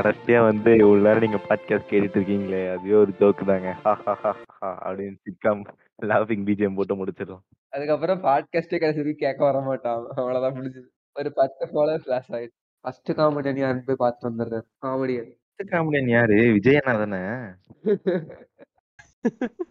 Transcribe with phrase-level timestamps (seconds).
[0.00, 3.72] கடைசியா வந்து இவ்வளவு நேரம் நீங்க பாட்காஸ்ட் கேட்டுட்டு இருக்கீங்களே அதுவே ஒரு ஜோக் தாங்க.
[3.72, 5.62] ஹா, ஹா, ஹா, ஹா அப்படின்னு சிட்காம்
[6.02, 7.42] லாஃபிங் பிஜிஎம் போட்டு முடிச்சிடலாம்.
[7.68, 10.06] அதுக்கப்புறம் பாட்காஸ்டே கடைசி வரைக்கும் கேட்க வர மாட்டான்.
[10.16, 10.86] அவ்வளவுதான் முடிஞ்சது.
[11.14, 12.68] ஒரு பத்து ஃபாலோவர் ஃபிளாஷ் ஆயிடுச்சு.
[12.80, 14.62] ஃபர்ஸ்ட் காமெடியன் யாருன்னு போய் பார்த்து வந்துடுறேன்.
[14.86, 16.34] காமெடியன் காமெடியன் யாரு?
[16.34, 17.50] விஜயண்ணா தானே?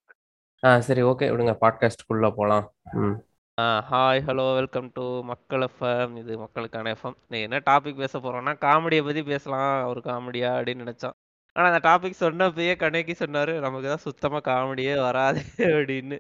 [0.64, 1.56] ஆ சரி ஓகே விடுங்க.
[1.60, 2.72] பாட்காஸ்ட்குள்ள போலாம்.
[2.92, 3.12] ம்.
[3.60, 9.04] Hi hello welcome to Makkal FM இது மக்களுக்கான எஃப்எம் நீ என்ன டாபிக் பேச போறோம்னா காமெடியை
[9.04, 9.86] பத்தி பேசலாம்.
[9.86, 11.12] ஒரு காமெடியா அப்படின்னு நினைச்சோம்.
[11.52, 16.18] ஆனா அந்த டாபிக் சொன்னப்பயே கணக்கி சொன்னாரு நமக்கு தான் சுத்தமா காமெடியே வராது அப்படின்னு.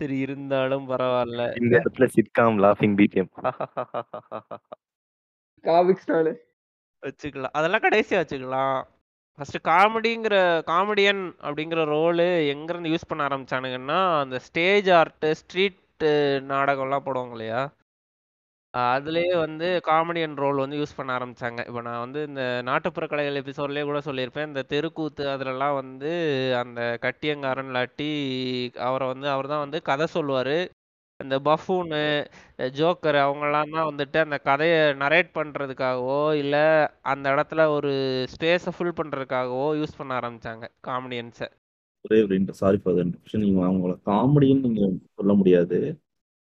[0.00, 1.62] சரி இருந்தாலும் பரவாயில்ல.
[1.62, 3.30] இந்த இடத்துல சிட்காம் லாஃபிங் பிஜிஎம்
[5.64, 6.34] காமிக்ஸ் நாளு.
[7.06, 7.54] வச்சுக்கலாம்.
[7.60, 8.82] அதெல்லாம் கடைசியா வச்சுக்கலாம்.
[9.38, 10.34] ஃபர்ஸ்ட் காமெடிங்கிற
[10.72, 15.80] காமெடியன் அப்படிங்கிற ரோலு எங்கேருந்து யூஸ் பண்ண ஆரம்பிச்சானுங்கன்னா அந்த ஸ்டேஜ் ஆர்ட் ஸ்ட்ரீட்
[16.52, 17.60] நாடகம்லாம் போடுவாங்க இல்லையா?
[18.74, 21.60] அதுலயே வந்து காமெடியன் ரோல் வந்து யூஸ் பண்ண ஆரம்பிச்சாங்க.
[21.68, 24.48] இப்போ நான் வந்து இந்த நாட்டுப்புற கலைகள் எபிசோட்லயே கூட சொல்லியிருப்பேன்.
[24.50, 26.10] இந்த தெருக்கூத்து அதுலலாம் வந்து
[26.62, 28.08] அந்த கட்டியங்காரன் இல்லாட்டி
[28.88, 30.56] அவரை வந்து அவர் தான் வந்து கதை சொல்லுவாரு.
[31.20, 32.00] இந்த பஃபூனு
[32.78, 36.64] ஜோக்கர் அவங்கெல்லாம் தான் வந்துட்டு அந்த கதையை நரேட் பண்ணுறதுக்காகவோ இல்லை
[37.12, 37.92] அந்த இடத்துல ஒரு
[38.34, 40.64] ஸ்பேஸை ஃபில் பண்ணுறதுக்காகவோ யூஸ் பண்ண ஆரம்பிச்சாங்க.
[40.88, 41.48] காமெடியன்ஸை
[42.04, 44.86] ஒரே ஒரு சாரி ஃபார் இன்ட்ரப்ஷன் நீங்க அவங்கள காமெடின்னு நீங்க
[45.18, 45.78] சொல்ல முடியாது.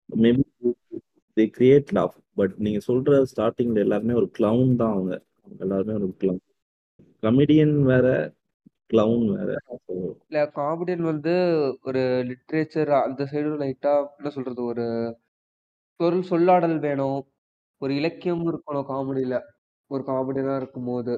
[0.09, 0.43] Maybe
[1.37, 5.13] they create love but நீங்க சொல்ற ஸ்டார்டிங்ல எல்லாருமே ஒரு கிளவுன் தான் அவங்க.
[5.59, 6.43] எல்லாருமே ஒரு கிளவுன்
[7.23, 8.07] கமெடியன் வேற
[8.91, 9.51] கிளவுன் வேற.
[10.29, 11.33] இல்ல காமெடியன் வந்து
[11.83, 14.85] ஒரு லிட்ரேச்சர் அந்த சைடு லைட்டா என்ன சொல்றது ஒரு
[15.99, 17.19] பொருள் சொல்லாடல் வேணும்.
[17.81, 19.35] ஒரு இலக்கியம் இருக்கணும் காமெடியில
[19.91, 21.15] ஒரு காமெடியனா இருக்கும்போது.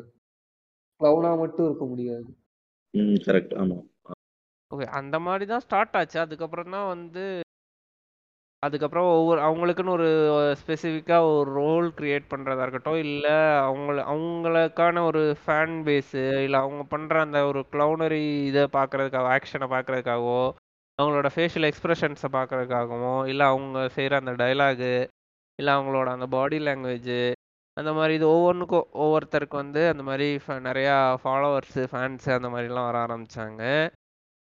[1.01, 2.29] கிளவுனா மட்டும் இருக்க முடியாது.
[2.93, 3.77] ம் கரெக்ட் ஆமா.
[4.71, 6.17] ஓகே அந்த மாதிரி தான் ஸ்டார்ட் ஆச்சு.
[6.23, 7.23] அதுக்கப்புறம் தான் வந்து
[8.63, 10.07] அதுக்கப்புறம் ஒவ்வொரு அவங்களுக்குன்னு ஒரு
[10.61, 13.35] ஸ்பெசிஃபிக்காக ஒரு ரோல் கிரியேட் பண்ணுறதா இருக்கட்டும் இல்லை
[13.67, 18.19] அவங்கள அவங்களுக்கான ஒரு ஃபேன் பேஸு இல்லை அவங்க பண்ணுற அந்த ஒரு க்ளவுனரி
[18.49, 20.41] இதை பார்க்குறதுக்காக ஆக்ஷனை பார்க்குறதுக்காகவோ
[20.99, 24.91] அவங்களோட ஃபேஷியல் எக்ஸ்ப்ரெஷன்ஸை பார்க்குறதுக்காகவோ இல்லை அவங்க செய்கிற அந்த டைலாகு
[25.59, 27.21] இல்லை அவங்களோட அந்த பாடி லாங்குவேஜு
[27.77, 30.27] அந்த மாதிரி இது ஒவ்வொன்றுக்கும் ஒவ்வொருத்தருக்கு வந்து அந்த மாதிரி
[30.67, 33.63] நிறையா ஃபாலோவர்ஸு ஃபேன்ஸு அந்த மாதிரிலாம் வர ஆரம்பித்தாங்க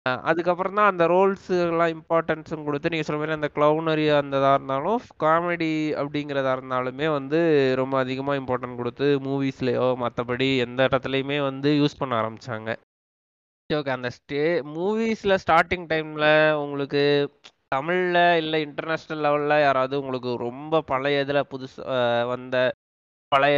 [0.05, 5.01] அஹ் அதுக்கப்புறம் தான் அந்த ரோல்ஸுலாம் எல்லாம் இம்பார்ட்டன்ஸும் கொடுத்து நீங்கள் சொல்ற மாதிரி அந்த க்ளவுனரி அந்ததாக இருந்தாலும்
[5.23, 7.39] காமெடி அப்படிங்கிறதா இருந்தாலுமே வந்து
[7.75, 12.69] ரொம்ப அதிகமாக இம்பார்ட்டன்ட் கொடுத்து மூவிஸ்லேயோ மற்றபடி எந்த இடத்துலையுமே வந்து யூஸ் பண்ண ஆரம்பிச்சாங்க.
[13.69, 13.91] ஓகே.
[13.91, 14.43] அந்த ஸ்டே
[14.73, 17.03] மூவிஸில் ஸ்டார்டிங் டைமில் உங்களுக்கு
[17.69, 21.81] தமிழில் இல்லை இன்டர்நேஷ்னல் லெவலில் யாராவது உங்களுக்கு ரொம்ப பழைய இதில் புதுசு
[22.27, 22.55] வந்த
[23.31, 23.57] பழைய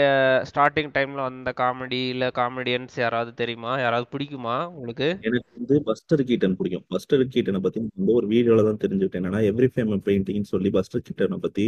[0.50, 3.74] ஸ்டார்டிங் டைமில் வந்த காமெடி இல்ல காமெடியன்ஸ் யாராவது தெரியுமா?
[3.82, 5.08] யாராவது பிடிக்குமா உங்களுக்கு?
[5.24, 6.84] எனக்கு வந்து பஸ்டர் கீட்டன் பிடிக்கும்.
[6.92, 9.22] பஸ்டர் கீட்டனை பத்தி வந்து ஒரு வீடியோல தான் தெரிஞ்சுக்கிட்டேன்.
[9.22, 11.68] என்னன்னா எவ்ரி ஃபேம் பெயிண்டிங்னு சொல்லி பஸ்டர் கீட்டனை பத்தி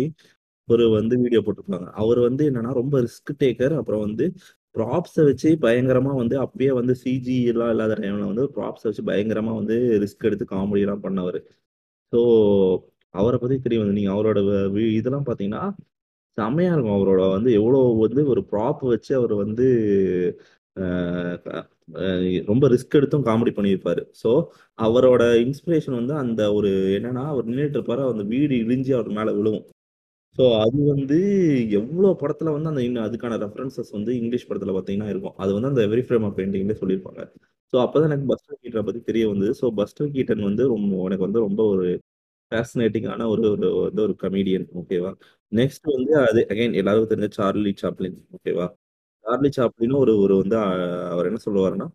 [0.68, 4.26] ஒரு வந்து வீடியோ போட்டிருப்பாங்க அவர் வந்து என்னன்னா ரொம்ப ரிஸ்க் டேக்கர் அப்புறம் வந்து
[4.76, 9.76] ப்ராப்ஸை வச்சு பயங்கரமா வந்து அப்பயே வந்து சிஜி எல்லாம் இல்லாத டைம்ல வந்து ப்ராப்ஸை வச்சு பயங்கரமா வந்து
[10.04, 11.40] ரிஸ்க் எடுத்து காமெடி எல்லாம் பண்ணவர்.
[12.14, 12.20] ஸோ
[13.16, 13.84] அவரை பத்தி தெரியும்?
[13.86, 14.40] வந்து நீங்க அவரோட
[14.94, 15.64] இதெல்லாம் பாத்தீங்கன்னா
[16.38, 19.66] செம்மையா இருக்கும் அவரோட வந்து எவ்வளோ வந்து ஒரு ப்ராப் வச்சு அவர் வந்து
[22.48, 24.02] ரொம்ப ரிஸ்க் எடுத்தும் காமெடி பண்ணியிருப்பாரு.
[24.22, 24.30] ஸோ
[24.80, 29.66] அவரோட இன்ஸ்பிரேஷன் வந்து அந்த ஒரு என்னன்னா அவர் நின்றுட்டு இருப்பாரு அந்த வீடு இடிஞ்சு அவர் மேல விழுவும்.
[30.38, 31.18] ஸோ அது வந்து
[31.80, 35.36] எவ்வளோ படத்துல வந்து அந்த இன்னும் அதுக்கான ரெஃபரன்சஸ் வந்து இங்கிலீஷ் படத்துல பார்த்தீங்கன்னா இருக்கும்.
[35.38, 37.22] அது வந்து அந்த எவ்ரி ஃப்ரேம் ஆஃப் பெயிண்டிங்லேயே சொல்லியிருப்பாங்க.
[37.74, 39.54] ஸோ அப்போதான் எனக்கு பஸ்டர் கீட்டனை பத்தி தெரிய வந்தது.
[39.62, 41.86] ஸோ பஸ்டர் கீட்டன் வந்து ரொம்ப எனக்கு வந்து ரொம்ப ஒரு
[42.52, 45.12] ஃபேசினேட்டிங்கான ஒரு ஒரு வந்து ஒரு கமெடியன் ஓகேவா
[45.54, 48.68] நெக்ஸ்ட் வந்து அது அகைன் எல்லாருக்கும் தெரிஞ்ச சார்லி சாப்ளின் ஓகேவா
[49.26, 51.88] சார்லி சாப்ளின் ஒரு ஒரு வந்து அஹ், அவர் என்ன சொல்லுவாருன்னா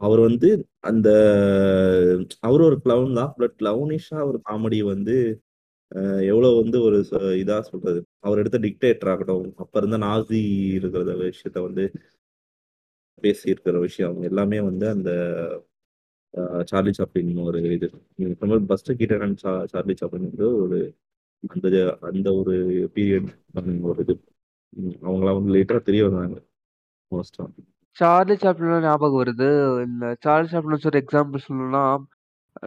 [0.00, 0.48] அவர் வந்து
[0.84, 1.08] அந்த
[2.46, 5.16] அவர் ஒரு கிளவுன் தான் பட் கிளவுனிஷா ஒரு காமெடி வந்து
[5.92, 7.98] அஹ், எவ்வளவு வந்து ஒரு ச- இதா சொல்றது?
[8.24, 10.40] அவர் எடுத்த டிக்டேட்டர் ஆகட்டும் அப்ப இருந்த நாசி
[10.76, 11.84] இருக்கிற விஷயத்த வந்து
[13.22, 15.10] பேசி இருக்கிற விஷயம் எல்லாமே வந்து அந்த
[16.34, 17.88] அஹ், சார்லி சாப்ளின் ஒரு இது.
[18.70, 19.40] Buster Keaton and
[19.72, 20.78] Charlie Chaplin வந்து ஒரு
[21.48, 22.54] அந்த அந்த ஒரு
[22.94, 23.28] பீரியட்
[23.82, 24.14] ஒரு இது.
[25.02, 26.38] அவங்களாம் வந்து லேட்டரா தெரிய வந்தாங்க.
[27.12, 27.44] மோஸ்டா
[27.96, 29.48] சார்லி சாப்ளின் ஞாபகம் வருது.
[29.84, 31.84] இந்த சார்லி வச்சு ஒரு எக்ஸாம்பிள் சொல்லணும்னா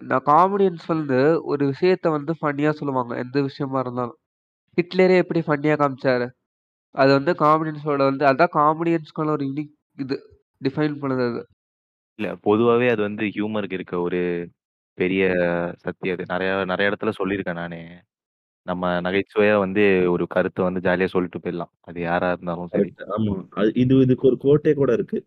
[0.01, 3.17] நான் காமெடியன்ஸ் வந்து ஒரு விஷயத்த வந்து ஃபன்னியா சொல்லுவாங்க.
[3.17, 4.17] எந்த விஷயமா இருந்தாலும்.
[4.77, 6.27] ஹிட்லரே எப்படி ஃபன்னியா காமிச்சாரு?
[6.95, 10.15] அது வந்து காமெடியன்ஸோட வந்து அதான் காமெடியன்ஸ்க்கான ஒரு யூனிக் இது
[10.61, 11.41] டிஃபைன் பண்ணுது அது.
[12.19, 14.21] இல்ல பொதுவாவே அது வந்து ஹியூமருக்கு இருக்க ஒரு
[14.97, 15.23] பெரிய
[15.77, 16.23] சக்தி அது.
[16.27, 17.81] நிறைய நிறைய இடத்துல சொல்லியிருக்கேன் நானே.
[18.68, 21.71] நம்ம நகைச்சுவையா வந்து ஒரு கருத்தை வந்து ஜாலியா சொல்லிட்டு போயிடலாம்.
[21.81, 22.81] அது யாரா இருந்தாலும் சரி.
[22.83, 23.04] கரெக்ட்.
[23.15, 23.33] ஆமா.
[23.54, 25.19] அது இது இதுக்கு ஒரு கோட்டே கூட இருக்கு.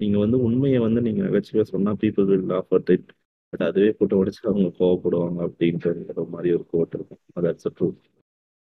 [0.00, 3.08] நீங்க வந்து உண்மையை வந்து நீங்க நகைச்சுவையா சொன்னா people will laugh at it
[3.52, 5.94] but அதுவே போட்டு உடைச்சு அவங்க கோவப்படுவாங்க அப்படின்ற
[6.30, 7.20] மாதிரி ஒரு கோட் இருக்கும்.
[7.46, 7.88] தட்ஸ் ட்ரூ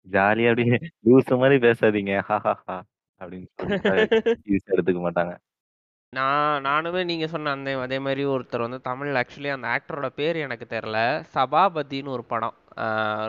[0.07, 2.13] ஜாலியா அப்படியே லூசு மாரி பேசாதீங்க.
[2.29, 2.77] ஹாஹாஹா!
[3.21, 3.93] அப்படின்னு சொல்லிட்டா
[4.73, 5.33] எடுத்துக்க மாட்டாங்க.
[6.15, 10.65] நான் நானுமே நீங்க சொன்ன அந்த அதே மாரி ஒருத்தர் வந்து தமிழ்ல ஆக்சுவலி அந்த ஆக்டரோட பேர் எனக்கு
[10.69, 10.99] தெரியல.
[11.35, 12.55] சபாபதின்னு ஒரு படம்.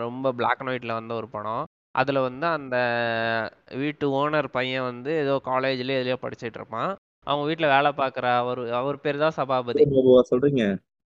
[0.05, 1.65] ரொம்ப பிளாக் அண்ட் ஒயிட்ல வந்த ஒரு படம்.
[1.95, 2.77] அதுல வந்து அந்த
[3.75, 6.91] வீட்டு ஓனர் பையன் வந்து ஏதோ காலேஜ்லயோ எதுலயோ படிச்சுட்டு இருப்பான்.
[7.27, 9.85] அவங்க வீட்ல வேலை பார்க்குற அவரு அவர் பேர் தான் சபாபதி.
[9.95, 10.65] பாபுவா சொல்றீங்க?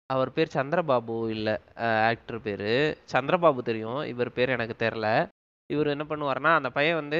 [0.09, 1.49] அவர் பேர் சந்திரபாபு இல்ல.
[2.09, 2.73] ஆக்டர் பேரு.
[3.13, 4.01] சந்திரபாபு தெரியும்.
[4.11, 5.07] இவர் பேர் எனக்கு தெரியல.
[5.69, 7.19] இவரு என்ன பண்ணுவாருன்னா, அந்த பையன் வந்து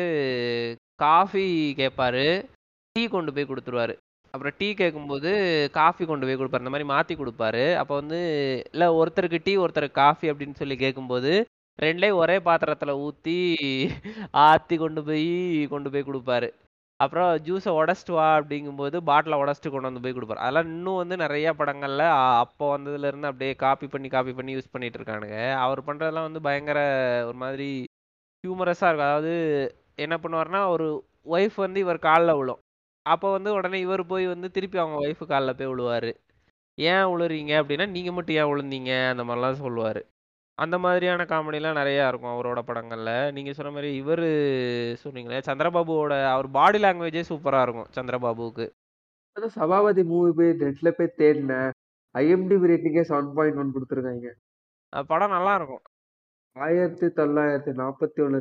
[0.95, 1.47] காஃபி
[1.77, 2.27] கேட்பாரு.
[2.95, 3.95] டீ கொண்டு போய் குடுத்துருவாரு.
[4.33, 5.29] அப்புறம் டீ கேட்கும்போது
[5.79, 8.19] காஃபி கொண்டு போய் கொடுப்பாரு இந்த மாதிரி மாத்தி கொடுப்பாரு அப்போ வந்து
[8.73, 11.31] இல்லை ஒருத்தருக்கு டீ, ஒருத்தருக்கு காஃபி அப்படின்னு சொல்லி கேட்கும்போது
[11.79, 13.35] 2யும் ஒரே பாத்திரத்தில் ஊற்றி
[14.47, 15.27] ஆற்றி கொண்டு போய்
[15.73, 16.49] கொண்டு போய் கொடுப்பாரு
[16.99, 21.47] அப்புறம் ஜூஸை உடச்சிட்டு வா அப்படிங்கும்போது பாட்டிலை உடச்சிட்டு கொண்டு வந்து போய் கொடுப்பாரு அதெல்லாம் இன்னும் வந்து நிறைய
[21.59, 22.05] படங்களில்
[22.43, 25.37] அப்போ வந்ததுலேருந்து அப்படியே காப்பி பண்ணி, காப்பி பண்ணி யூஸ் பண்ணிட்டு இருக்கானுங்க.
[25.65, 26.79] அவர் பண்ணுறதெல்லாம் வந்து பயங்கர
[27.29, 27.69] ஒரு மாதிரி
[28.43, 29.09] ஹியூமரஸாக இருக்கும்.
[29.11, 29.33] அதாவது
[30.05, 30.87] என்ன பண்ணுவார்னா ஒரு
[31.35, 32.61] ஒய்ஃப் வந்து இவர் காலில் விழும்.
[33.07, 36.11] அப்ப வந்து உடனே இவரு போய் வந்து திருப்பி அவங்க ஒய்ஃப் கால்ல போய் விழுவாரு.
[36.77, 38.91] ஏன் விழுறீங்க அப்படின்னா, நீங்க மட்டும் ஏன் விழுந்தீங்க?
[39.11, 40.01] அந்த மாரிலாம் சொல்லுவாரு.
[40.57, 43.09] அந்த மாதிரியான காமெடிலாம் நெறையா இருக்கும் அவரோட படங்கள்ல.
[43.37, 44.29] நீங்க சொன்ன மாரி இவரு
[45.03, 48.67] சொன்னீங்களே சந்திரபாபுவோட அவர் பாடி லாங்குவேஜே சூப்பரா இருக்கும் சந்திரபாபுவுக்கு.
[49.37, 51.71] அதான் சபாபதி மூவி போய் நெட்ல போய் தேடினேன்.
[52.15, 53.43] ஐஎம்டிபி ரேட்டிங்கே 7.1
[53.75, 54.31] குடுத்துருக்காய்ங்க.
[54.93, 55.83] அ படம் நல்லா இருக்கும்.
[56.55, 57.83] 1941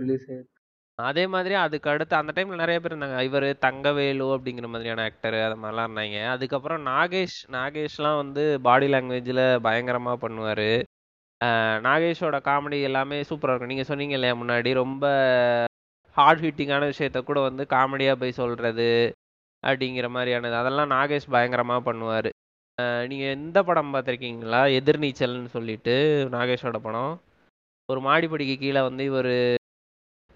[0.02, 0.55] ரிலீஸ் ஆயிருக்கு.
[0.98, 3.18] அதே மாதிரி அதுக்கு அடுத்து அந்த டைம்ல நிறைய பேர் இருந்தாங்க.
[3.28, 10.12] இவரு தங்கவேலு அப்படிங்கிற மாதிரியான ஆக்டர் அது மாதிரிலாம் இருந்தாங்க அதுக்கப்புறம் நாகேஷ் நாகேஷ்லாம் வந்து பாடி லாங்குவேஜில் பயங்கரமா
[10.24, 10.70] பண்ணுவாரு.
[11.86, 13.72] நாகேஷோட காமெடி எல்லாமே சூப்பராக இருக்கும்.
[13.74, 15.04] நீங்கள் சொன்னீங்க இல்லையா முன்னாடி ரொம்ப
[16.16, 18.88] ஹார்ட் ஹிட்டிங்கான விஷயத்த கூட வந்து காமெடியாக போய் சொல்கிறது
[19.62, 22.30] அப்படிங்கிற மாதிரியானது அதெல்லாம் நாகேஷ் பயங்கரமாக பண்ணுவார்
[23.10, 24.58] நீங்கள் எந்த இந்த படம் பார்த்துருக்கீங்களா?
[24.78, 25.94] எதிர்நீச்சல்னு சொல்லிட்டு
[26.34, 27.12] நாகேஷோட படம்.
[27.88, 29.30] ஒரு மாடிப்படிக்கு கீழே வந்து இவர்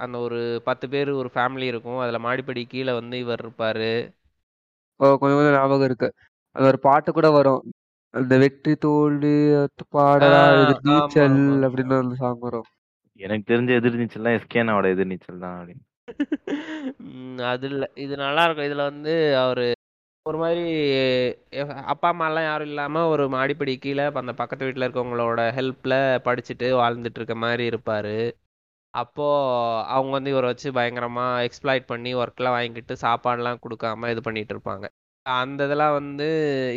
[0.01, 2.01] அந்த ஒரு 10 பேரு ஒரு ஃபேமிலி இருக்கும்.
[2.01, 3.91] அதுல மாடிப்படிக்கு கீழ வந்து இவர் இருப்பாரு.
[5.01, 5.07] ஓ!
[5.21, 6.09] கொஞ்சம் கொஞ்சம் ஞாபகம் இருக்கு.
[6.57, 7.63] அது ஒரு பாட்டு கூட வரும்.
[8.15, 9.33] அந்த வெற்றி தோல்வி
[10.63, 11.57] எதிர்நீச்சல் ஆமா.
[11.67, 12.69] அப்படின்னு அந்த சாங் வரும்.
[13.21, 15.85] எனக்கு தெரிஞ்ச எதிர்நீச்சல்லாம் எஸ்கேனாவோட எதிர்நீச்சல் தான் அப்படின்னு.
[17.51, 17.85] அது இல்ல.
[17.97, 18.69] இது நல்லா இருக்கும்.
[18.69, 19.13] இதுல வந்து
[19.43, 19.67] அவரு
[20.27, 20.63] ஒரு மாதிரி
[21.55, 21.63] எ
[21.93, 25.95] அப்பா, அம்மாலாம் யாரும் இல்லாம ஒரு மாடிப்படி கீழ அந்த பக்கத்து வீட்ல இருக்கவங்களோட ஹெல்ப்ல
[26.27, 28.17] படிச்சுட்டு வாழ்ந்துட்டு இருக்க மாரி இருப்பாரு.
[28.95, 29.25] அப்போ
[29.89, 34.87] அவங்க வந்து இவரை வச்சு பயங்கரமா எக்ஸ்ப்ளாய்ட் பண்ணி ஒர்க்லாம் வாங்கிட்டு சாப்பாடுலாம் கொடுக்காம இது பண்ணிட்டு இருப்பாங்க.
[35.27, 36.27] அந்த இதெல்லாம் வந்து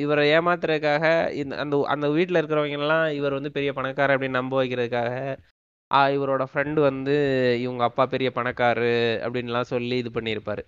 [0.04, 1.06] இவரை ஏமாத்துறதுக்காக
[1.42, 5.13] இந்த அந்த அந்த வீட்டில் இருக்கிறவங்கெல்லாம் இவர் வந்து பெரிய பணக்காரர் அப்படின்னு நம்ப வைக்கிறதுக்காக,
[6.15, 7.15] இவரோட ஃப்ரெண்டு வந்து
[7.65, 8.92] இவங்க அப்பா பெரிய பணக்காரு
[9.25, 10.63] அப்படின்லாம் சொல்லி இது பண்ணியிருப்பாரு.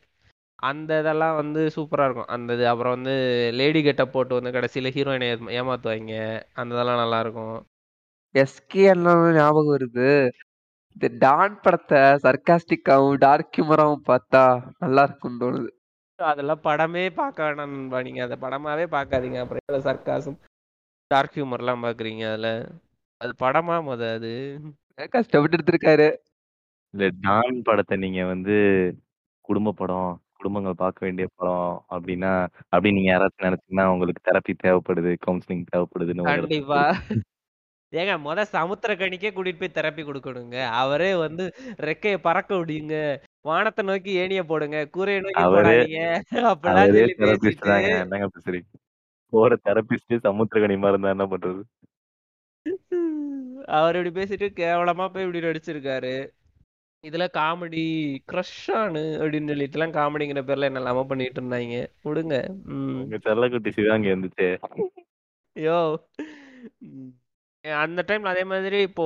[0.59, 2.31] அந்த இதெல்லாம் வந்து சூப்பராக இருக்கும்.
[2.35, 3.13] அந்த இது அப்புறம் வந்து
[3.59, 6.15] லேடி கெட்டப் போட்டு வந்து கடைசியில் ஹீரோயினை ஏமாத்துவாங்க ஏமாத்துவாய்ங்க.
[6.59, 7.55] அந்த இதெல்லாம் நல்லாருக்கும்.
[8.35, 10.07] எஸ்கேன்லாம் ஞாபகம் வருது.
[10.95, 11.93] இந்த டான் படத்த
[12.23, 14.43] சர்காஸ்டிக்காவும், டார்க் ஹியூமராவும் பார்த்தா
[14.79, 15.71] நல்லா இருக்கும்னு தோணுது.
[16.19, 18.01] அதெல்லாம் படமே பார்க்க வேணாம் நண்பா.
[18.01, 19.39] நீங்க அத படமாவே பார்க்காதீங்க.
[19.39, 20.37] அப்புறம் எதுல சர்காசம்,
[21.07, 22.49] டார்க் ஹியூமர்லாம் பார்க்குறீங்க அதுல.
[23.21, 24.31] அது படமா மொத அது?
[25.11, 26.07] கஷ்டப்பட்டு எடுத்திருக்காரு.
[26.93, 28.55] இல்ல டான் படத்த நீங்க வந்து
[29.41, 32.31] குடும்ப படம், குடும்பங்கள் பார்க்க வேண்டிய படம் அப்படின்னா,
[32.71, 36.81] அப்படின்னு நீங்க யாராச்சும் நெனச்சீங்கன்னா, உங்களுக்கு தெரப்பி தேவைப்படுது, கவுன்சிலிங் தேவைப்படுதுன்னு ஒரு இடத்துல கண்டிப்பா.
[36.89, 37.23] புரியும்.
[37.95, 40.65] ஏங்க மொத சமுத்திரக்கனிக்கே கூட்டிட்டு போய் தெரப்பி குடுக்கணுங்க.
[40.73, 41.43] அவரே வந்து
[41.79, 42.95] ரெக்கைய பறக்க விடுங்க.
[43.43, 44.89] வானத்த நோக்கி ஏணிய போடுங்க.
[44.97, 45.99] கூரைய நோக்கி போடாதீங்க.
[47.21, 47.67] தெரபிஸ்ட்.
[48.03, 48.69] என்னங்க பேசுறீங்க?
[49.33, 51.61] போற தெரபிஸ்ட்டே சமுத்திரக்கனி மாரி இருந்தா என்ன பண்றது?
[53.77, 56.15] அவர் இப்படி பேசிட்டு கேவலமா போய் இப்படி நடிச்சிருக்காரு.
[57.03, 57.83] இதுல காமெடி
[58.31, 61.79] கிரஷ்ஷானு அப்படின்னு சொல்லிட்டுலாம் காமெடிங்கிற பேர்ல என்னெல்லாமோ பண்ணிட்டு இருந்தாய்ங்க.
[62.03, 62.35] விடுங்க.
[62.95, 64.49] உங்க செல்லக்குட்டி சிவாங்கி வந்துச்சே.
[65.55, 65.95] யோவ்!
[67.81, 69.05] அந்த டைம்ல அதே மாதிரி இப்போ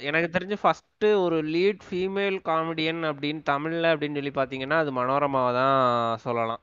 [0.00, 5.78] எனக்கு தெரிஞ்சு ஃபர்ஸ்ட்டு ஒரு லீட் ஃபீமேல் காமெடியன் அப்படின்னு தமிழ்ல அப்படின்னு சொல்லி பார்த்தீங்கன்னா, அது மனோரமாவ தான்
[6.18, 6.62] சொல்லலாம்.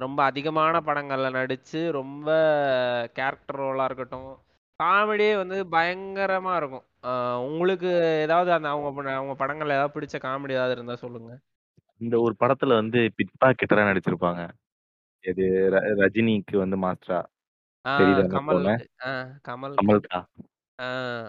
[0.00, 2.28] ரொம்ப அதிகமான படங்கள்ல நடிச்சு, ரொம்ப
[3.14, 4.28] கேரக்டர் ரோலா இருக்கட்டும்,
[4.80, 6.86] காமெடியே வந்து பயங்கரமா இருக்கும்.
[7.48, 7.90] உங்களுக்கு
[8.26, 11.32] ஏதாவது அந்த அவங்க அவங்க படங்கள்ல ஏதாவது பிடிச்ச காமெடி ஏதாவது இருந்தா சொல்லுங்க.
[12.00, 14.42] இந்த ஒரு படத்துல வந்து பிட் பாக்கெட்டரா நடிச்சிருப்பாங்க.
[15.72, 17.20] ர ரஜினிக்கு வந்து மாஸ்டரா.
[17.84, 18.62] ஆ தெரியுதா அந்த கமல்.
[18.62, 18.74] பொண்ணு?
[19.02, 19.10] ஆ
[19.44, 19.78] கமல்.
[19.78, 20.20] கமல்கா.
[20.78, 20.86] ஆ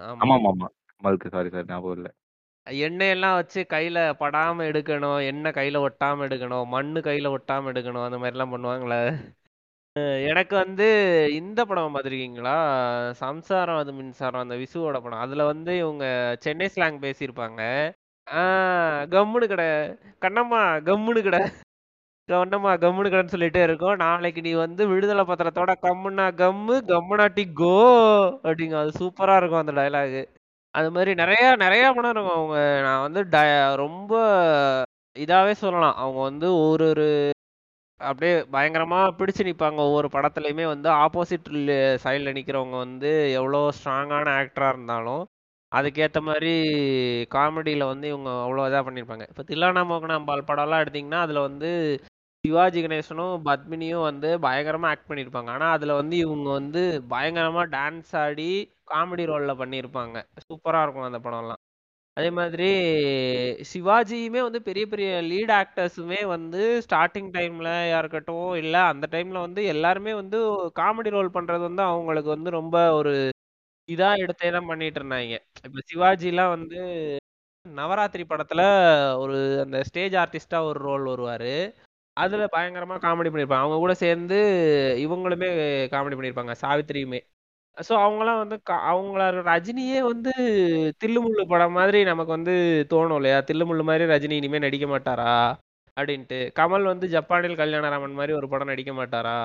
[0.10, 0.26] ஆமா.
[0.26, 0.68] ஆமாமாமா.
[0.92, 2.10] கமல்க்கு சாரி சாரி ஞாபகம் இல்ல.
[2.68, 5.20] எண்ணெயெல்லாம் வச்சு கையில படாம எடுக்கணும்.
[5.28, 6.66] எண்ணெய் கையில ஒட்டாம எடுக்கணும்.
[6.70, 8.06] மண்ணு கையில ஒட்டாம எடுக்கணும்.
[8.08, 8.98] அந்த மாரிலாம் பண்ணுவாங்கல்ல.
[9.96, 10.88] அ எனக்கு வந்து
[11.40, 12.56] இந்த படம் பார்த்துருக்கீங்களா?
[13.22, 15.24] சம்சாரம் அது மின்சாரம் அந்த விசுவோட படம்.
[15.26, 16.06] அதுல வந்து இவங்க
[16.42, 17.62] சென்னை ஸ்லாங் பேசியிருப்பாங்க.
[18.28, 18.42] ஆ
[19.14, 19.64] கம்முனு கெட.
[20.22, 21.40] கண்ணம்மா கம்முனு கெட.
[22.32, 23.96] கவனமா கம்முன்னு கெடன்னு சொல்லிட்டே இருக்கும்.
[24.06, 27.74] நாளைக்கு நீ வந்து விடுதலை பத்திரத்தோட கம்முனா கம்மு, கம்முனாட்டி கோ
[28.48, 28.76] அப்படிங்க.
[28.84, 30.22] அது சூப்பரா இருக்கும் அந்த டைலாகு
[30.74, 32.38] அது மாதிரி நிறைய நிறைய படம் இருக்கும்.
[32.40, 32.58] அவங்க
[32.88, 33.22] நான் வந்து
[33.84, 34.14] ரொம்ப
[35.16, 35.98] இதாவே சொல்லலாம்.
[36.04, 37.08] அவங்க வந்து ஒரு ஒரு
[38.00, 39.80] அப்படியே பயங்கரமா பிடிச்சு நிப்பாங்க.
[39.88, 41.50] ஒவ்வொரு படத்துலையுமே வந்து ஆப்போசிட்
[42.04, 43.10] சைடில் நிற்கிறவங்க வந்து
[43.40, 45.24] எவ்வளோ ஸ்ட்ராங்கான ஆக்டராக இருந்தாலும்
[45.72, 46.52] அதுக்கேற்ற மாதிரி
[47.36, 49.26] காமெடியில் வந்து இவங்க அவ்வளோ இதாக பண்ணியிருப்பாங்க.
[49.32, 51.70] இப்போ தில்லானா மோகனாம்பால் படம்லாம் எடுத்திங்கன்னா அதில் வந்து
[52.44, 56.82] சிவாஜி கணேசனும் பத்மினியும் வந்து பயங்கரமாக ஆக்ட் பண்ணியிருப்பாங்க ஆனால் அதில் வந்து இவங்க வந்து
[57.14, 58.46] பயங்கரமாக டான்ஸ் ஆடி
[58.92, 60.16] காமெடி ரோலில் பண்ணியிருப்பாங்க
[60.46, 61.62] சூப்பராக இருக்கும் அந்த படம்லாம்.
[62.18, 62.70] அதே மாதிரி
[63.72, 67.70] சிவாஜியுமே வந்து பெரிய பெரிய லீட் ஆக்டர்ஸுமே வந்து ஸ்டார்டிங் டைம்ல
[68.00, 70.40] இருக்கட்டும் இல்லை அந்த டைம்ல வந்து எல்லாருமே வந்து
[70.82, 73.14] காமெடி ரோல் பண்றது வந்து அவங்களுக்கு வந்து ரொம்ப ஒரு
[73.90, 75.36] இதா எடுத்தே தான் பண்ணிட்டு இருந்தாங்க.
[75.68, 76.80] இப்ப சிவாஜிலாம் வந்து
[77.66, 78.62] நவராத்திரி படத்துல
[79.24, 81.54] ஒரு அந்த ஸ்டேஜ் ஆர்டிஸ்டா ஒரு ரோல் வருவாரு.
[82.20, 84.38] அதுல பயங்கரமா காமெடி பண்ணியிருப்பாங்க அவங்க கூட சேர்ந்து
[85.06, 85.50] இவங்களுமே
[85.94, 87.20] காமெடி பண்ணியிருப்பாங்க சாவித்திரியுமே.
[87.78, 88.58] ஸோ அவங்களாம் வந்து
[88.92, 90.32] அவங்கள ரஜினியே வந்து
[91.04, 92.54] தில்லுமுள்ளு படம் மாதிரி நமக்கு வந்து
[92.92, 93.40] தோணும் இல்லையா?
[93.50, 95.34] தில்லுமுள்ளு மாதிரி ரஜினி இனிமே நடிக்க மாட்டாரா?
[95.98, 96.40] அப்படின்ட்டு.
[96.60, 99.38] கமல் வந்து ஜப்பானில் கல்யாணராமன் மாதிரி ஒரு படம் நடிக்க மாட்டாரா?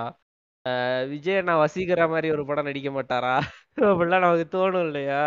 [1.13, 3.35] விஜய் அண்ணா வசீகரா மாதிரி ஒரு படம் நடிக்க மாட்டாரா?
[3.91, 5.23] அப்படிலாம் நமக்கு தோணும் இல்லையா?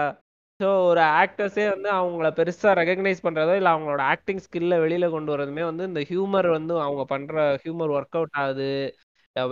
[0.59, 5.63] ஸோ ஒரு ஆக்டர்ஸே வந்து அவங்கள பெருசா ரெகக்னைஸ் பண்றதோ இல்லை அவங்களோட ஆக்டிங் ஸ்கில்ல வெளியில கொண்டு வரதுமே
[5.63, 7.33] வந்து இந்த ஹியூமர் வந்து அவங்க பண்ற
[7.63, 8.69] ஹியூமர் ஒர்க் அவுட் ஆகுது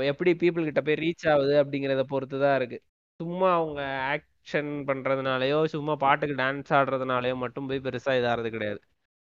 [0.09, 2.77] எப்படி பீப்புள் கிட்ட போய் ரீச் ஆகுது அப்படிங்கிறத பொறுத்து தான் இருக்கு.
[3.19, 3.81] சும்மா அவங்க
[4.13, 8.79] ஆக்ஷன் பண்றதுனாலயோ சும்மா பாட்டுக்கு டான்ஸ் ஆடுறதுனாலயோ மட்டும் போய் பெருசா இதாகிறது கிடையாது.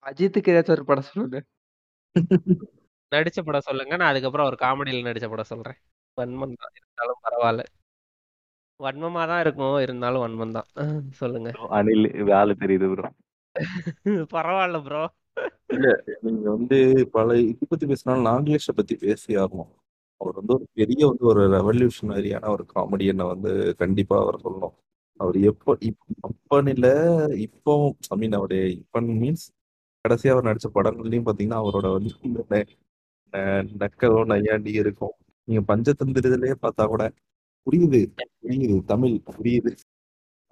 [0.07, 1.39] அஜித்துக்கு ஏதாச்சும் ஒரு படம் சொல்லுங்க.
[3.13, 3.95] நடிச்ச படம் சொல்லுங்க.
[4.01, 5.79] நான் அதுக்கப்புறம் ஒரு காமெடியில் நடிச்ச படம் சொல்றேன்.
[6.19, 6.75] வன்மம் தான்.
[6.81, 7.63] இருந்தாலும் பரவாயில்ல.
[8.81, 9.77] வன்மமா தான் இருக்கும்?
[9.81, 10.69] இருந்தாலும் வன்மம் தான்.
[11.21, 11.49] சொல்லுங்க.
[11.71, 13.11] அனில் வேலை தெரியுது ப்ரோ
[14.35, 15.03] பரவாயில்ல ப்ரோ
[15.71, 15.87] இல்ல
[16.23, 16.79] நீங்க வந்து
[17.13, 19.71] பல இது பத்தி பேசினாலும் நாகேஷை பத்தி பேசி ஆகணும்.
[20.21, 24.75] அவர் வந்து ஒரு பெரிய வந்து ஒரு ரெவல்யூஷனரியான ஒரு காமெடியனை வந்து கண்டிப்பா அவர் சொல்லணும்.
[25.21, 25.73] அவர் எப்போ
[26.75, 26.89] இல்ல
[27.39, 27.73] இப்போ
[28.11, 29.47] ஐ மீன் அவருடைய இப்பன் மீன்ஸ்
[30.05, 32.69] கடைசியா அவர் நடிச்ச படங்கள்லயும் பாத்தீங்கன்னா அவரோட வந்து இந்த நெ-
[33.35, 35.15] நெ- நக்கலோ நையாண்டி இருக்கும்.
[35.49, 37.05] நீங்க பஞ்சதந்திரத்திலேயே பார்த்தா கூட
[37.67, 38.01] புரியுது.
[38.43, 38.85] புரியுது.
[38.85, 39.73] தமிழ் புரியுது.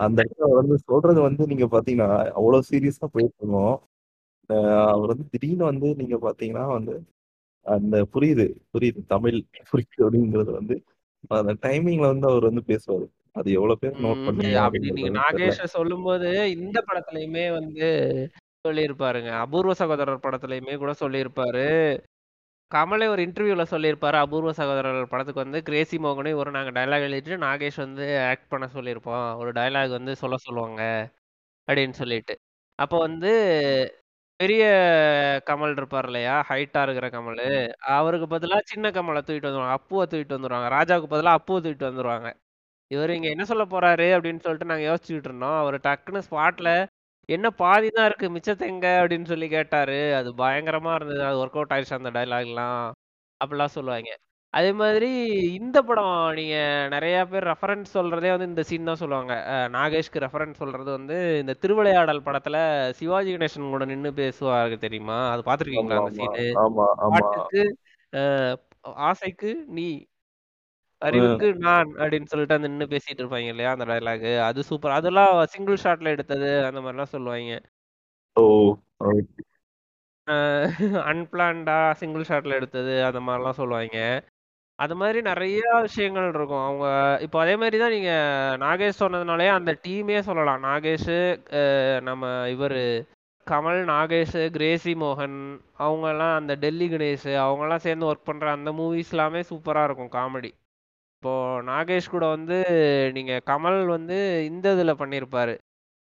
[0.01, 3.77] அந்த இடத்துல அவர் வந்து சொல்றது வந்து நீங்க பாத்தீங்கன்னா அவ்வளவு சீரியஸா போயிட்டு இருக்கோம்
[4.51, 6.95] ஆஹ் அவர் வந்து திடீர்னு வந்து நீங்க பாத்தீங்கன்னா வந்து
[7.67, 9.01] அந்த புரியுது புரியுது.
[9.07, 9.39] தமிழ்
[9.71, 10.77] புரியுது அப்படிங்கிறது வந்து
[11.29, 13.07] அந்த டைமிங்ல வந்து அவர் வந்து பேசுவாரு.
[13.33, 17.89] அது எவ்வளவு பேர் நோட் உம் பண்ணீங்க அப்படி நீங்க அப்படிங்கிறது நாகேஷ சொல்லும்போது இந்த படத்துலயுமே வந்து
[18.69, 19.31] சொல்லியிருப்பாருங்க.
[19.39, 21.67] அபூர்வ சகோதரர் படத்துலயுமே கூட சொல்லியிருப்பாரு.
[22.71, 24.15] கமலே ஒரு இன்டர்வியூவில் சொல்லியிருப்பார்.
[24.15, 29.37] அபூர்வ சகோதரர் படத்துக்கு வந்து கிரேசி மோகனையும் ஒரு நாங்கள் டயலாக் எழுதிட்டு நாகேஷ் வந்து ஆக்ட் பண்ண சொல்லியிருப்போம்.
[29.37, 30.83] ஒரு டயலாக் வந்து சொல்ல சொல்லுவாங்க
[31.69, 32.35] அப்படின்னு சொல்லிட்டு.
[32.79, 33.31] அப்போ வந்து
[34.41, 34.65] பெரிய
[35.47, 36.35] கமல் இருப்பார் இல்லையா?
[36.51, 37.45] ஹைட்டாக இருக்கிற கமல்.
[37.97, 39.79] அவருக்கு பதிலாக சின்ன கமலை தூக்கிட்டு வந்துருவாங்க.
[39.81, 40.69] அப்புவை தூக்கிட்டு வந்துருவாங்க.
[40.79, 42.31] ராஜாவுக்கு பதிலாக அப்புவை தூக்கிட்டு வந்துருவாங்க.
[42.91, 45.59] இவர் இங்கே என்ன சொல்ல போகிறாரு அப்படின்னு சொல்லிட்டு நாங்கள் யோசிச்சுக்கிட்டு இருந்தோம்.
[45.59, 46.73] அவர் டக்குன்னு ஸ்பாட்டில்
[47.29, 48.87] என்ன பாதி தான் இருக்கு மிச்சத்தை எங்க?
[49.01, 49.99] அப்படின்னு சொல்லி கேட்டாரு.
[50.19, 51.23] அது பயங்கரமா இருந்தது.
[51.29, 52.81] அது ஒர்க் அவுட் ஆயிடுச்சு அந்த டைலாக்லாம்
[53.41, 54.11] அப்படிலாம் சொல்லுவாங்க.
[54.55, 55.09] அதே மாதிரி
[55.59, 56.57] இந்த படம் நீங்க
[56.95, 59.35] நிறைய பேர் ரெஃபரன்ஸ் சொல்றதே வந்து இந்த சீன் தான் சொல்லுவாங்க.
[59.77, 62.57] நாகேஷ்க்கு ரெஃபரன்ஸ் சொல்றது வந்து இந்த திருவிளையாடல் படத்துல
[63.01, 65.19] சிவாஜி கணேசன் கூட நின்னு பேசுவாரு தெரியுமா?
[65.33, 66.47] அது பாத்திருக்கீங்களா அந்த சீனு
[67.17, 67.65] பாட்டுக்கு
[69.09, 69.87] ஆசைக்கு நீ
[71.03, 75.83] அறிவுக்கு நான் அப்படின்னு சொல்லிட்டு அந்த நின்னு பேசிட்டு இருப்பாங்க இல்லையா அந்த டயலாக் அது சூப்பர் அதெல்லாம் சிங்கிள்
[75.85, 77.61] ஷாட்ல எடுத்தது அந்த மாதிரிலாம் சொல்லுவாங்க.
[78.37, 78.45] ஓ
[81.11, 83.99] அன்பிளான்டா சிங்கிள் ஷாட்ல எடுத்தது அந்த மாதிரிலாம் சொல்லுவாங்க.
[84.79, 86.65] அது மாதிரி நிறைய விஷயங்கள் இருக்கும்.
[86.67, 86.87] அவங்க
[87.27, 88.13] இப்போ அதே மாதிரி தான் நீங்க
[88.65, 90.61] நாகேஷ் சொன்னதுனாலே அந்த டீமே சொல்லலாம்.
[90.69, 91.15] நாகேஷ்
[92.09, 92.81] நம்ம இவர்
[93.47, 95.39] கமல் நாகேஷ் கிரேசி மோகன்
[95.85, 100.51] அவங்கெல்லாம் அந்த டெல்லி கணேஷ் அவங்கெல்லாம் சேர்ந்து ஒர்க் பண்ற அந்த மூவிஸ் எல்லாமே சூப்பரா இருக்கும் காமெடி
[101.23, 101.31] இப்போ
[101.67, 102.57] நாகேஷ் கூட வந்து
[103.15, 105.55] நீங்க கமல் வந்து இந்த இதுல பண்ணியிருப்பாரு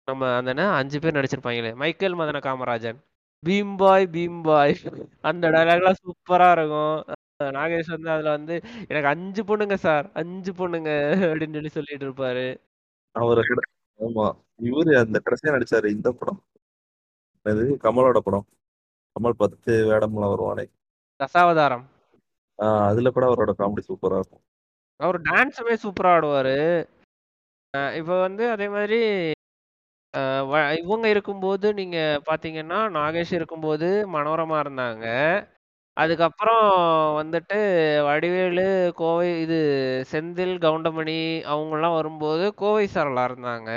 [0.08, 3.00] நம்ம அந்த என்ன அஞ்சு பேர் நடிச்சிருப்பாங்களே மைக்கேல் மதன காமராஜன்.
[3.44, 4.76] பீம் பாய் பீம் பாய்.
[5.24, 6.96] அந்த டயலாக்லாம் சூப்பரா இருக்கும்.
[7.40, 8.58] அஹ் நாகேஷ் வந்து அதுல வந்து
[8.90, 10.92] எனக்கு அஞ்சு பொண்ணுங்க சார் அஞ்சு பொண்ணுங்க
[11.30, 12.48] அப்படின்னு சொல்லி சொல்லிட்டு இருப்பாரு.
[13.16, 13.62] அவரை கூட
[14.00, 14.26] ஆமா.
[14.62, 16.40] இவரு அந்த கடைசியா நடிச்சாரு இந்த படம்.
[17.46, 18.48] அது கமலோட படம்.
[19.16, 20.66] கமல் பத்து வேடம்லாம் வருவானே.
[21.20, 21.86] தசாவதாரம்.
[22.60, 24.44] ஆஹ் அதுல கூட அவரோட காமெடி சூப்பரா இருக்கும்.
[25.00, 26.60] அவர் டான்ஸுமே சூப்பரா ஆடுவாரு.
[27.98, 28.98] இப்போ வந்து அதே மாதிரி
[30.50, 31.98] வ- இவங்க இருக்கும்போது நீங்க
[32.30, 35.06] பாத்தீங்கன்னா நாகேஷ் இருக்கும்போது மனோரமா இருந்தாங்க.
[35.98, 36.64] அதுக்கப்புறம்
[37.20, 37.60] வந்துட்டு
[38.06, 39.60] வடிவேலு கோவை இது
[40.12, 41.18] செந்தில் கவுண்டமணி
[41.54, 43.72] அவங்கெல்லாம் வரும்போது கோவை சரளா இருந்தாங்க.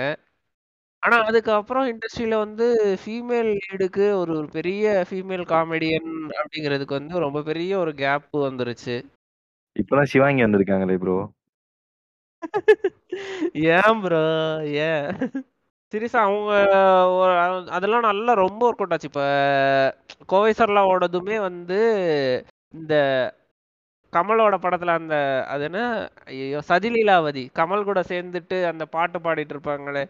[1.03, 2.67] ஆனா அதுக்கப்புறம் இண்டஸ்ட்ரியில வந்து
[3.05, 6.11] ஃபீமேல் லீடுக்கு ஒரு ஒரு பெரிய ஃபீமேல் காமெடியன்
[6.41, 8.97] அப்படிங்கிறதுக்கு வந்து ரொம்ப பெரிய ஒரு கேப் வந்துருச்சு.
[9.77, 11.17] இப்பதான் சிவாங்கி வந்திருக்காங்களே ப்ரோ
[13.75, 14.21] ஏன் ப்ரோ
[14.85, 15.07] ஏன்?
[15.93, 16.53] சீரியஸா அவங்க
[17.77, 19.11] அதெல்லாம் நல்லா ரொம்ப ஒர்க் அவுட் ஆச்சு.
[19.11, 19.23] இப்ப
[20.33, 21.79] கோவை சர்லாவோடதுமே வந்து
[22.75, 22.95] இந்த
[24.13, 25.17] கமலோட படத்துல அந்த
[25.53, 25.81] அது என்ன?
[26.31, 30.05] ஐயோ சதிலீலாவதி கமல் கூட சேர்ந்துட்டு அந்த பாட்டு பாடிட்டு இருப்பாங்களே.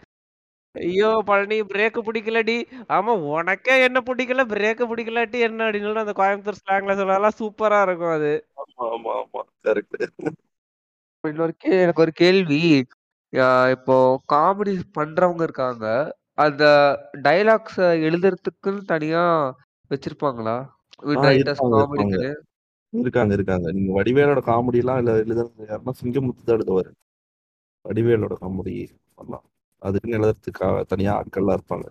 [0.75, 2.57] ஐயோ பழனி பிரேக் பிடிக்கலடி.
[2.97, 4.43] ஆமா உனக்கே என்ன பிடிக்கல?
[4.53, 8.33] பிரேக் பிடிக்கலாட்டி என்ன அப்படின்னு அந்த கோயம்புத்தூர் ஸ்லாங்ல சொல்லலாம் சூப்பரா இருக்கும் அது.
[8.81, 9.43] ஆமா ஆமா.
[9.65, 9.97] கரெக்ட்
[11.25, 12.61] இன்னொரு கே எனக்கு ஒரு கேள்வி.
[13.33, 13.97] ஆஹ் இப்போ
[14.33, 15.85] காமெடி பண்றவங்க இருக்காங்க.
[16.39, 16.65] அந்த
[17.23, 19.25] டைலாக்ஸ் எழுதுறதுக்குன்னு தனியா
[19.91, 20.57] வச்சிருப்பாங்களா?
[21.73, 22.31] காமெடிக்குன்னு
[22.93, 23.67] இருக்காங்க இருக்காங்க.
[23.77, 26.91] நீங்க வடிவேலோட காமெடி எல்லாம் இல்ல எழுதுறது யாருன்னா சிங்கமுத்து தான் எழுதுவாரு.
[27.85, 28.75] வடிவேலோட காமெடி
[29.19, 29.47] பண்ணலாம்
[29.83, 31.87] அதுக்குன்னு எழுதுறதுக்காக தனியா ஆட்கள்லாம் இருப்பாங்க.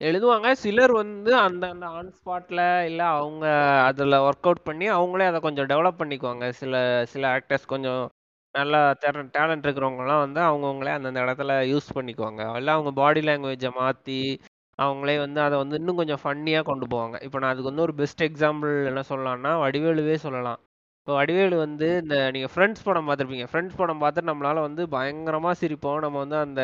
[0.00, 0.48] எழுதுவாங்க.
[0.62, 3.44] சிலர் வந்து அந்த அந்த ஆன் ஸ்பாட்ல இல்ல அவங்க
[3.88, 6.44] அதுல ஒர்க் அவுட் பண்ணி அவங்களே அதை கொஞ்சம் டெவலப் பண்ணிக்குவாங்க.
[6.60, 6.74] சில
[7.12, 8.02] சில ஆக்டர்ஸ் கொஞ்சம்
[8.54, 8.80] நல்லா
[9.34, 12.42] டேலண்ட் இருக்கிறவங்கலாம் வந்து அவங்கவுங்களே அந்தந்த இடத்துல யூஸ் பண்ணிக்குவாங்க.
[12.58, 14.18] இல்லை அவங்க பாடி லாங்குவேஜை மாற்றி
[14.78, 17.16] அவங்களே வந்து அதை வந்து இன்னும் கொஞ்சம் ஃபன்னியாக கொண்டு போவாங்க.
[17.26, 20.60] இப்போ நான் அதுக்கு வந்து ஒரு பெஸ்ட் எக்ஸாம்பிள் என்ன சொல்லலாம்னா வடிவேலுவே சொல்லலாம்.
[21.00, 23.48] இப்போ வடிவேலு வந்து இந்த நீங்கள் ஃப்ரெண்ட்ஸ் படம் பார்த்துருப்பீங்க.
[23.50, 26.00] ஃப்ரெண்ட்ஸ் படம் பார்த்துட்டு நம்மளால வந்து பயங்கரமாக சிரிப்போம்.
[26.04, 26.62] நம்ம வந்து அந்த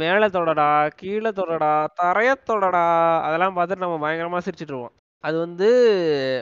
[0.00, 0.64] மேலே தொடடா
[0.96, 1.68] கீழே தொடடா
[1.98, 2.82] தரைய தொடடா
[3.26, 4.94] அதெல்லாம் பார்த்துட்டு நம்ம பயங்கரமாக சிரிச்சிட்டு இருப்போம்.
[5.24, 5.68] அது வந்து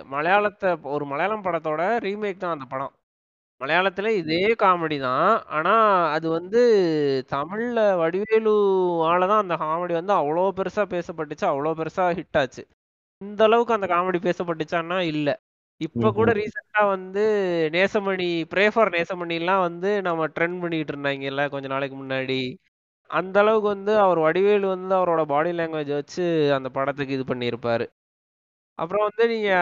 [0.08, 2.92] மலையாளத்தை ஒரு மலையாளம் படத்தோட ரீமேக் தான் அந்த படம்.
[3.60, 5.28] மலையாளத்துல இதே காமெடி தான்.
[5.50, 5.74] ஆனா
[6.16, 6.60] அது வந்து
[7.32, 12.64] தமிழ்ல வடிவேலுவால தான் அந்த காமெடி வந்து அவ்வளோ பெருசா பேசப்பட்டுச்சு அவ்வளோ பெருசா ஹிட் ஆச்சு.
[13.20, 15.28] இந்த அளவுக்கு அந்த காமெடி பேசப்பட்டுச்சான்னா இல்ல.
[15.80, 16.38] இப்ப கூட ம்ஹும்.
[16.40, 17.24] ரீசெண்டா வந்து
[17.74, 22.40] நேசமணி ப்ரே ஃபார் நேசமணிலாம் வந்து நம்ம ட்ரெண்ட் பண்ணிட்டு இருந்தாங்கல்ல கொஞ்ச நாளைக்கு முன்னாடி.
[23.10, 26.24] அந்த அளவுக்கு வந்து அவர் வடிவேலு வந்து அவரோட பாடி லாங்குவேஜ் வச்சு
[26.56, 27.84] அந்த படத்துக்கு இது பண்ணியிருப்பாரு.
[28.78, 29.52] அப்புறம் வந்து நீங்க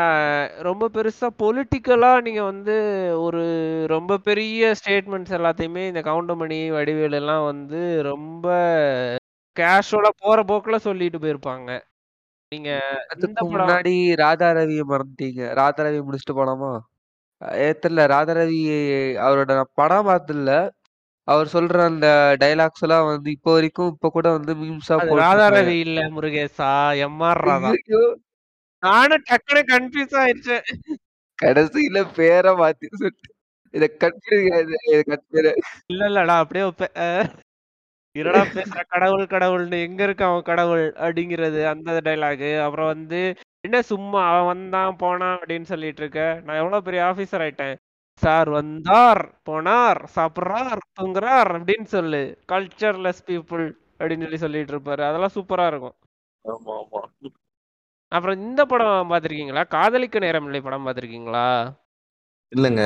[0.61, 2.75] ரொம்ப பெருசா பொலிட்டிக்கலா நீங்க வந்து
[3.19, 3.43] ஒரு
[3.89, 8.47] ரொம்ப பெரிய ஸ்டேட்மெண்ட்ஸ் எல்லாத்தையுமே இந்த கவுண்டமணி வடிவேலு எல்லாம் வந்து ரொம்ப
[9.57, 11.71] கேஷுவலா போற போக்குல சொல்லிட்டு போயிருப்பாங்க.
[12.53, 12.71] நீங்க
[13.51, 15.43] முன்னாடி ராதா ரவியை மறந்துட்டீங்க.
[15.61, 16.73] ராதா ரவி முடிச்சுட்டு போலாமா?
[17.61, 18.05] ஏ தெரியல.
[18.15, 18.61] ராதா ரவி
[19.27, 20.53] அவரோட படம் பார்த்ததில்ல.
[21.29, 22.09] அவர் சொல்ற அந்த
[22.43, 26.01] டைலாக்ஸ் எல்லாம் வந்து இப்போ வரைக்கும் இப்ப கூட வந்து மீம்ஸா அது போட்டு ராதா இருக்காங்க ரவி இல்ல
[26.15, 26.69] முருகேசா
[27.43, 27.71] ராதா.
[27.79, 28.03] ஐயோ
[28.83, 30.65] நானும் டக்குனு கன்ஃபியூஸ் ஆயிடுச்சேன்
[31.39, 33.31] கடைசியில பேரை மாத்தி சொல்லிட்டு
[33.75, 35.53] இத பண்ணு
[35.91, 36.95] இல்ல இல்லடா அப்படியே வைப்பேன்
[38.17, 43.21] என்னடா பேசுற கடவுள் கடவுள்னு எங்க இருக்கு அவன் கடவுள் அப்படிங்கிறது அந்த டைலாக் அப்புறம் வந்து
[43.65, 46.23] என்ன சும்மா அவன் வந்தான் போனான் அப்படின்னு சொல்லிட்டு இருக்க.
[46.45, 47.75] நான் எவ்வளவு பெரிய ஆபீசர் ஆயிட்டேன்.
[48.23, 52.21] சார் வந்தார் போனார் சாப்பிட்றார் தூங்குறார் அப்படின்னு சொல்லு.
[52.53, 53.65] கல்ச்சர்லெஸ் பீப்புள்
[53.99, 55.03] அப்படின்னு சொல்லி சொல்லிட்டு இருப்பாரு.
[55.09, 55.97] அதெல்லாம் சூப்பரா இருக்கும்.
[58.13, 61.47] அப்புறம் இந்த படம் பார்த்திருக்கீங்களா காதலிக்க நேரமில்லை படம் பார்த்திருக்கீங்களா
[62.53, 62.83] இல்லங்க.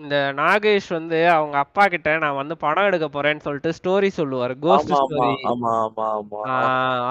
[0.00, 4.54] இந்த நாகேஷ் வந்து அவங்க அப்பா கிட்ட நான் வந்து படம் எடுக்க போறேன்னு சொல்லிட்டு ஸ்டோரி சொல்லுவாரு.
[4.64, 5.32] கோஸ்ட் ஸ்டோரி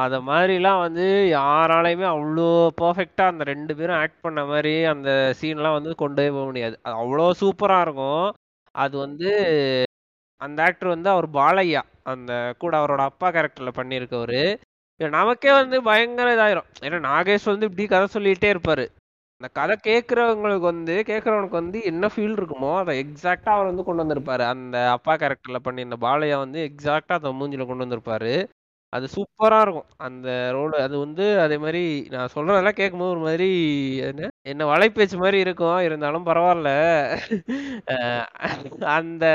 [0.03, 2.47] அத மாதிரிலாம் வந்து யாராலையுமே அவ்வளோ
[2.81, 5.09] பர்ஃபெக்டா அந்த ரெண்டு பேரும் ஆக்ட் பண்ண மாதிரி அந்த
[5.41, 6.75] சீன்லாம் வந்து கொண்டு போக முடியாது.
[6.85, 8.27] அது அவ்வளோ சூப்பரா இருக்கும்.
[8.75, 9.29] அது வந்து
[10.41, 12.31] அந்த ஆக்டர் வந்து அவர் பாலையா அந்த
[12.63, 14.43] கூட அவரோட அப்பா கேரக்டர்ல பண்ணியிருக்கவரு.
[14.99, 16.69] நமக்கே வந்து பயங்கர இதாயிரும்.
[16.85, 18.85] ஏன்னா நாகேஷ் வந்து இப்படி கதை சொல்லிட்டே இருப்பாரு.
[19.41, 24.43] அந்த கதை கேட்குறவங்களுக்கு வந்து கேட்குறவனுக்கு வந்து என்ன ஃபீல் இருக்குமோ அதை எக்ஸாக்டாக அவர் வந்து கொண்டு வந்திருப்பாரு.
[24.53, 28.33] அந்த அப்பா கேரக்டரில் பண்ணி இந்த பாலையா வந்து எக்ஸாக்டாக அந்த மூஞ்சில கொண்டு வந்திருப்பாரு.
[28.93, 29.87] அது சூப்பராக இருக்கும்.
[30.07, 31.83] அந்த ரோடு அது வந்து அதே மாதிரி
[32.15, 33.49] நான் சொல்கிறதெல்லாம் கேட்கும்போது ஒரு மாதிரி
[34.09, 35.79] என்ன என்ன வலைப்பேச்சு மாதிரி இருக்கும்.
[35.87, 36.71] இருந்தாலும் பரவாயில்ல.
[38.97, 39.25] அந்த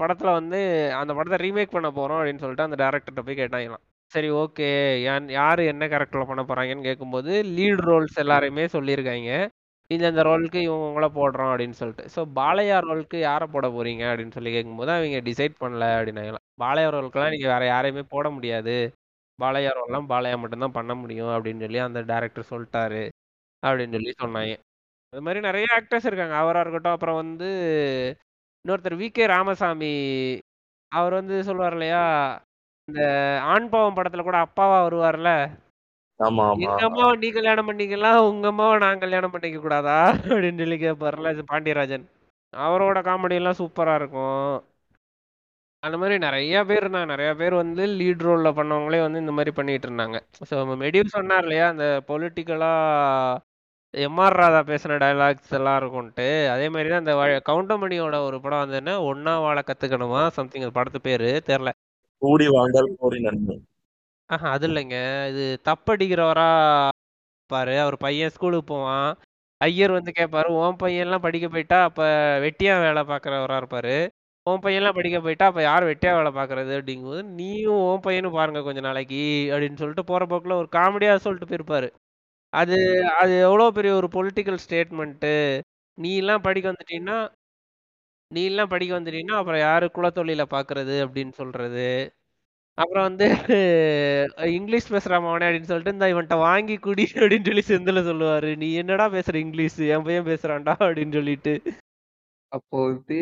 [0.00, 0.60] படத்தில் வந்து
[1.00, 3.84] அந்த படத்தை ரீமேக் பண்ண போகிறோம் அப்படின்னு சொல்லிட்டு அந்த டேரக்டர்கிட்ட போய் கேட்டாங்களாம்.
[4.10, 4.68] சரி ஓகே.
[5.36, 9.30] யாரு என்ன கேரக்டர்ல பண்ண போறாங்கன்னு கேட்கும்போது லீட் ரோல்ஸ் எல்லாரையுமே சொல்லியிருக்காங்க.
[9.90, 12.04] இந்த இந்த ரோலுக்கு இவங்கள போடுறோம் அப்படின்னு சொல்லிட்டு.
[12.14, 17.34] ஸோ பாலையா ரோலுக்கு யாரை போட போறீங்க அப்படின்னு சொல்லி கேட்கும்போது அவங்க டிசைட் பண்ணல அப்படின்னாங்களாம் பாலையா ரோலுக்குலாம்
[17.34, 18.76] நீங்க வேற யாரையுமே போட முடியாது.
[19.38, 23.02] பாலையா ரோல்லாம் பாலையா மட்டும்தான் பண்ண முடியும் அப்படின்னு சொல்லி அந்த டேரக்டர் சொல்லிட்டாரு
[23.62, 24.54] அப்படின்னு சொல்லி சொன்னாங்க.
[25.12, 26.36] அது மாதிரி நிறைய ஆக்டர்ஸ் இருக்காங்க.
[26.42, 27.48] அவரா இருக்கட்டும் அப்புறம் வந்து
[28.64, 29.94] இன்னொருத்தர் வி கே ராமசாமி.
[30.92, 32.04] அவர் வந்து சொல்லுவார் இல்லையா?
[32.90, 33.02] இந்த
[33.54, 35.32] ஆண் பாவம் படத்துல கூட அப்பாவா வருவார்ல?
[36.64, 39.98] எங்க அம்மாவை நீ கல்யாணம் பண்ணிக்கலாம் உங்க அம்மாவை நான் கல்யாணம் பண்ணிக்க கூடாதா?
[40.30, 42.04] அப்படின்னு சொல்லி கேட்பார்ல பாண்டியராஜன்.
[42.52, 44.48] அவரோட காமெடி எல்லாம் சூப்பரா இருக்கும்.
[45.82, 47.10] அந்த மாதிரி நிறைய பேர் இருந்தாங்க.
[47.14, 50.16] நிறைய பேர் வந்து லீட் ரோல்ல பண்ணவங்களே வந்து இந்த மாதிரி பண்ணிட்டு இருந்தாங்க.
[50.50, 52.72] ஸோ மெடிவ் சொன்னார் இல்லையா அந்த பொலிட்டிக்கலா
[53.94, 57.14] எம்ஆர் ராதா பேசின டயலாக்ஸ் எல்லாம் இருக்கும்ட்டு அதே மாதிரி தான் அந்த
[57.48, 60.22] கவுண்டமணியோட ஒரு படம் வந்து என்ன ஒன்னா வாழ கத்துக்கணுமா?
[60.38, 61.72] சம்திங் படத்து பேரு தெரியல.
[62.22, 63.56] கூடி வாழ்ந்தால் கோடி நன்மை.
[64.30, 64.96] ஆஹா அது இல்லைங்க.
[65.30, 66.48] இது தப்படிக்கிறவரா
[67.50, 69.08] பாரு அவர் பையன் ஸ்கூலுக்கு போவான்.
[69.60, 72.02] ஐயர் வந்து கேட்பாரு உன் பையன்லாம் படிக்க போயிட்டா அப்ப
[72.44, 73.96] வெட்டியா வேலை பார்க்குறவரா இருப்பாரு.
[74.46, 78.80] உன் பையன்லாம் படிக்க போயிட்டா அப்ப யார் வெட்டியா வேலை பாக்குறது அப்படிங்கும்போது நீயும் உன் பையனும் பாருங்க கொஞ்ச
[78.80, 81.88] நாளைக்கு அப்படின்னு சொல்லிட்டு போற போக்குல ஒரு காமெடியா சொல்லிட்டு போயிருப்பாரு.
[82.52, 82.76] அது
[83.20, 85.34] அது எவ்வளவு பெரிய ஒரு பொலிட்டிக்கல் ஸ்டேட்மெண்ட்டு
[85.98, 87.18] நீ எல்லாம் படிக்க வந்துட்டீங்கன்னா
[88.34, 91.86] நீ எல்லாம் படிக்க வந்துட்டீங்கன்னா அப்புறம் யாரு குலத்தொழில பாக்குறது அப்படின்னு சொல்றது.
[92.78, 93.26] அப்புறம் வந்து
[94.58, 98.50] இங்கிலீஷ் பேசுறான் அவனே அப்படின்னு சொல்லிட்டு இந்த இவன்ட்ட வாங்கி குடி அப்படின்னு சொல்லி செந்தில சொல்லுவாரு.
[98.62, 99.78] நீ என்னடா பேசுற இங்கிலீஷ்?
[99.94, 101.54] என் பையன் பேசுறான்டா அப்படின்னு சொல்லிட்டு.
[102.52, 103.18] அப்போ வந்து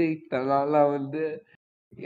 [0.50, 1.22] நாளா வந்து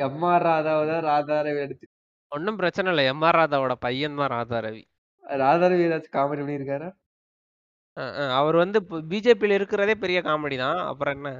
[0.06, 1.86] எம்ஆர் ராதாவை தான் ராதாரவி எடுத்து
[2.32, 3.04] ஒன்றும் பிரச்சனை இல்லை.
[3.12, 4.82] எம்ஆர் ராதாவோட பையன் தான் ராதா ரவி
[5.24, 6.88] ராதாரவி ஏதாச்சும் காமெடி பண்ணியிருக்காரா?
[8.38, 8.78] அவர் வந்து
[9.10, 10.80] பிஜேபியில இருக்கிறதே பெரிய காமெடி தான்.
[10.90, 11.30] அப்புறம் என்ன?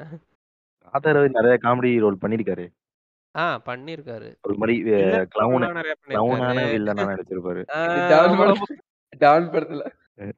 [0.93, 2.67] ஆதரவு நிறைய காமெடி ரோல் பண்ணிருக்காரு
[3.35, 4.75] ஆ பண்ணிருக்காரு ஒரு மாதிரி
[5.33, 5.69] கிளவுன
[6.07, 7.63] கிளவுனான வில்லனா நடிச்சிருப்பாரு.
[8.13, 8.77] டான் படத்துல
[9.21, 9.85] டான் படத்துல.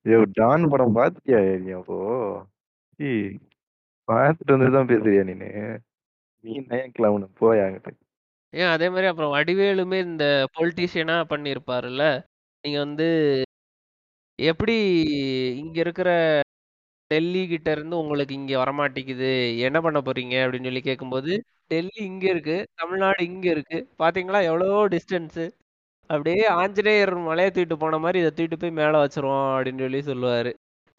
[0.04, 1.96] ஐயோ டான் படம் பாத்தியா நீ அப்போ
[2.98, 3.26] ஏய்,
[4.08, 5.48] பார்த்துட்டு வந்துதான் பேசுறியா நீனு?
[6.44, 7.92] நீ ஏன் கிளவுன் போயா அங்கிட்டு.
[8.52, 10.24] ஏன் அதே மாதிரி அப்புறம் வடிவேலுமே இந்த
[10.56, 12.04] பொலிட்டீஷியனா பண்ணியிருப்பாருல்ல?
[12.64, 13.08] நீங்க வந்து
[14.38, 14.76] எப்படி
[15.62, 16.10] இங்க இருக்கிற
[17.06, 19.58] டெல்லி கிட்ட இருந்து உங்களுக்கு இங்க வரமாட்டேங்குது.
[19.58, 20.36] என்ன பண்ண போறீங்க?
[20.44, 23.88] அப்படின்னு சொல்லி கேட்கும்போது டெல்லி இங்க இருக்கு தமிழ்நாடு இங்க இருக்கு.
[23.98, 24.42] பாத்தீங்களா?
[24.42, 25.50] எவ்வளவோ டிஸ்டன்ஸ்
[26.06, 30.52] அப்படியே ஆஞ்சநேயர் மலையை தூக்கிட்டு போன மாதிரி இதை தூக்கிட்டு போய் மேல வச்சிருவோம் அப்படின்னு சொல்லி சொல்லுவாரு.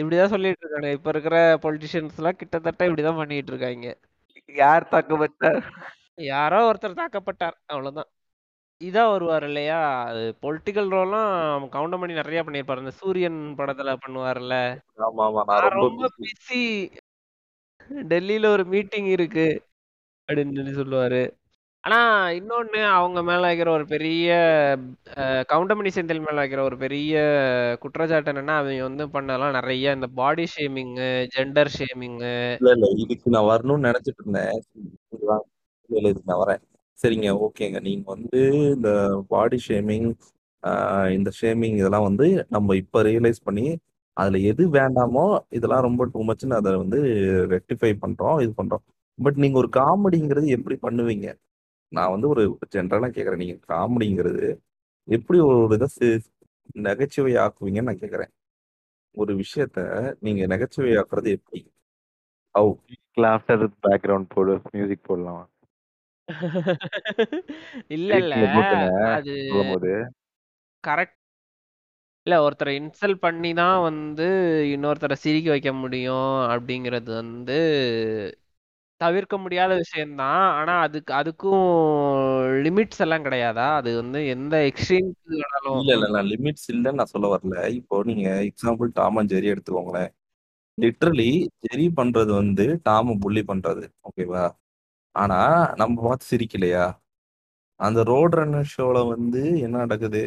[0.04, 0.92] இப்படிதான் சொல்லிட்டு இருக்காங்க.
[0.92, 3.98] இப்ப இருக்கிற பொலிட்டிஷியன்ஸ் எல்லாம் கிட்டத்தட்ட இப்படிதான் பண்ணிட்டு இருக்காங்க.
[4.46, 5.62] யார் தாக்கப்பட்டார்?
[6.16, 7.56] யாரோ ஒருத்தர் தாக்கப்பட்டார்.
[7.66, 8.10] அவ்வளவுதான்.
[8.82, 9.78] இதா வருவார் இல்லையா?
[10.08, 11.30] அது பொலிட்டிக்கல் ரோல்லாம்
[11.76, 12.84] கவுண்டமணி நிறைய பண்ணியிருப்பாரு.
[12.84, 14.56] இந்த சூரியன் படத்துல பண்ணுவார்ல
[15.06, 16.62] ஆமா ஆமா நான் நான் ரொம்ப ரொம்ப பிஸி
[18.10, 19.48] டெல்லியில ஒரு மீட்டிங் இருக்கு
[20.30, 21.24] அப்படின்னு சொல்லி சொல்லுவாரு.
[21.84, 21.98] ஆனா
[22.38, 24.30] இன்னொன்னு அவங்க மேல வைக்கிற ஒரு பெரிய
[25.16, 27.16] அஹ், கவுண்டமணி செந்தில் மேல வைக்கிற ஒரு பெரிய
[27.82, 33.50] குற்றச்சாட்டு என்னன்னா அவங்க வந்து பண்ணலாம் நிறைய இந்த பாடி ஷேமிங்கு ஜெண்டர் ஷேமிங்கு இல்ல இல்ல இதுக்கு நான்
[33.52, 34.56] வரணும்னு நினைச்சிட்டு இருந்தேன்.
[35.16, 35.32] இல்ல
[35.90, 36.64] இல்ல இதுக்கு நான் வரேன்.
[37.04, 37.82] சரிங்க ஓகேங்க.
[37.82, 38.40] நீங்க வந்து
[38.76, 38.90] இந்த
[39.28, 40.14] பாடி ஷேமிங்
[41.10, 43.78] இந்த ஷேமிங் இதெல்லாம் வந்து நம்ம இப்ப ரியலைஸ் பண்ணி
[44.14, 47.02] அதுல எது வேண்டாமோ இதெல்லாம் ரொம்ப டூ மச்சுன்னு அதை வந்து
[47.50, 48.84] ரெக்டிஃபை பண்றோம் இது பண்றோம்.
[49.24, 51.40] பட் நீங்க ஒரு காமெடிங்கிறது எப்படி பண்ணுவீங்க?
[51.90, 54.58] நான் வந்து ஒரு ஜென்ரலா கேட்குறேன் நீங்க காமெடிங்கிறது
[55.04, 56.20] எப்படி ஒரு இதை சி-
[56.74, 58.32] நகைச்சுவை ஆக்குவீங்கன்னு நான் கேட்குறேன்
[59.12, 59.78] ஒரு விஷயத்த
[60.20, 61.72] நீங்க நகைச்சுவை ஆக்குறது எப்படி?
[62.54, 62.76] ஓ
[63.16, 65.50] ஆஃப்டர் பேக்ரவுண்ட் போடு மியூசிக் போடலாம்?
[67.96, 68.34] இல்ல இல்ல.
[68.48, 68.88] போட்டுங்க.
[69.18, 69.92] அது சொல்லும் போது
[70.84, 71.18] கரெக்ட்
[72.28, 74.28] இல்ல ஒருத்தரை இன்சல்ட் பண்ணி தான் வந்து
[74.72, 76.22] இன்னொருத்தரை சிரிக்க வைக்க முடியும்
[76.54, 77.58] அப்படிங்கிறது வந்து
[79.02, 81.64] தவிர்க்க முடியாத விஷயம்தான் ஆனா அதுக்கு அதுக்கும்
[82.66, 83.68] லிமிட்ஸ் எல்லாம் கிடையாதா?
[83.80, 87.58] அது வந்து எந்த எக்ஸ்ட்ரீம்க்கு வேணாலும் இல்ல இல்ல நான் லிமிட்ஸ் இல்லைன்னு நான் சொல்ல வரல.
[87.80, 90.12] இப்போ நீங்க எக்ஸாம்பிள் டாம் அண்ட் ஜெரி எடுத்துக்கோங்களேன்.
[90.78, 91.30] லிட்ரலி
[91.66, 93.84] ஜெரி பண்றது வந்து டாம புள்ளி பண்றது.
[94.04, 94.46] ஓகேவா?
[95.16, 95.40] ஆனா
[95.76, 96.86] நம்ம பார்த்து சிரிக்கலையா?
[97.80, 100.22] அந்த ரோட் ரன்னர் ஷோல வந்து என்ன நடக்குது?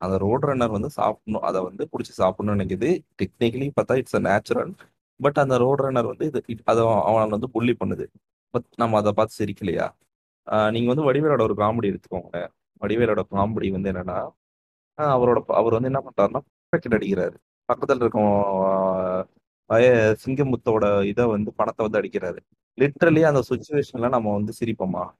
[0.00, 1.42] அந்த ரோட் ரன்னர் வந்து சாப்பிடணும்.
[1.42, 2.90] அதை வந்து பிடிச்சி சாப்பிடணும்னு நினைக்குது.
[3.20, 4.72] டெக்னிக்கலி பார்த்தா இட்ஸ் அ நேச்சுரல்
[5.20, 8.06] பட் அந்த ரோட் ரன்னர் வந்து இது அதை அவனை வந்து புள்ளி பண்ணுது.
[8.54, 9.86] பட் நம்ம அதை பார்த்து சிரிக்கலையா?
[10.46, 12.50] ஆஹ் நீங்க வந்து வடிவேலோட ஒரு காமெடி எடுத்துக்கோங்களேன்.
[12.82, 14.18] வடிவேலோட காமெடி வந்து என்னன்னா
[14.98, 16.40] ஆஹ் அவரோட அவர் வந்து என்ன பண்றாருன்னா
[16.72, 17.36] பாக்கெட் அடிக்கிறாரு.
[17.68, 19.24] பக்கத்துல வய
[20.24, 22.38] சிங்கமுத்தோட இதை வந்து பணத்தை வந்து அடிக்கிறாரு.
[22.80, 25.10] லிட்ரலி அந்த சுச்சுவேஷன்ல நம்ம வந்து சிரிப்போமா?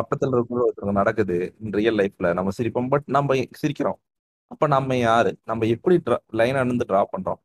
[0.00, 2.88] பக்கத்துல இருக்கிற ஒருத்தவங்க நடக்குது ரியல் லைஃப்ல நம்ம சிரிப்போம்.
[2.88, 3.98] பட் நம்ம சிரிக்கிறோம்.
[4.46, 5.38] அப்ப நம்ம யாரு?
[5.44, 6.02] நம்ம எப்படி
[6.32, 7.40] லைனா இருந்து டிரா பண்றோம்?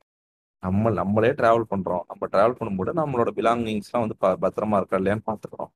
[0.60, 2.00] நம்ம நம்மளே டிராவல் பண்றோம்.
[2.08, 5.72] நம்ம டிராவல் பண்ணும்போது நம்மளோட பிலாங்கிங்ஸ் எல்லாம் வந்து ப- பத்திரமா இருக்கா இல்லையான்னு பாத்துக்கிறோம்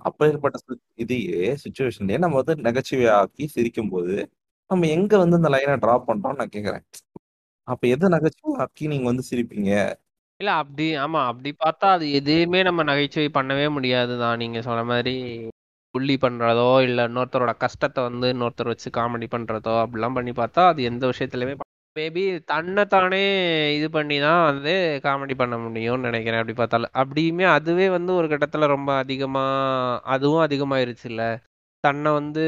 [0.00, 0.58] அப்ப ஏற்பட்ட
[0.94, 4.30] இதையே சுச்சுவேஷன்லயே நம்ம வந்து நகைச்சுவையாக்கி சிரிக்கும் போது
[4.68, 7.03] நம்ம எங்க வந்து இந்த லைனை டிரா பண்றோம்னு நான் கேக்குறேன்.
[7.68, 9.70] அப்ப எதை நகைச்சுவையாக்கி நீங்க வந்து சிரிப்பீங்க?
[10.40, 15.14] இல்ல அப்படி ஆமா அப்படி பார்த்தா அது எதையுமே நம்ம நகைச்சுவை பண்ணவே முடியாது தான் நீங்க சொன்ன மாதிரி
[15.94, 21.04] புள்ளி பண்றதோ இல்ல இன்னொருத்தரோட கஷ்டத்தை வந்து இன்னொருத்தர் வச்சு காமெடி பண்றதோ அப்படிலாம் பண்ணி பார்த்தா அது எந்த
[21.12, 21.54] விஷயத்துலயுமே
[21.96, 23.20] மேபி தன்னைத்தானே
[23.76, 24.72] இது பண்ணி தான் வந்து
[25.04, 26.40] காமெடி பண்ண முடியும்னு நினைக்கிறேன்.
[26.40, 29.44] அப்படி பார்த்தாலும் அப்படியுமே அதுவே வந்து ஒரு கட்டத்துல ரொம்ப அதிகமா
[30.14, 31.24] அதுவும் அதிகமாயிருச்சு இல்ல
[31.84, 32.42] தன்னை வந்து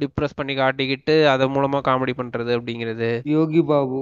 [0.00, 3.10] டிப்ரெஸ் பண்ணி காட்டிக்கிட்டு அதன் மூலமா காமெடி பண்றது அப்படிங்கிறது.
[3.32, 4.00] யோகி பாபு.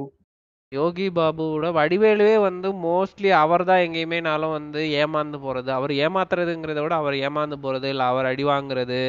[0.75, 7.17] யோகி பாபுவோட வடிவேலுவே வந்து மோஸ்ட்லி அவர் தான் எங்கேயுமேனாலும் வந்து ஏமாந்து போகிறது அவர் ஏமாத்துறதுங்கிறத விட அவர்
[7.23, 9.01] ஏமாந்து போகிறது இல்லை அவர் அடி வாங்குறது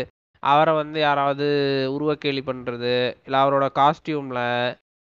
[0.44, 1.46] அவரை வந்து யாராவது
[1.94, 2.96] உருவக்கேலி பண்ணுறது
[3.28, 4.44] இல்லை அவரோட காஸ்ட்யூமில்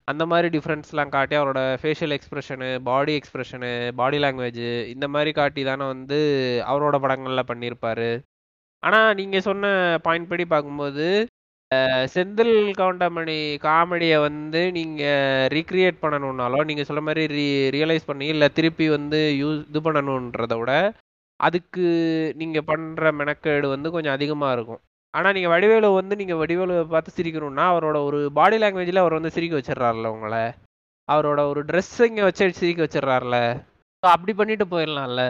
[0.08, 5.84] அந்த மாதிரி டிஃப்ரென்ஸ்லாம் காட்டி அவரோட facial expression body expression body language இந்த மாதிரி காட்டி தானே
[5.86, 6.18] வந்து
[6.66, 8.08] அவரோட படங்களில் பண்ணியிருப்பார்
[8.82, 9.66] ஆனால் நீங்கள் சொன்ன
[10.02, 11.06] பாயிண்ட் படி பார்க்கும்போது
[12.12, 17.44] செந்தில் கவுண்டமணி காமெடியை வந்து நீங்கள் ரீக்ரியேட் பண்ணணுன்னாலோ நீங்கள் சொல்ல மாதிரி ரீ
[17.76, 20.72] ரியலைஸ் பண்ணி இல்லை திருப்பி வந்து யூஸ் இது பண்ணணுன்றத விட
[21.40, 21.84] அதுக்கு
[22.40, 24.80] நீங்கள் பண்ணுற மெனக்கேடு வந்து கொஞ்சம் அதிகமாக இருக்கும்.
[25.14, 29.60] ஆனால் நீங்கள் வடிவேலு வந்து நீங்கள் வடிவேலுவை பார்த்து சிரிக்கணும்னா அவரோட ஒரு பாடி லாங்குவேஜில் அவர் வந்து சிரிக்க
[29.60, 30.42] வச்சிடறாருல உங்களை.
[31.08, 33.38] அவரோட ஒரு ட்ரெஸ்ஸிங்க வச்சு சிரிக்க வச்சிடறாருல
[34.02, 35.24] ஸோ அப்படி பண்ணிட்டு போயிடலாம்ல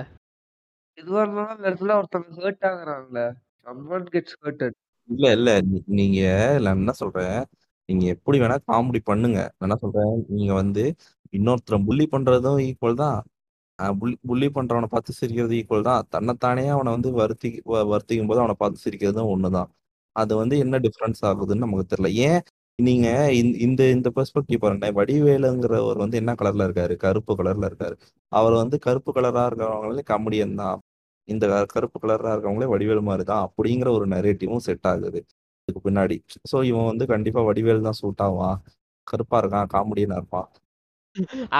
[0.99, 3.23] எதுவாக இருந்தாலும் அந்த இடத்துல ஒருத்தவங்க ஹர்ட் ஆகுறாங்கல்ல.
[3.67, 4.75] Someone gets hurted.
[5.07, 5.61] இல்ல இல்ல.
[5.61, 7.45] நீ- நீங்க நான் என்ன சொல்றேன்?
[7.87, 9.53] நீங்க எப்படி வேணா காமெடி பண்ணுங்க.
[9.59, 10.25] நான் என்ன சொல்றேன்?
[10.29, 10.95] நீங்க வந்து
[11.33, 13.23] இன்னொருத்தரை புள்ளி பண்றதும் ஈக்குவல் தான்.
[13.99, 16.07] புள்ளி புள்ளி பண்றவனை பார்த்து சிரிக்கிறது ஈக்குவல் தான்.
[16.09, 19.67] தன்னைத்தானே அவனை வந்து வருத்தி வ- வருத்திக்கும் போது அவனை பார்த்து சிரிக்கிறதும் ஒண்ணுதான்.
[20.13, 22.13] அது வந்து என்ன டிஃபரன்ஸ் ஆகுதுன்னு நமக்கு தெரியல.
[22.13, 22.41] ஏன்
[22.83, 24.93] நீங்க இந்த இந்த இந்த பெர்ஸ்பெக்டிவ் பாருங்க.
[24.93, 26.97] வடிவேலுங்கிறவர் வந்து என்ன கலர்ல இருக்காரு?
[26.97, 27.97] கருப்பு கலர்ல இருக்காரு.
[28.29, 30.81] அவர் வந்து கருப்பு கலரா இருக்கிறவங்களே காமெடியன் தான்.
[31.31, 35.21] இந்த கருப்பு கலரா இருக்கவங்களே வடிவேலு மாதிரி தான் அப்படிங்கிற ஒரு நரேட்டிவும் செட் ஆகுது.
[35.69, 36.17] இதுக்கு பின்னாடி.
[36.51, 38.59] சோ இவன் வந்து கண்டிப்பா வடிவேல் தான் சூட் ஆவான்.
[39.07, 40.49] கருப்பா இருக்கான் காமெடியனா இருப்பான்.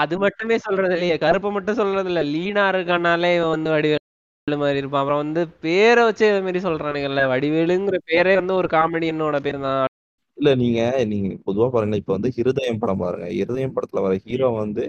[0.01, 1.15] அது மட்டுமே சொல்றது இல்லையே.
[1.23, 2.21] கருப்பை மட்டும் சொல்றது இல்ல.
[2.33, 3.99] லீனா இருக்கானாலே இவன் வந்து வடிவேலு
[4.47, 5.03] மாதிரி இருப்பான்.
[5.03, 7.23] அப்புறம் வந்து பேரை வச்சு இது மாதிரி சொல்றானுங்கல்ல.
[7.33, 9.83] வடிவேலுங்கிற பேரே வந்து ஒரு காமெடியனோட பேர் தான்.
[10.37, 10.81] இல்ல நீங்க
[11.11, 11.97] நீங்க பொதுவா பாருங்க.
[12.01, 13.27] இப்ப வந்து ஹிருதயம் படம் பாருங்க.
[13.37, 14.83] ஹிருதயம் படத்துல வர ஹீரோ வந்து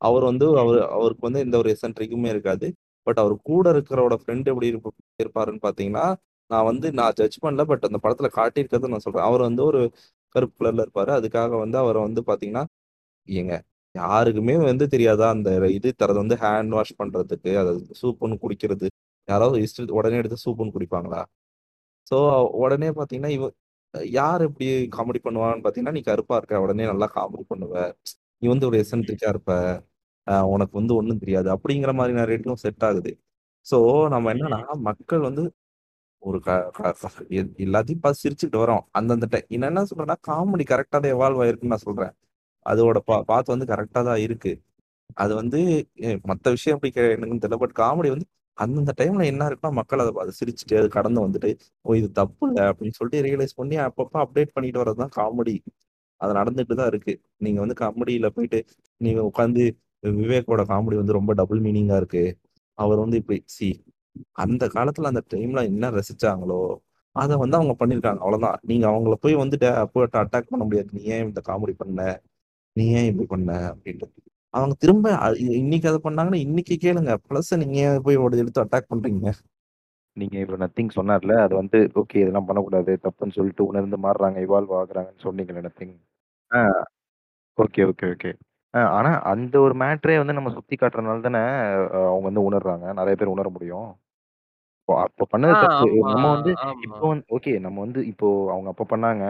[0.00, 2.68] அவர் வந்து அவர் அவருக்கு வந்து எந்த ஒரு எசன்ட்ரிக்குமே இருக்காது.
[3.08, 4.90] பட் அவர் கூட இருக்கிறவரோட ஃப்ரெண்டு எப்படி இருப்ப
[5.24, 6.06] இருப்பாருன்னு பாத்தீங்கன்னா
[6.50, 9.26] நான் வந்து நான் ஜட்ஜ் பண்ணல பட் அந்த படத்துல காட்டியிருக்கிறத நான் சொல்றேன்.
[9.28, 9.80] அவர் வந்து ஒரு
[10.34, 11.10] கருப்பு கலர்ல இருப்பாரு.
[11.18, 12.64] அதுக்காக வந்து அவரை வந்து பாத்தீங்கன்னா
[13.28, 13.54] ஏங்க
[13.94, 18.86] யாருக்குமே வந்து தெரியாதா அந்த இது தரது வந்து ஹேண்ட் வாஷ் பண்றதுக்கு அதை சூப்புன்னு குடிக்கிறது
[19.28, 21.20] யாராவது இஷ்ட உடனே எடுத்து சூப்புன்னு குடிப்பாங்களா?
[22.06, 22.16] ஸோ
[22.62, 23.46] உடனே பாத்தீங்கன்னா இவ
[24.14, 24.66] யார் எப்படி
[24.96, 27.74] காமெடி பண்ணுவான்னு பாத்தீங்கன்னா நீ கருப்பா இருக்க உடனே நல்லா காமெடி பண்ணுவ.
[28.42, 29.52] நீ வந்து ஒரு எசன்ட்ரிக்கா இருப்ப.
[30.28, 31.48] உனக்கு வந்து ஒண்ணும் தெரியாது.
[31.56, 33.12] அப்படிங்கிற மாதிரி நிறைய செட் ஆகுது.
[33.66, 35.44] ஸோ நம்ம என்னன்னா மக்கள் வந்து
[36.18, 38.80] ஒரு க க- க- எ- எல்லாத்தையும் பார்த்து சிரிச்சுட்டு வரோம்.
[38.90, 42.12] அந்தந்த டைம் என்ன என்ன சொல்றேன்னா காமெடி கரெக்டா தான் எவால்வ் ஆயிருக்குன்னு நான் சொல்றேன்.
[42.66, 44.52] அதோட பா பாத்து வந்து கரெக்டா தான் இருக்கு.
[45.14, 45.60] அது வந்து
[46.00, 47.56] மத்த விஷயம் எப்படி கே- எனக்கு தெரியல.
[47.56, 51.94] பட் காமெடி வந்து அந்தந்த டைம்ல என்ன இருக்குன்னா மக்கள் அதை பார்த்து சிரிச்சுட்டு அது கடந்து வந்துட்டு ஓ
[51.94, 55.58] இது தப்பு இல்லை அப்படின்னு சொல்லிட்டு ரியலைஸ் பண்ணி அப்பப்போ அப்டேட் பண்ணிட்டு வர்றதுதான் காமெடி
[56.16, 57.20] அது நடந்துட்டு தான் இருக்கு.
[57.36, 58.64] நீங்க வந்து காமெடியில போயிட்டு
[58.96, 59.64] நீங்க உட்காந்து
[60.02, 62.24] விவேக்கோட காமெடி வந்து ரொம்ப டபுள் மீனிங்கா இருக்கு.
[62.78, 63.68] அவர் வந்து இப்படி சி
[64.44, 66.60] அந்த காலத்துல அந்த டைம்ல என்ன ரசிச்சாங்களோ
[67.16, 68.20] அதை வந்து அவங்க பண்ணிருக்காங்க.
[68.24, 68.58] அவ்வளவுதான்.
[68.64, 69.56] நீங்க அவங்கள போய் வந்து
[69.94, 70.90] போயிட்டு அட்டாக் பண்ண முடியாது.
[70.92, 72.00] நீ ஏன் இந்த காமெடி பண்ண?
[72.76, 73.50] நீ ஏன் இப்படி பண்ண?
[73.72, 74.08] அப்படின்ட்டு.
[74.54, 75.06] அவங்க திரும்ப
[75.60, 77.12] இன்னைக்கு அதை பண்ணாங்கன்னா இன்னைக்கு கேளுங்க.
[77.28, 79.28] பிளஸ் நீங்க ஏன் போய் ஒரு எடுத்து அட்டாக் பண்றீங்க?
[80.16, 85.24] நீங்க இப்ப நத்திங் சொன்னார்ல அது வந்து ஓகே இதெல்லாம் பண்ணக்கூடாது தப்புன்னு சொல்லிட்டு உணர்ந்து மாறுறாங்க இவால்வ் ஆகுறாங்கன்னு
[85.26, 85.94] சொன்னீங்கல்ல நத்திங்
[86.50, 86.60] ஆ
[87.58, 88.32] ஓகே ஓகே ஓகே
[88.92, 91.42] ஆனா அந்த ஒரு மேட்ரே வந்து நம்ம சுத்தி காட்டுறதுனால தானே
[92.02, 92.86] அவங்க வந்து உணர்றாங்க.
[92.98, 93.88] நிறைய பேர் உணர முடியும்.
[94.88, 95.86] இப்போ அப்ப பண்ணது ஆ தப்பு.
[95.88, 96.74] ஆமா நம்ம வந்து ஆமா.
[96.86, 99.24] இப்போ வந்து ஓகே நம்ம வந்து இப்போ அவங்க அப்ப பண்ணாங்க.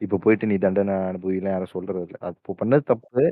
[0.00, 3.24] இப்போ போயிட்டு நீ தண்டனை அனுபவிலாம் யாரும் சொல்றது இல்லை அப்போ பண்ணது தப்பு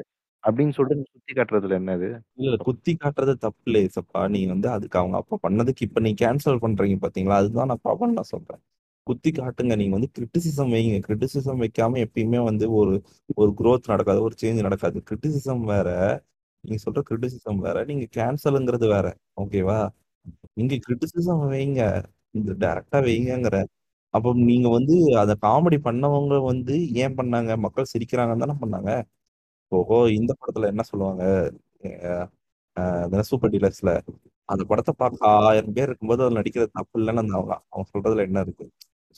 [0.45, 4.99] அப்படின்னு சொல்லிட்டு நம்ம சுத்தி காட்டுறதுல என்னது இல்ல குத்தி காட்டுறது தப்பு இல்லை சப்பா நீ வந்து அதுக்கு
[5.01, 7.39] அவங்க அப்ப பண்ணதுக்கு இப்ப நீ கேன்சல் பண்றீங்க பாத்தீங்களா?
[7.43, 8.63] அதுதான் நான் பவன் நான் சொல்றேன்.
[9.07, 9.75] குத்தி காட்டுங்க.
[9.81, 10.99] நீங்க வந்து கிரிட்டிசிசம் வைங்க.
[11.07, 12.95] கிரிட்டிசிசம் வைக்காம எப்பயுமே வந்து ஒரு
[13.37, 14.99] ஒரு குரோத் நடக்காது ஒரு சேஞ்ச் நடக்காது.
[15.09, 15.89] கிரிட்டிசிசம் வேற
[16.65, 19.07] நீங்க சொல்ற கிரிட்டிசிசம் வேற நீங்க கேன்சலுங்கிறது வேற.
[19.43, 19.79] ஓகேவா
[20.57, 21.83] நீங்க கிரிட்டிசிசம் வைங்க.
[22.35, 23.57] இந்த டைரக்டா வைங்கங்கிற.
[24.15, 27.53] அப்போ நீங்க வந்து அத காமெடி பண்ணவங்க வந்து ஏன் பண்ணாங்க?
[27.67, 28.91] மக்கள் சிரிக்கிறாங்கன்னு தானே பண்ணாங்க.
[29.73, 31.25] ஓஹோ இந்த படத்துல என்ன சொல்லுவாங்க?
[33.31, 33.93] சூப்பர் டீலக்ஸ்ல
[34.49, 38.41] அந்த படத்தை பார்க்க ஆயிரம் பேர் இருக்கும்போது அதில் நடிக்கிறது தப்பு இல்லைன்னு அந்த அவங்க அவங்க சொல்றதுல என்ன
[38.47, 38.67] இருக்கு?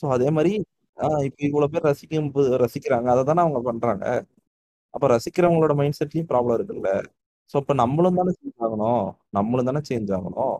[0.01, 0.53] ஸோ அதே மாதிரி
[0.97, 3.07] ஆஹ் இப்ப இவ்வளவு பேர் ரசிக்கும் போது ரசிக்கிறாங்க.
[3.13, 4.05] அதை தானே அவங்க பண்றாங்க.
[4.93, 6.89] அப்ப ரசிக்கிறவங்களோட மைண்ட் செட்லயும் ப்ராப்ளம் இருக்குல்ல.
[7.53, 9.05] ஸோ அப்ப நம்மளும் தானே சேஞ்ச் ஆகணும்.
[9.31, 10.55] நம்மளும் தானே சேஞ்ச் ஆகணும்.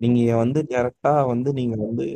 [0.00, 2.06] நீங்க வந்து டைரக்டா வந்து நீங்க வந்து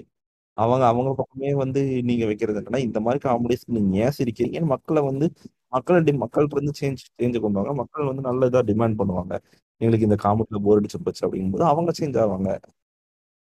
[0.57, 5.27] அவங்க அவங்க பக்கமே வந்து நீங்க வைக்கிறது என்னன்னா இந்த மாதிரி காமெடிஸ் நீங்க ஏன் சிரிக்கிறீங்கன்னு மக்களை வந்து
[5.73, 9.35] மக்களை டி- மக்கள்கிட்ட இருந்து சேஞ்ச் சேஞ்ச் கொண்டு வாங்க மக்கள் வந்து நல்ல இதா டிமாண்ட் பண்ணுவாங்க.
[9.81, 12.51] எங்களுக்கு இந்த காமெடியில போர் அடிச்சு போச்சு அப்படிங்கும்போது அவங்க சேஞ்ச் ஆவாங்க.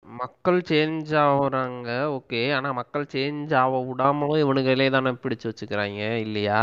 [0.07, 6.61] மக்கள் சேஞ்ச் ஆகுறாங்க ஓகே ஆனா மக்கள் சேஞ்ச் ஆக விடாமலும் இவனுங்களே தானே பிடிச்சு வச்சுக்கிறாங்க இல்லையா?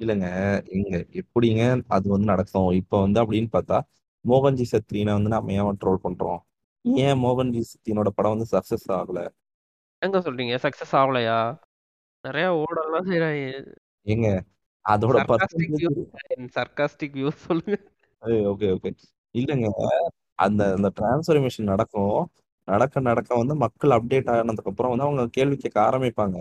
[0.00, 0.28] இல்லைங்க.
[0.66, 2.70] எங்க எப்படிங்க அது வந்து நடக்கும்?
[2.70, 3.78] இப்ப வந்து அப்படின்னு பார்த்தா
[4.24, 6.40] மோகன்ஜி சத்ரினை வந்து நம்ம ஏன் ட்ரோல் பண்றோம்?
[6.84, 9.20] ஏன் மோகன்ஜி சத்ரினோட படம் வந்து சக்சஸ் ஆகல?
[10.02, 10.56] எங்க சொல்றீங்க?
[10.62, 11.38] சக்சஸ் ஆகலையா
[12.24, 13.74] நிறைய ஓடலாம் செய்யறாங்க
[14.06, 14.28] ஏங்க
[14.84, 15.90] அதோட சர்காஸ்டிக் வியூ
[16.54, 17.76] சர்காஸ்டிக் வியூ சொல்லுங்க.
[18.52, 18.90] ஓகே ஓகே
[19.34, 19.68] இல்லைங்க.
[20.38, 22.18] அந்த அந்த டிரான்ஸ்ஃபர்மேஷன் நடக்கும்.
[22.68, 26.36] நடக்க நடக்க வந்து மக்கள் அப்டேட் ஆனதுக்கு அப்புறம் வந்து அவங்க கேள்வி கேட்க ஆரம்பிப்பாங்க.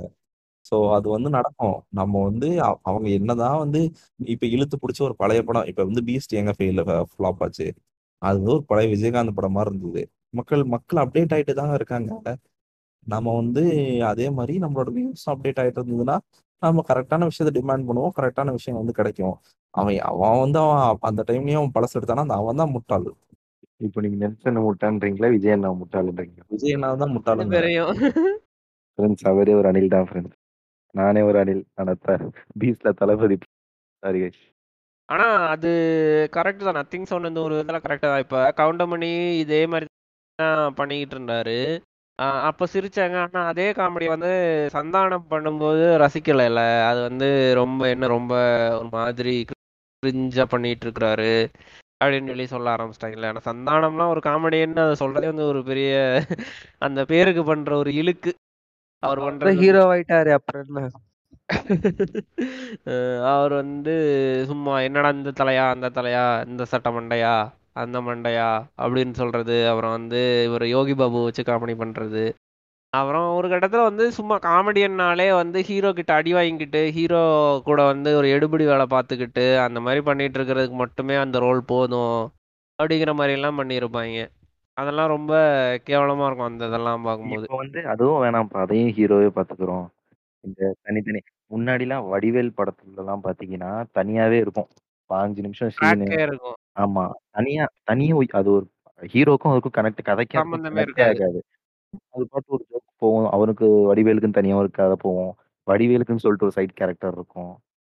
[0.66, 1.78] ஸோ அது வந்து நடக்கும்.
[1.92, 3.82] நம்ம வந்து அ- அவங்க என்னதான் வந்து
[4.28, 6.82] இப்போ இழுத்து பிடிச்ச ஒரு பழைய படம் இப்போ வந்து பீஸ்ட் எங்க ஃபெயில்
[7.12, 7.68] ஃப்ளாப் ஆச்சு.
[8.22, 10.04] அது வந்து ஒரு பழைய விஜயகாந்த் படம் மாதிரி இருந்தது.
[10.34, 12.12] மக்கள் மக்கள் அப்டேட் ஆயிட்டு தாங்க இருக்காங்க.
[13.08, 13.62] நம்ம வந்து
[14.06, 16.16] அதே மாதிரி நம்மளோட வியூஸ் அப்டேட் ஆயிட்டு இருந்ததுன்னா
[16.62, 18.14] நம்ம கரெக்டான விஷயத்த டிமாண்ட் பண்ணுவோம்.
[18.18, 19.36] கரெக்டான விஷயம் வந்து கிடைக்கும்.
[19.74, 22.24] அவன் அவன் வந்து அவன் அந்த டைம்லயும் அவன் பழசு எடுத்தானா?
[22.26, 23.08] அந்த அவன் தான் முட்டாள்.
[23.82, 27.94] இப்போ நீங்க நெல்சன் முட்டான்றீங்களா விஜய் அண்ணா முட்டாளுன்றீங்களா விஜய் அண்ணா தான் பேரையும்
[28.98, 30.38] ஃப்ரெண்ட்ஸ் அவரே ஒரு அணில் தான் ஃப்ரெண்ட்ஸ்
[30.96, 31.94] நானே ஒரு அணில் ஆனா
[32.58, 33.38] பீஸ்ல தளபதி
[34.04, 34.20] சாரி.
[35.10, 35.70] ஆனா அது
[36.34, 36.78] கரெக்ட் தான்.
[36.78, 38.20] நத்திங் சொன்னது ஒரு விதத்துல கரெக்ட் தான்.
[38.20, 39.88] இப்ப கவுண்டமணி இதே மாதிரி
[40.76, 41.58] பண்ணிக்கிட்டு இருந்தாரு.
[42.20, 43.18] ஆஹ் அப்ப சிரிச்சாங்க.
[43.26, 44.32] ஆனா அதே காமெடி வந்து
[44.74, 46.60] சந்தானம் பண்ணும்போது ரசிக்கலைல.
[46.90, 48.34] அது வந்து ரொம்ப என்ன ரொம்ப
[48.80, 49.34] ஒரு மாதிரி
[50.04, 51.32] கிரிஞ்சா பண்ணிட்டு இருக்கிறாரு.
[52.06, 55.92] அப்படின்னு சொல்லி சொல்ல ஆரம்பிச்சிட்டாங்கல்ல ஆனா சந்தானம்லாம் ஒரு காமெடின்னு அதை சொல்றதே வந்து ஒரு பெரிய
[56.86, 58.32] அந்த பேருக்கு பண்ற ஒரு இழுக்கு.
[59.04, 60.90] அவர் பண்றது ஹீரோ ஆயிட்டாரு அப்புறம்
[63.32, 63.94] அவர் வந்து
[64.50, 67.34] சும்மா என்னடா இந்த தலையா அந்த தலையா இந்த சட்டை மண்டையா
[67.84, 68.48] அந்த மண்டையா
[68.84, 69.58] அப்படின்னு சொல்றது.
[69.72, 72.24] அப்புறம் வந்து இவர் யோகி பாபு வச்சு காமெடி பண்றது.
[72.98, 77.22] அப்புறம் ஒரு கட்டத்துல வந்து சும்மா காமெடியன்னாலே வந்து ஹீரோ கிட்ட அடி வாங்கிக்கிட்டு ஹீரோ
[77.68, 82.18] கூட வந்து ஒரு எடுபிடி வேலை பார்த்துக்கிட்டு அந்த மாதிரி பண்ணிட்டு இருக்கிறதுக்கு மட்டுமே அந்த ரோல் போதும்
[82.80, 84.22] அப்படிங்கிற மாதிரி எல்லாம் பண்ணியிருப்பாங்க.
[84.78, 85.34] அதெல்லாம் ரொம்ப
[85.86, 87.46] கேவலமா இருக்கும் அந்த இதெல்லாம் பார்க்கும்போது.
[87.62, 89.86] வந்து அதுவும் வேணாம்ப்பா அதையும் ஹீரோவே பாத்துக்கிறோம்
[90.44, 94.70] இந்த தனித்தனி முன்னாடிலாம் வடிவேல் படத்துல எல்லாம் பாத்தீங்கன்னா தனியாவே இருக்கும்.
[95.10, 96.58] பாஞ்சு நிமிஷம் சீனு இருக்கும்.
[96.80, 98.66] ஆமா தனியா தனியா அது ஒரு
[99.02, 100.38] ஹீரோக்கும் அதுக்கும் கனெக்ட் கதைக்கு
[101.10, 101.40] ஆகாது.
[102.12, 103.28] அது பாட்டு ஒரு ஜோக் போகும்.
[103.32, 105.34] அவனுக்கு வடிவேலுக்குன்னு தனியா ஒரு கதை போகும்.
[105.68, 107.54] வடிவேலுக்குன்னு சொல்லிட்டு ஒரு சைட் கேரக்டர் இருக்கும்.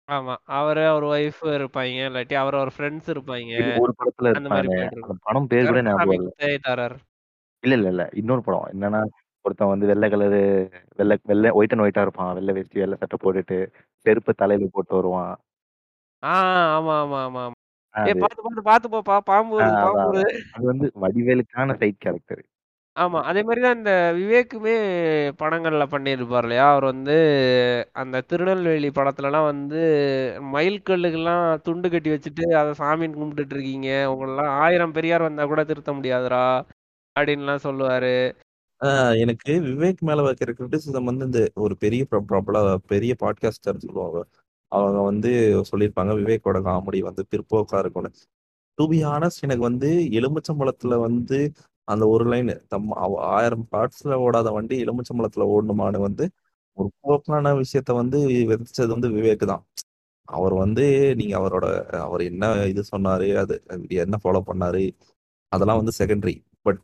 [0.08, 0.34] ஆமா.
[0.56, 1.96] அவரு அவர் ஒய்ஃப் இருப்பாங்க.
[2.08, 3.50] இல்லாட்டி அவர் அவர் ஃப்ரெண்ட்ஸ் இருப்பாங்க.
[3.62, 4.78] இது ஒரு படத்துல அந்த மாதிரி இருப்பானே.
[4.78, 6.96] போயிட்டு அந்த இருக்கும் படம் பேர் கூட ஞாபகம் கருப்பசாமி இல்ல குத்தகைதாரர்.
[7.64, 8.04] இல்ல இல்ல இல்ல.
[8.14, 8.66] இன்னொரு படம்.
[8.72, 9.00] என்னன்னா
[9.44, 10.40] ஒருத்தன் வந்து வெள்ளை கலரு
[10.98, 12.32] வெள்ளை வெள்ளை ஒயிட் அண்ட் ஒயிட்டா இருப்பான்.
[12.34, 13.58] வெள்ளை வேஷ்டி வெள்ளை சட்டை போட்டுட்டு
[14.06, 15.34] செருப்பு தலையில போட்டு வருவான்.
[16.22, 16.34] ஆ
[16.76, 17.56] ஆமா ஆமா ஆமா ஆமா.
[17.94, 20.24] அது பாத்து பாத்து பாத்து போப்பா பாம்பு ஆ, வருது பாம்பு அதான் வருது.
[20.24, 20.54] அதான்.
[20.56, 22.42] அது வந்து வடிவேலுக்கான சைட் கேரக்டர்
[22.98, 23.20] ஆமா.
[23.22, 24.72] அதே மாதிரி தான் இந்த விவேக்குமே
[25.38, 26.70] படங்கள்ல பண்ணியிருப்பார் இல்லையா?
[26.70, 27.16] அவர் வந்து
[27.92, 29.82] அந்த திருநெல்வேலி படத்துலலாம் வந்து
[30.52, 36.44] மயில்கல்லுக்கெல்லாம் துண்டு கட்டி வச்சுட்டு அதை சாமின்னு கும்பிட்டுட்டு இருக்கீங்க உங்களெல்லாம் ஆயிரம் பெரியார் வந்தா கூட திருத்த முடியாதுடா
[37.16, 38.16] அப்படின்லாம் சொல்லுவாரு.
[38.80, 44.24] ஆஹ் எனக்கு விவேக் மேல வைக்கிற கிரிட்டிசிசம் வந்து இந்த ஒரு பெரிய பிர- பிரபல பெரிய பாட்காஸ்டர் சொல்லுவாங்க.
[44.72, 45.30] அவங்க வந்து
[45.70, 48.10] சொல்லியிருப்பாங்க விவேக்கோட காமெடி வந்து பிற்போக்கா இருக்கும்னு.
[48.74, 51.52] டு பி ஆனஸ்ட் எனக்கு வந்து எலுமிச்சம்பழத்துல வந்து
[51.88, 56.24] அந்த ஒரு லைன் தம் அவ- ஆயிரம் பார்ட்ஸ்ல ஓடாத வண்டி எலுமிச்சம்பழத்துல ஓடணுமான்னு வந்து
[56.78, 58.18] ஒரு போக்கான விஷயத்த வந்து
[58.50, 59.62] விதைச்சது வந்து விவேக் தான்.
[60.28, 60.84] அவர் வந்து
[61.18, 61.66] நீங்க அவரோட
[62.02, 63.54] அவர் என்ன இது சொன்னாரு அது
[64.04, 64.82] என்ன ஃபாலோ பண்ணாரு
[65.52, 66.34] அதெல்லாம் வந்து செகண்டரி
[66.66, 66.82] பட்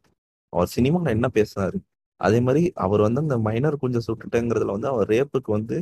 [0.52, 1.78] அவர் சினிமாவில் என்ன பேசினாரு
[2.20, 5.76] அதே மாதிரி அவர் வந்து அந்த மைனர் கொஞ்சம் சுட்டுட்டேங்கிறதுல வந்து அவர் ரேப்புக்கு வந்து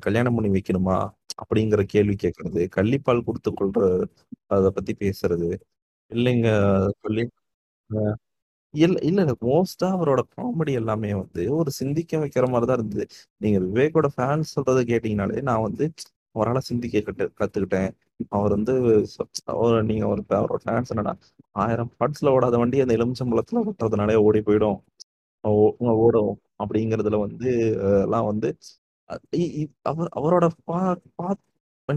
[0.00, 0.96] கல்யாணம் பண்ணி வைக்கணுமா
[1.42, 3.80] அப்படிங்கிற கேள்வி கேட்கறது கள்ளிப்பால் கொடுத்து கொள்ற
[4.50, 5.48] அதை பத்தி பேசுறது
[6.10, 6.48] இல்லைங்க
[7.02, 7.24] சொல்லி
[8.74, 9.34] இல்ல இல்ல இல்ல.
[9.40, 13.04] மோஸ்டா அவரோட காமெடி எல்லாமே வந்து ஒரு சிந்திக்க வைக்கிற மாதிரி தான் இருந்தது.
[13.36, 15.84] நீங்க விவேக்கோட ஃபேன்ஸ் சொல்றதை கேட்டீங்கனாலே நான் வந்து
[16.34, 17.90] அவரால் சிந்திக்க கட்டு கத்துக்கிட்டேன்.
[18.28, 18.72] அவர் வந்து
[19.14, 21.12] சொ- அவர் நீங்க ஒரு அவரோட ஃபேன்ஸ் என்னடா
[21.52, 24.78] ஆயிரம் பாட்ஸ்ல ஓடாத வண்டி அந்த எலுமிச்சம்பழத்துல ஓட்டுறதுனாலே ஓடி போயிடும்.
[25.44, 26.32] ஓ- ஓடும்
[26.64, 27.50] அப்படிங்கறதுல வந்து
[27.84, 28.48] அஹ், எல்லாம் வந்து
[29.04, 30.46] அவர் இ- இ- அவர் அவரோட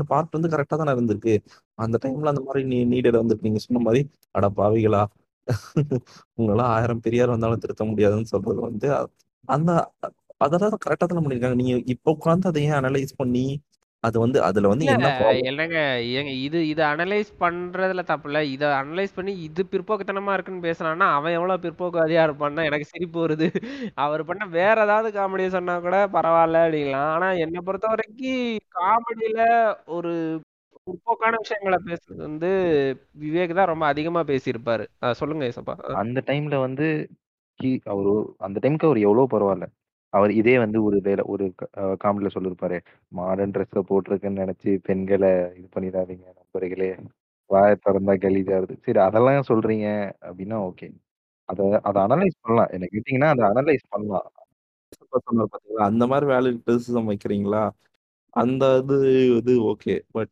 [0.07, 1.33] பார்ட் வந்து கரெக்டா தானே இருந்திருக்கு.
[1.75, 5.03] அந்த டைம்ல அந்த மாதிரி நீ நீடட் வந்துட்டு நீங்க சொன்ன மாதிரி அட பாவிகளா
[6.37, 8.89] உங்களாம் ஆயிரம் பெரியார் வந்தாலும் திருத்த முடியாதுன்னு சொல்றது வந்து
[9.47, 9.71] அந்த
[10.41, 13.45] அதெல்லாம் கரெக்டா தானே பண்ணிருக்காங்க நீங்க இப்ப உட்காந்து அதை ஏன் அனலைஸ் பண்ணி
[14.03, 15.79] அது வந்து அதுல வந்து இல்ல என்ன ப்ராப்ளம் இல்லைங்க
[16.13, 18.39] ஏங்க இது இது அனலைஸ் பண்றதுல தப்பு இல்ல.
[18.53, 23.47] இதை அனலைஸ் பண்ணி இது பிற்போக்குத்தனமா இருக்குன்னு பேசுனான்னா அவன் எவ்வளவு பிற்போக்குவாதியா இருப்பான்னு எனக்கு சிரிப்பு வருது.
[23.97, 27.09] அவர் பண்ண வேற ஏதாவது காமெடியை சொன்னா கூட பரவாயில்ல அப்படிங்கலாம்.
[27.15, 28.43] ஆனா என்னை பொறுத்த வரைக்கும்
[28.77, 29.39] காமெடியில
[29.95, 30.13] ஒரு
[30.87, 32.47] பிற்போக்கான விஷயங்களை பேசுறது வந்து
[33.21, 34.87] விவேக் தான் ரொம்ப அதிகமா பேசியிருப்பாரு.
[35.01, 35.69] அஹ் சொல்லுங்க ஏசப்பா.
[35.69, 37.09] அஹ் அந்த டைம்ல வந்து
[37.63, 39.65] he- அவரு அந்த டைம்க்கு அவர் எவ்வளவு பரவாயில்ல
[40.09, 42.79] அவர் இதே வந்து ஒரு வேலை ஒரு காமெடியில சொல்லிருப்பாரு.
[43.07, 46.95] மாடர்ன் ட்ரெஸ்ஸை போட்டிருக்குன்னு நினைச்சு பெண்களை இது பண்ணிடாதீங்க நண்பர்களே.
[47.49, 49.87] வாய திறந்தா கலீஜாருது சரி அதெல்லாம் சொல்றீங்க?
[50.21, 50.93] அப்படின்னா ஓகே.
[51.45, 52.69] அத அதை அனலைஸ் பண்ணலாம்.
[52.71, 54.31] என்ன கேட்டீங்கன்னா அதை அனலைஸ் பண்ணலாம்.
[55.23, 55.81] சொன்னார் பாத்தீங்களா?
[55.81, 57.69] அந்த மாதிரி வேல்யூ கிரிட்டிசிசம் வைக்கிறீங்களா?
[58.29, 59.99] அந்த இது இது ஓகே.
[60.11, 60.29] பட்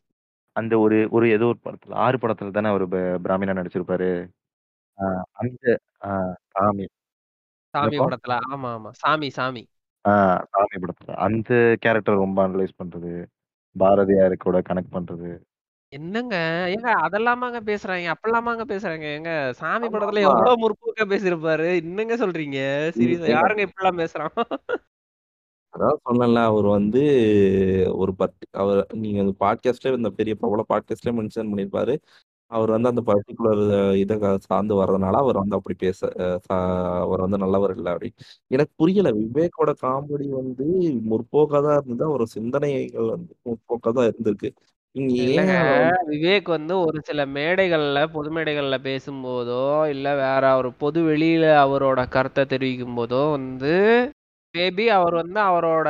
[0.55, 2.89] அந்த ஒரு ஒரு ஏதோ ஒரு படத்துல ஆறு படத்துல தானே அவர்
[3.21, 4.09] பிராமினா நடிச்சிருப்பாரு.
[4.97, 6.85] ஆஹ் அந்த ஆஹ் சாமி.
[7.73, 8.89] சாமி என்னப்பா படத்துல ஆமா ஆமா.
[8.93, 9.63] சாமி சாமி.
[10.05, 11.13] ஆஹ் சாமி படத்துல.
[11.17, 11.49] அந்த
[11.79, 13.13] கேரக்டர் ரொம்ப அனலைஸ் பண்றது.
[13.75, 15.31] பாரதியார் கூட கனெக்ட் பண்றது.
[15.93, 16.35] என்னங்க?
[16.67, 20.29] ஏங்க அதெல்லாமாங்க பேசுறாங்க அப்பெல்லாமாங்க பேசுறாங்க ஏங்க சாமி படத்துல ஆமா.
[20.29, 21.75] எவ்வளவு முற்போக்கா பேசியிருப்பாரு?
[21.75, 22.59] என்னங்க சொல்றீங்க?
[22.87, 24.33] இ- சீரியஸா ஏங்க யாருங்க இப்படிலாம் பேசுறான்?
[25.73, 27.01] அதான் சொன்னேன்ல அவர் வந்து
[27.93, 31.93] ஒரு பத்து அவர் நீங்க அந்த பாட்காஸ்ட்ல இந்த பெரிய பிரபல பாட்காஸ்ட்ல மென்ஷன் பண்ணியிருப்பாரு.
[32.51, 33.61] அவர் வந்து அந்த பர்டிகுலர்
[33.95, 36.57] இதை சார்ந்து வர்றதுனால அவர் வந்து அப்படி பேச சா-
[37.01, 38.09] அவர் வந்து நல்லவர் இல்லை அப்படி.
[38.47, 40.65] எனக்கு புரியல விவேக்கோட காமெடி வந்து
[41.09, 44.51] முற்போக்கா தான் இருந்தது அவர் சிந்தனைகள் வந்து முற்போக்கா தான் இருந்திருக்கு.
[44.95, 50.57] நீங்க இல்லங்க ஏன் அதை வந்து விவேக் வந்து ஒரு சில மேடைகள்ல பொது மேடைகள்ல பேசும்போதோ இல்ல வேற
[50.57, 53.73] ஒரு பொது வெளியில அவரோட கருத்தை தெரிவிக்கும் போதோ வந்து
[54.55, 55.89] மேபி அவர் வந்து அவரோட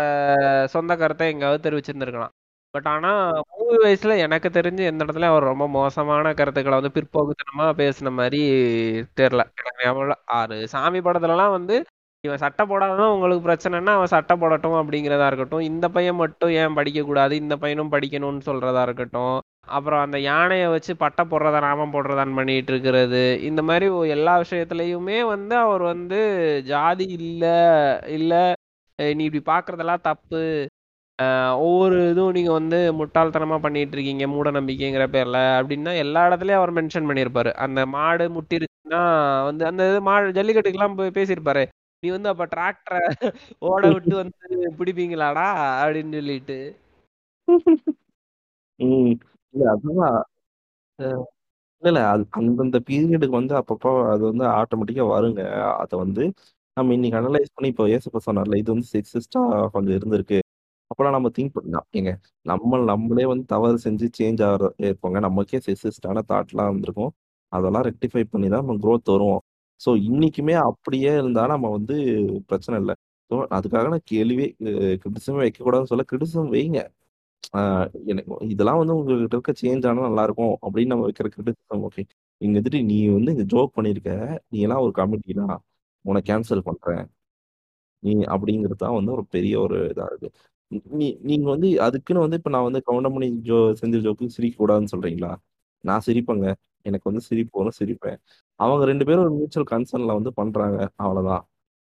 [0.73, 2.33] சொந்த கருத்தை எங்காவது தெரிவிச்சிருந்திருக்கலாம்
[2.73, 3.09] பட் ஆனா
[3.53, 8.39] மூவி வயசுல எனக்கு தெரிஞ்சு எந்த இடத்துல அவர் ரொம்ப மோசமான கருத்துக்களை வந்து பிற்போக்குத்தனமா பேசின மாதிரி
[9.17, 10.15] தெரியல எனக்கு ஞாபகம் இல்ல.
[10.35, 11.77] ஆறு சாமி படத்துலலாம் வந்து
[12.25, 15.63] இவன் சட்டை போடாதான் உங்களுக்கு பிரச்சனைன்னா அவன் சட்டை போடட்டும் அப்படிங்கிறதா இருக்கட்டும்.
[15.69, 17.33] இந்த பையன் மட்டும் ஏன் படிக்கக்கூடாது?
[17.43, 19.37] இந்த பையனும் படிக்கணும்னு சொல்றதா இருக்கட்டும்.
[19.77, 23.23] அப்புறம் அந்த யானையை வச்சு பட்டை போடுறதா நாமம் போடுறதான்னு பண்ணிட்டு இருக்கிறது.
[23.49, 26.19] இந்த மாதிரி எல்லா விஷயத்துலயுமே வந்து அவர் வந்து
[26.71, 27.57] ஜாதி இல்லை
[28.17, 28.43] இல்லை
[28.99, 30.43] நீ இப்படி பார்க்குறதெல்லாம் தப்பு.
[31.65, 37.09] ஒவ்வொரு இதுவும் நீங்கள் வந்து முட்டாள்தனமாக பண்ணிட்டு இருக்கீங்க மூட நம்பிக்கைங்கிற பேரில் அப்படின்னா எல்லா இடத்துலையும் அவர் மென்ஷன்
[37.09, 37.51] பண்ணியிருப்பாரு.
[37.65, 39.01] அந்த மாடு முட்டிருச்சுன்னா
[39.49, 41.63] வந்து அந்த இது மாடு ஜல்லிக்கட்டுக்கெல்லாம் போய் பேசியிருப்பாரு.
[42.03, 43.01] நீ வந்து அப்ப டிராக்டரை
[43.67, 44.37] ஓட விட்டு வந்து
[44.79, 45.47] பிடிப்பீங்களாடா?
[45.81, 46.57] அப்படின்னு சொல்லிட்டு.
[49.53, 49.65] இல்ல
[51.83, 55.41] இல்ல அது அந்தந்த பீரியடுக்கு வந்து அப்பப்போ அது வந்து ஆட்டோமேட்டிக்கா வருங்க.
[55.83, 56.23] அதை வந்து
[56.77, 59.41] நம்ம இன்னைக்கு அனலைஸ் பண்ணி இப்போ ஏசப்ப சொன்னார்ல இது வந்து செக்ஸிஸ்டா
[59.73, 60.39] கொஞ்சம் இருந்திருக்கு.
[60.91, 62.11] அப்போலாம் நம்ம திங்க் பண்ணலாம் ஏங்க
[62.45, 67.13] நம்ம நம்மளே வந்து தவறு செஞ்சு சேஞ்ச் ஆகிற இருப்போங்க நமக்கே செக்ஸிஸ்டான தாட்லாம் இருந்திருக்கும்
[67.51, 69.41] அதெல்லாம் ரெக்டிஃபை பண்ணி தான் நம்ம க்ரோத் வருவோம்.
[69.81, 71.95] ஸோ இன்னைக்குமே அப்படியே இருந்தா நம்ம வந்து
[72.49, 72.95] பிரச்சனை இல்லை.
[73.31, 74.47] ஸோ அதுக்காக நான் கேள்வியே
[75.01, 76.79] கிரிட்டிசமே வைக்கக்கூடாதுன்னு சொல்ல கிரிட்டிசம் வைங்க.
[77.53, 78.23] ஆஹ் எனக்கு
[78.53, 82.03] இதெல்லாம் வந்து உங்ககிட்ட இருக்க சேஞ்ச் ஆனால் நல்லா இருக்கும் அப்படின்னு நம்ம வைக்கிற கிரிட்டிசம் ஓகே
[82.41, 84.11] இங்க வந்துட்டு நீ வந்து இந்த ஜோக் பண்ணியிருக்க
[84.49, 84.93] நீ எல்லாம் ஒரு
[85.41, 85.55] தான்
[86.05, 87.03] உன்னை கேன்சல் பண்றேன்.
[88.03, 90.29] நீ அப்படிங்கிறது தான் வந்து ஒரு பெரிய ஒரு இதா இருக்கு.
[90.71, 94.93] நீ நீ- நீங்க வந்து அதுக்குன்னு வந்து இப்ப நான் வந்து கவுண்டமணி ஜோ செஞ்ச ஜோக்கு சிரிக்க கூடாதுன்னு
[94.93, 95.31] சொல்றீங்களா?
[95.83, 96.47] நான் சிரிப்பேங்க.
[96.85, 98.19] எனக்கு வந்து சிரிப்பு வரும் சிரிப்பேன்.
[98.59, 101.45] அவங்க ரெண்டு பேரும் ஒரு மியூச்சுவல் கன்சர்ன்ல வந்து பண்றாங்க அவ்வளவுதான்.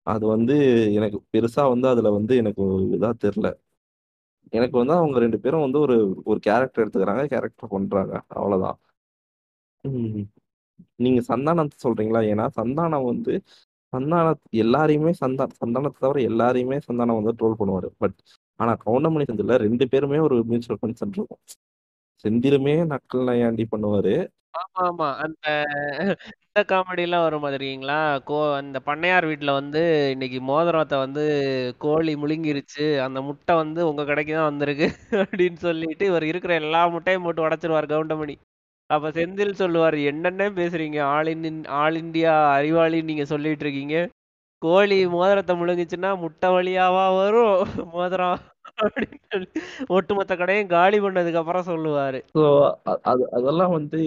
[0.06, 0.54] அது வந்து
[0.98, 3.48] எனக்கு பெருசா வந்து அதுல வந்து எனக்கு ஒரு இதா தெரியல.
[4.52, 8.78] எனக்கு வந்து அவங்க ரெண்டு பேரும் வந்து ஒரு ஒரு கேரக்டர் எடுத்துக்கிறாங்க கேரக்டர் பண்றாங்க அவ்வளவுதான்.
[9.84, 10.22] உம்
[10.98, 12.20] நீங்க சந்தானத்தை சொல்றீங்களா?
[12.32, 13.34] ஏன்னா சந்தானம் வந்து
[13.92, 14.26] சந்தான
[14.62, 17.88] எல்லாரையுமே சந்தா சந்தானத்தை தவிர எல்லாரையுமே சந்தானம் வந்து ட்ரோல் பண்ணுவாரு.
[17.98, 18.16] பட்
[18.60, 21.42] ஆனா கவுண்டமணி செந்தில்ல ரெண்டு பேருமே ஒரு மியூச்சுவல் கன்சென்ட் இருக்கும்.
[22.24, 24.14] செந்திலுமே நக்கல் நையாண்டி பண்ணுவாரு.
[24.54, 25.46] ஆமா ஆமா அந்த
[26.46, 27.96] இந்த காமெடி எல்லாம் வரும் மாதிரிங்களா
[28.28, 29.80] கோ அந்த பண்ணையார் வீட்டுல வந்து
[30.14, 31.22] இன்னைக்கு மோதிரத்தை வந்து
[31.80, 32.86] கோழி முழுங்கிருச்சு.
[33.06, 34.86] அந்த முட்டை வந்து உங்க கடைக்கு தான் வந்திருக்கு
[35.24, 38.36] அப்படின்னு சொல்லிட்டு இவர் இருக்கிற எல்லா முட்டையும் போட்டு உடைச்சிருவார் கவுண்டமணி.
[38.90, 40.98] அப்ப செந்தில் சொல்லுவார் என்னென்ன பேசுறீங்க?
[41.14, 41.46] ஆல் இன்
[41.80, 43.96] ஆல் இந்தியா அறிவாளி நீங்க சொல்லிட்டு இருக்கீங்க.
[44.62, 47.54] கோழி மோதிரத்தை முழுங்குச்சுன்னா முட்டை வழியாவா வரும்?
[47.94, 48.38] மோதிரம்
[48.82, 49.46] அப்படின்னு
[49.88, 52.20] ஒட்டுமொத்த கடையும் காலி பண்ணதுக்கு அப்புறம் சொல்லுவாரு.
[53.02, 54.00] அது அதெல்லாம் வந்து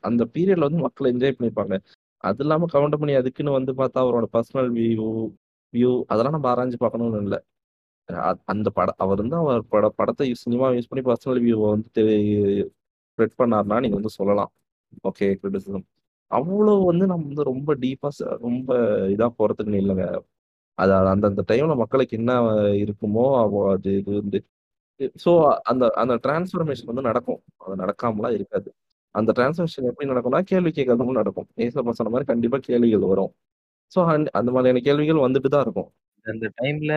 [0.00, 1.76] அந்த பீரியட்ல வந்து மக்கள் என்ஜாய் பண்ணிப்பாங்க.
[2.24, 5.06] அது இல்லாம கவுண்டமணி அதுக்குன்னு வந்து பார்த்தா அவரோட பர்சனல் வியூ
[5.74, 7.38] வியூ அதெல்லாம் நம்ம ஆராய்ஞ்சு பார்க்கணும்னு இல்லை.
[8.10, 12.04] அ- அந்த படம் அவர் வந்து அவர் பட படத்தை சினிமா யூஸ் பண்ணி பர்சனல் வியூவை வந்து
[13.18, 14.52] ஸ்ப்ரெட் பண்ணார்னா நீங்க வந்து சொல்லலாம்.
[15.08, 15.86] ஓகே கிரிட்டிசிசம்
[16.30, 18.08] அவ்வளோ வந்து நம்ம வந்து ரொம்ப டீப்பா
[18.40, 18.74] ரொம்ப
[19.14, 20.04] இதா போறதுக்கு இல்லைங்க
[20.78, 22.32] அது அந்தந்த டைம்ல மக்களுக்கு என்ன
[22.84, 23.24] இருக்குமோ
[23.74, 24.38] அது இது வந்து
[25.24, 25.30] ஸோ
[25.70, 27.40] அந்த அந்த டிரான்ஸ்ஃபர்மேஷன் வந்து நடக்கும்.
[27.64, 28.68] அது நடக்காமலாம் இருக்காது.
[29.14, 31.48] அந்த டிரான்ஸ்ஃபர்மேஷன் எப்படி நடக்கும்னா கேள்வி கேட்கறதுக்கும் நடக்கும்.
[31.64, 33.32] ஏசப்பா சொன்ன மாதிரி கண்டிப்பா கேள்விகள் வரும்.
[33.92, 34.00] ஸோ
[34.40, 35.90] அந்த மாதிரியான கேள்விகள் வந்துட்டு தான் இருக்கும்.
[36.26, 36.94] அந்த டைம்ல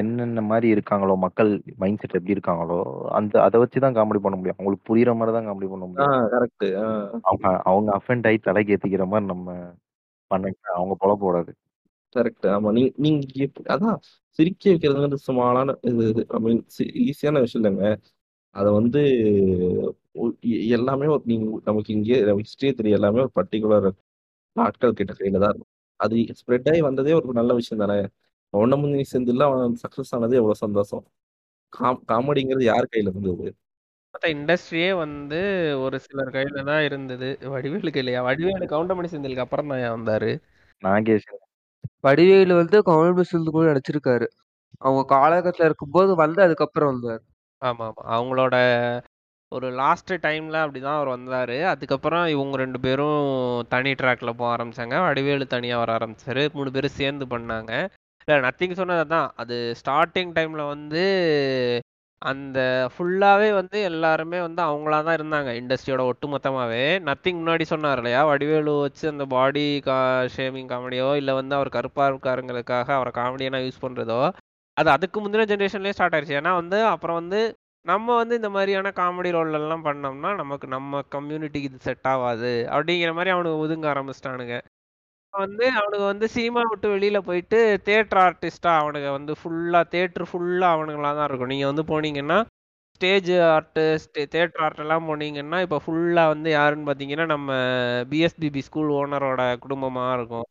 [0.00, 1.50] என்னென்ன மாதிரி இருக்காங்களோ மக்கள்
[1.82, 2.78] மைண்ட் செட் எப்படி இருக்காங்களோ
[3.18, 4.58] அந்த அதை வச்சு தான் காமெடி பண்ண முடியும்.
[4.58, 6.14] அவங்களுக்கு புரியுற மாதிரி தான் காமெடி பண்ண முடியும்.
[6.34, 6.66] கரெக்ட்
[7.24, 9.48] அவங்க அவங்க அஃபெண்ட் ஆகி தலைக்கு ஏத்திக்கிற மாதிரி நம்ம
[10.30, 11.52] பண்ண அவங்க பொழப்பு ஓடாது.
[12.14, 12.72] கரெக்ட் ஆமா.
[12.72, 13.96] நீ நீங்க எப்படி- அதான்
[14.30, 17.96] சிரிக்க வைக்கிறதுங்கிறது சுமாரான இது ஐ மீன் ஈஸியான விஷயம் இல்லைங்க.
[18.50, 19.00] அதை வந்து
[20.12, 23.02] ஒ- எ- எல்லாமே ஒரு நீங்க நமக்கு இங்கே ஹிஸ்டரியே தெரியும்.
[23.02, 23.90] எல்லாமே ஒரு பர்டிகுலர்
[24.52, 25.66] ஆட்கள் கிட்ட கையில தான் இருக்கும்.
[25.96, 28.06] அது ஸ்ப்ரெட் ஆகி வந்ததே ஒரு நல்ல விஷயம் தானே.
[28.52, 31.04] ஒன்னமுந்தி செந்தில் அவன் சக்சஸ் ஆனதே எவ்வளவு சந்தோஷம்.
[31.68, 33.54] காம் காமெடிங்கிறது யார் கையில இருந்தது?
[34.12, 37.38] மொத்த இண்டஸ்ட்ரியே வந்து ஒரு சிலர் கையில தான் இருந்தது.
[37.40, 38.22] வடிவேலுக்கு இல்லையா?
[38.22, 40.40] வடிவேலு கவுண்டமணி செந்திலுக்கு அப்புறம் தான் வந்தாரு.
[40.84, 41.43] நாகேஷ்
[42.04, 44.26] வடிவேலு வந்து கவுண்டமணி செந்தில் கூட நடிச்சிருக்காரு.
[44.78, 47.22] அவங்க காலகட்டத்தில் இருக்கும்போது வந்து அதுக்கப்புறம் வந்தார்.
[47.62, 47.94] ஆமாம்.
[47.94, 48.56] ஆமாம் அவங்களோட
[49.52, 51.56] ஒரு லாஸ்ட் டைம்ல அப்படிதான் அவர் வந்தார்.
[51.64, 53.18] அதுக்கப்புறம் இவங்க ரெண்டு பேரும்
[53.68, 54.96] தனி ட்ராக்ல போக ஆரம்பிச்சாங்க.
[55.06, 56.44] வடிவேலு தனியாக வர ஆரம்பிச்சாரு.
[56.52, 57.72] மூணு பேரும் சேர்ந்து பண்ணாங்க.
[58.28, 61.04] இல்லை நத்திங் சொன்னது தான் அது ஸ்டார்டிங் டைமில் வந்து
[62.22, 62.58] அந்த
[62.92, 65.50] ஃபுல்லாவே வந்து எல்லாருமே வந்து அவங்களா தான் இருந்தாங்க.
[65.60, 66.84] இண்டஸ்ட்ரியோட ஒட்டுமொத்தமாவே.
[67.08, 68.20] நத்திங் முன்னாடி சொன்னார் இல்லையா?
[68.30, 69.96] வடிவேலு வச்சு அந்த பாடி கா
[70.36, 74.20] ஷேமிங் காமெடியோ இல்லை வந்து அவர் கருப்பா இருக்காருங்கிறதுக்காக அவரை காமெடியனா யூஸ் பண்றதோ
[74.76, 77.40] அது அதுக்கு முந்தின ஜென்ரேஷன்லேயே ஸ்டார்ட் ஆயிடுச்சு ஏன்னா வந்து அப்புறம் வந்து
[77.86, 83.10] நம்ம வந்து இந்த மாதிரியான காமெடி ரோல் எல்லாம் பண்ணோம்னா நமக்கு நம்ம கம்யூனிட்டிக்கு இது செட் ஆகாது அப்படிங்கிற
[83.18, 84.56] மாதிரி அவனுக்கு ஒதுங்க ஆரம்பிச்சிட்டானுங்க.
[85.42, 87.58] வந்து அவனுக்கு வந்து சினிமா விட்டு வெளியில போயிட்டு
[87.88, 91.52] தேட்டர் ஆர்டிஸ்டா அவனுக்கு வந்து ஃபுல்லா தேட்டர் ஃபுல்லா அவனுங்களா தான் இருக்கும்.
[91.52, 92.38] நீங்க வந்து போனீங்கன்னா
[92.96, 93.80] ஸ்டேஜ் ஆர்ட்
[94.34, 97.56] தேட்டர் ஆர்ட் எல்லாம் போனீங்கன்னா இப்போ ஃபுல்லா வந்து யாருன்னு பாத்தீங்கன்னா நம்ம
[98.12, 100.46] பிஎஸ்பிபி ஸ்கூல் ஓனரோட குடும்பமா இருக்கும்.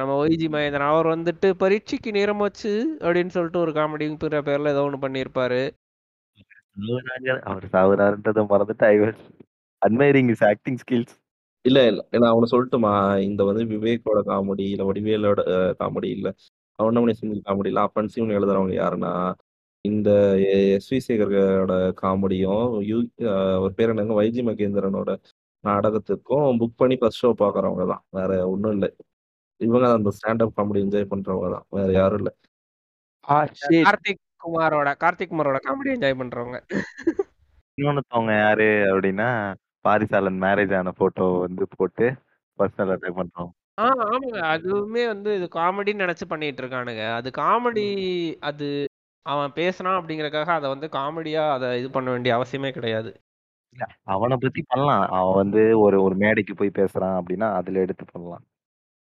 [0.00, 0.92] நம்ம ஒய்ஜி மகேந்திரன்.
[0.94, 2.72] அவர் வந்துட்டு பரீட்சைக்கு நேரம் வச்சு
[3.04, 5.62] அப்படின்னு சொல்லிட்டு ஒரு காமெடிங்கிற பேர்ல ஏதோ ஒன்று பண்ணியிருப்பாரு.
[7.50, 9.20] அவர் சாகுறாருன்றதை மறந்துட்டு I was
[9.82, 11.14] admiring acting skills.
[11.64, 12.00] இல்ல இல்ல.
[12.14, 12.92] நான் அவனை சொல்லட்டுமா?
[13.26, 15.40] இந்த வந்து விவேக்கோட காமெடி இல்ல வடிவேலோட
[15.80, 16.28] காமெடி இல்ல.
[16.78, 17.84] அவனமணி செந்தில் காமெடி இல்ல.
[17.88, 19.12] அப்பன்சியும் எழுதுறவங்க யாருன்னா
[19.84, 20.10] இந்த
[20.76, 22.60] எஸ் வி சேகரோட காமெடியும்
[22.90, 22.98] யூ
[23.64, 24.14] ஒரு பேர் என்னங்க?
[24.20, 25.10] வைஜி மகேந்திரனோட
[25.64, 28.02] நாடகத்துக்கும் புக் பண்ணி ஃபர்ஸ்ட் ஷோ பாக்குறவங்க தான்.
[28.18, 28.90] வேற ஒண்ணும் இல்லை.
[29.60, 31.66] இவங்க அந்த ஸ்டாண்டப் காமெடி என்ஜாய் பண்றவங்க தான்.
[31.78, 32.32] வேற யாரும் இல்ல.
[33.28, 36.58] ஆ ஷேட் கார்த்திக் குமாரோட கார்த்திக் குமாரோட காமெடி என்ஜாய் பண்றவங்க.
[37.78, 39.28] இன்னொன்னுத்தவங்க யாரு அப்படின்னா
[39.84, 42.06] பாரிசாலன் மேரேஜ் ஆன போட்டோ வந்து போட்டு
[42.58, 43.52] பர்சனல் அட்டாக் பண்றோம்.
[43.78, 47.86] ஆ ஆமாங்க அதுவுமே வந்து இது காமெடின்னு நினைச்சு பண்ணிட்டு இருக்கானுங்க அது காமெடி
[48.42, 48.66] அது
[49.26, 53.12] அவன் பேசுனான் அப்படிங்கறக்காக அதை வந்து காமெடியா அதை இது பண்ண வேண்டிய அவசியமே கிடையாது
[53.76, 55.04] இல்ல அவனை பத்தி பண்ணலாம்.
[55.12, 58.44] அவன் வந்து ஒரு ஒரு மேடைக்கு போய் பேசுறான் அப்படின்னா அதுல எடுத்து பண்ணலாம்.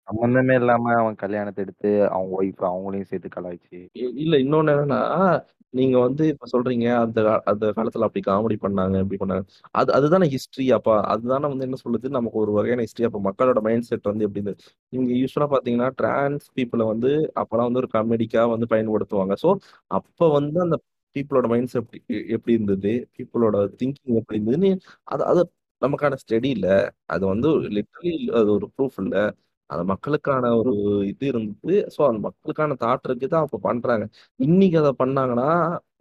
[0.07, 3.73] சம்பந்தமே இல்லாம அவன் கல்யாணத்தை எடுத்து அவங்க ஒய்ஃப் அவங்களையும் சேர்த்து கலாய்ச்சி.
[3.73, 8.99] இ- இல்ல இன்னொன்னு என்னன்னா நீங்க வந்து இப்ப சொல்றீங்க அந்த கா- அந்த காலத்துல அப்படி காமெடி பண்ணாங்க
[8.99, 9.45] இப்படி பண்ணாங்க.
[9.71, 11.01] அது அதுதானே ஹிஸ்டரி அப்பா.
[11.01, 12.09] அதுதானே வந்து என்ன சொல்லுது?
[12.09, 13.21] நமக்கு ஒரு வகையான ஹிஸ்டரி அப்ப.
[13.23, 14.73] மக்களோட மைண்ட் செட் வந்து எப்படி இருந்தது?
[14.89, 19.35] நீங்க யூஸ்வலா பாத்தீங்கன்னா டிரான்ஸ் பீப்புளை வந்து அப்பெல்லாம் வந்து ஒரு காமெடிக்கா வந்து பயன்படுத்துவாங்க.
[19.43, 19.55] சோ
[19.87, 20.79] அப்ப வந்து அந்த
[21.15, 23.09] பீப்புளோட மைண்ட் செட் எப்படி இருந்தது?
[23.17, 25.51] பீப்புளோட திங்கிங் எப்படி இருந்ததுன்னு அது அது
[25.85, 26.93] நமக்கான ஸ்டடி இல்ல.
[27.05, 29.35] அது வந்து லிட்டரலி அது ஒரு ப்ரூஃப் இல்ல.
[29.69, 30.73] அந்த மக்களுக்கான ஒரு
[31.11, 31.77] இது இருந்தது.
[31.95, 34.05] ஸோ அந்த மக்களுக்கான தாட் இருக்குது தான் அப்ப பண்றாங்க.
[34.39, 35.49] இன்னைக்கு அதை பண்ணாங்கன்னா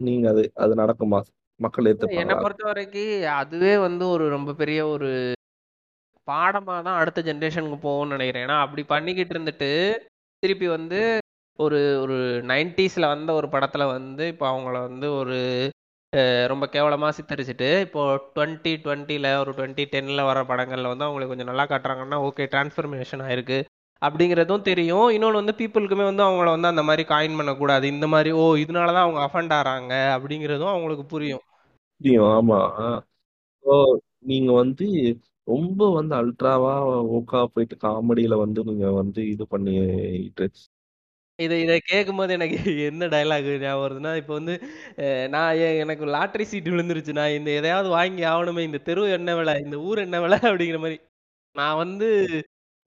[0.07, 1.19] நீங்க அது அது நடக்குமா?
[1.59, 2.43] மக்கள் என்னை ஏத்துப்பாங்களா?
[2.43, 5.09] பொறுத்த வரைக்கும் அதுவே வந்து ஒரு ரொம்ப பெரிய ஒரு
[6.27, 8.45] பாடமா தான் அடுத்த ஜென்ரேஷனுக்கு போகும்னு நினைக்கிறேன்.
[8.47, 9.71] ஏன்னா அப்படி பண்ணிக்கிட்டு இருந்துட்டு
[10.43, 10.99] திருப்பி வந்து
[11.59, 12.17] ஒரு ஒரு
[12.49, 15.37] நைன்டிஸ்ல வந்த ஒரு படத்துல வந்து இப்போ அவங்கள வந்து ஒரு
[16.51, 18.01] ரொம்ப கேவலமாக சித்தரிச்சுட்டு இப்போ
[18.35, 23.57] டுவெண்ட்டி டுவெண்ட்டியில் ஒரு டுவெண்ட்டி டென்ல வர படங்களில் வந்து அவங்களுக்கு கொஞ்சம் நல்லா காட்டுறாங்கன்னா ஓகே டிரான்ஸ்ஃபர்மேஷன் ஆயிருக்கு.
[24.01, 25.07] அப்படிங்கிறதும் தெரியும்.
[25.09, 27.85] இன்னொன்று வந்து பீப்புளுக்குமே வந்து அவங்கள வந்து அந்த மாதிரி காயின் பண்ணக்கூடாது.
[27.93, 31.43] இந்த மாதிரி ஓ இதனால தான் அவங்க அஃபண்ட் ஆகிறாங்க அப்படிங்கிறதும் அவங்களுக்கு புரியும்.
[32.01, 32.27] புரியும்.
[32.35, 32.99] ஆமாம்
[33.65, 33.73] ஸோ
[34.23, 34.85] நீங்கள் வந்து
[35.47, 36.73] ரொம்ப வந்து அல்ட்ராவா
[37.17, 40.47] ஓக்கா போயிட்டு காமெடியில் வந்து நீங்கள் வந்து இது பண்ணிட்டு
[41.39, 42.57] இதை இதை கேட்கும்போது எனக்கு
[42.89, 44.53] என்ன டயலாக் ஞாபகம் வருதுன்னா இப்போ வந்து
[45.29, 47.11] நான் எ- எனக்கு லாட்டரி சீட் விழுந்துருச்சு.
[47.11, 50.97] நான் இந்த எதையாவது வாங்கி ஆகணுமே இந்த தெரு என்ன விலை இந்த ஊர் என்ன விலை அப்படிங்கிற மாதிரி.
[51.55, 52.07] நான் வந்து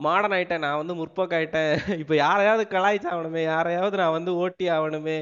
[0.01, 0.59] மாடர்ன் ஆயிட்டேன்.
[0.59, 1.73] நான் வந்து முற்போக்காயிட்டேன்.
[2.03, 5.19] இப்போ யாரையாவது கலாய்ச்சாகணுமே யாரையாவது நான் வந்து ஓட்டி ஆகணுமே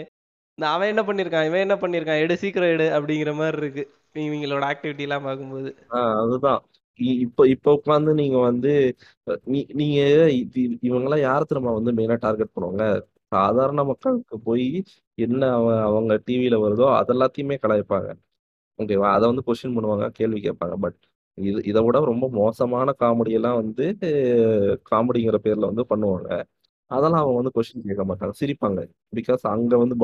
[0.59, 3.85] இந்த அவன் என்ன பண்ணியிருக்கான் இவன் என்ன பண்ணியிருக்கான் எடு சீக்கிரம் எடு அப்படிங்கிற மாதிரி இருக்கு.
[4.15, 5.71] இவங்களோட ஆக்டிவிட்டி எல்லாம் பார்க்கும்போது.
[5.91, 6.61] ஆஹ் அதுதான்.
[7.01, 8.73] இ- இப்ப இப்ப உட்காந்து நீங்க வந்து
[9.47, 10.01] நீ- நீங்க
[10.41, 12.85] இது- இவங்கெல்லாம் யார திரும்ப வந்து மெயினா டார்கெட் பண்ணுவாங்க?
[13.29, 14.83] சாதாரண மக்களுக்கு போய்
[15.15, 18.11] என்ன அவ- அவங்க டிவியில வருதோ அதெல்லாத்தையுமே கலாய்ப்பாங்க.
[18.79, 20.75] ஓகேவா அதை வந்து கொஸ்டின் பண்ணுவாங்க கேள்வி கேட்பாங்க.
[20.75, 20.97] பட்
[21.35, 23.97] இது இதை விட ரொம்ப மோசமான காமெடி எல்லாம் வந்து
[24.91, 26.43] காமெடிங்கிற பேர்ல வந்து பண்ணுவாங்க.
[26.87, 28.33] அதெல்லாம் அவங்க வந்து கொஸ்டின் கேட்க மாட்டாங்க.
[28.41, 28.81] சிரிப்பாங்க.
[29.17, 29.97] பிகாஸ் அங்க வந்து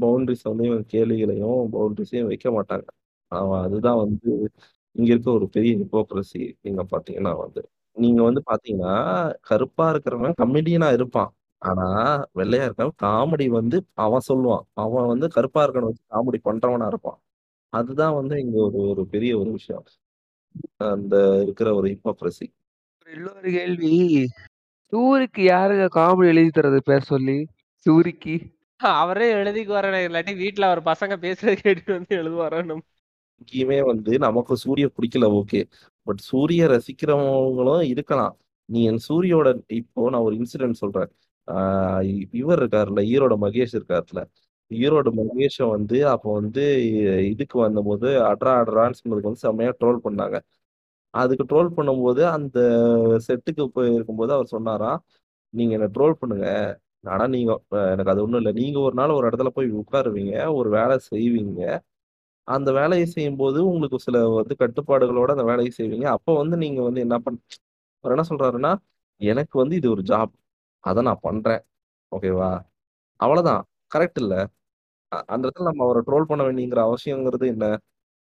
[0.00, 2.86] பவுண்டரிஸ் வந்து இவங்க கேள்விகளையும் பவுண்டரிஸையும் வைக்க மாட்டாங்க.
[3.26, 4.50] அவன் அதுதான் வந்து
[4.92, 7.70] இங்க இருக்க ஒரு பெரிய ஹிப்போக்ரஸி நீங்க பாத்தீங்கன்னா வந்து.
[7.92, 8.94] நீங்க வந்து பாத்தீங்கன்னா
[9.40, 11.34] கருப்பா இருக்கிறவன் கமெடியனா இருப்பான்.
[11.62, 11.86] ஆனா
[12.34, 14.64] வெள்ளையா இருக்கவன் காமெடி வந்து அவன் சொல்லுவான்.
[14.74, 17.18] அவன் வந்து கருப்பா இருக்கவன வச்சு காமெடி பண்றவனா இருப்பான்.
[17.68, 19.84] அதுதான் வந்து இங்க ஒரு ஒரு பெரிய ஒரு விஷயம்.
[20.76, 22.46] அந்த இருக்கிற ஒரு ஹிப்போக்ரஸி
[23.06, 24.26] இன்னொரு கேள்வி.
[24.92, 27.46] சூரிக்கு யாருங்க காமெடி எழுதி தரது பேர் சொல்லி?
[27.86, 28.34] சூரிக்கு.
[28.76, 32.80] அவரே எழுதிக்குவாரே இல்லாட்டி வீட்ல அவர் பசங்க பேசுறது கேட்டு வந்து எழுதுவாரோ
[33.40, 35.60] இங்கேயுமே வந்து நமக்கு சூரிய பிடிக்கல ஓகே.
[36.06, 38.34] பட் சூரிய ரசிக்கிறவங்களும் இருக்கலாம்.
[38.64, 41.10] நீ என் சூரியோட இப்போ நான் ஒரு இன்சிடென்ட் சொல்றேன்.
[42.40, 44.20] இவர் இருக்காருல்ல ஈரோட மகேஷ் இருக்காருல்ல.
[44.70, 46.64] ஈரோடு மகேஷை வந்து அப்போ வந்து
[47.32, 50.36] இதுக்கு வந்தபோது அட்ரா அட்ரான்னு சொன்னதுக்கு வந்து செம்மையா ட்ரோல் பண்ணாங்க.
[51.14, 52.58] அதுக்கு ட்ரோல் பண்ணும்போது அந்த
[53.26, 55.00] செட்டுக்கு போய் இருக்கும்போது அவர் சொன்னாராம்
[55.54, 56.46] நீங்க என்ன ட்ரோல் பண்ணுங்க.
[57.06, 57.50] ஆனா நீங்க
[57.92, 58.52] எனக்கு அது ஒண்ணும் இல்லை.
[58.62, 61.60] நீங்க ஒரு நாள் ஒரு இடத்துல போய் உட்காருவீங்க ஒரு வேலை செய்வீங்க.
[62.48, 66.06] அந்த வேலையை செய்யும்போது உங்களுக்கு சில வந்து கட்டுப்பாடுகளோட அந்த வேலையை செய்வீங்க.
[66.16, 67.38] அப்போ வந்து நீங்க வந்து என்ன பண்
[68.04, 68.72] அவர் என்ன சொல்றாருன்னா
[69.20, 70.32] எனக்கு வந்து இது ஒரு ஜாப்
[70.80, 71.60] அதை நான் பண்றேன்.
[72.16, 72.60] ஓகேவா
[73.16, 73.64] அவ்வளவுதான்.
[73.94, 74.48] கரெக்ட் இல்ல.
[75.14, 77.78] அ- அந்த இடத்துல நம்ம அவரை ட்ரோல் பண்ண வேண்டியங்கிற அவசியங்கிறது என்ன?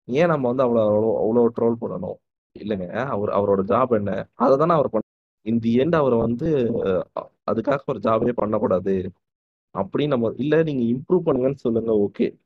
[0.06, 2.18] ஏன் நம்ம வந்து அவ்வளோ அவ்வளோ அவ்வளோ ட்ரோல் பண்ணணும்?
[2.60, 2.88] இல்லைங்க.
[3.06, 4.30] அவர் அவரோட ஜாப் என்ன?
[4.34, 5.08] அதை தானே அவர் பண்ண
[5.42, 6.48] இந்த எண்ட் அவர் வந்து
[7.52, 9.12] அதுக்காக ஒரு ஜாபே பண்ணக்கூடாது.
[9.74, 12.38] அப்படின்னு நம்ம இல்ல நீங்க இம்ப்ரூவ் பண்ணுங்கன்னு சொல்லுங்க ஓகே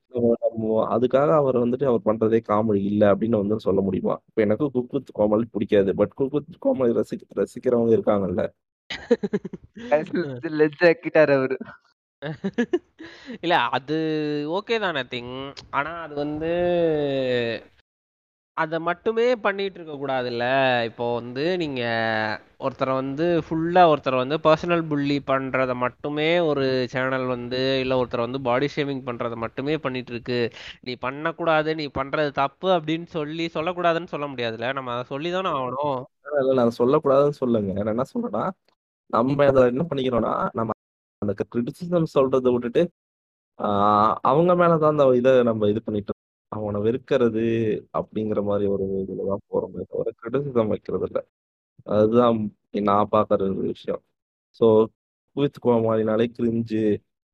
[0.90, 4.20] அதுக்காக அவர் வந்துட்டு அவர் பண்றதே காமெடி இல்ல அப்படின்னு வந்து சொல்ல முடியுமா?
[4.26, 5.94] இப்போ எனக்கு குக் வித் கோமாளி பிடிக்காது.
[5.94, 8.52] பட் குக் வித் கோமாளி ரசி ரசிக்கிறவங்க இருக்காங்கல்ல.
[11.32, 11.56] அவரு.
[13.42, 13.96] இல்ல அது
[14.56, 15.34] ஓகே தானே திங்
[15.70, 16.50] ஆனா அது வந்து
[18.56, 20.44] அதை மட்டுமே பண்ணிட்டு இருக்க கூடாதுல்ல.
[20.88, 21.82] இப்போ வந்து நீங்க
[22.60, 28.40] ஒருத்தரை வந்து ஃபுல்லா ஒருத்தரை வந்து பர்சனல் புள்ளி பண்றத மட்டுமே ஒரு சேனல் வந்து இல்ல ஒருத்தரை வந்து
[28.40, 30.40] பாடி ஷேமிங் பண்றத மட்டுமே பண்ணிட்டு இருக்கு.
[30.80, 34.72] நீ பண்ணக்கூடாது நீ பண்றது தப்பு அப்படின்னு சொல்லி சொல்லக்கூடாதுன்னு சொல்ல முடியாதுல்ல.
[34.72, 35.98] நம்ம அதை சொல்லி தானே ஆகணும்.
[36.40, 38.44] இல்ல நான் சொல்லக்கூடாதுன்னு சொல்லுங்க நான் என்ன சொல்றேன்னா
[39.10, 40.72] நம்ம அதை என்ன பண்ணிக்கிறோம்னா நம்ம
[41.22, 42.82] அந்த கிரிட்டிசிசம் சொல்றதை விட்டுட்டு
[44.30, 46.14] அவங்க மேலதான் அந்த இதை நம்ம இது பண்ணிட்டு
[46.52, 47.44] அவனை வெறுக்கிறது
[47.98, 51.22] அப்படிங்கிற மாதிரி ஒரு இதுலதான் போறோமே தவிர கிரிட்டிசிசம் வைக்கிறது இல்லை
[51.96, 52.38] அதுதான்
[52.88, 54.02] நான் பாக்குற ஒரு விஷயம்.
[54.60, 54.66] ஸோ
[55.36, 56.82] குவித் கோமாளினாலே கிரிஞ்சு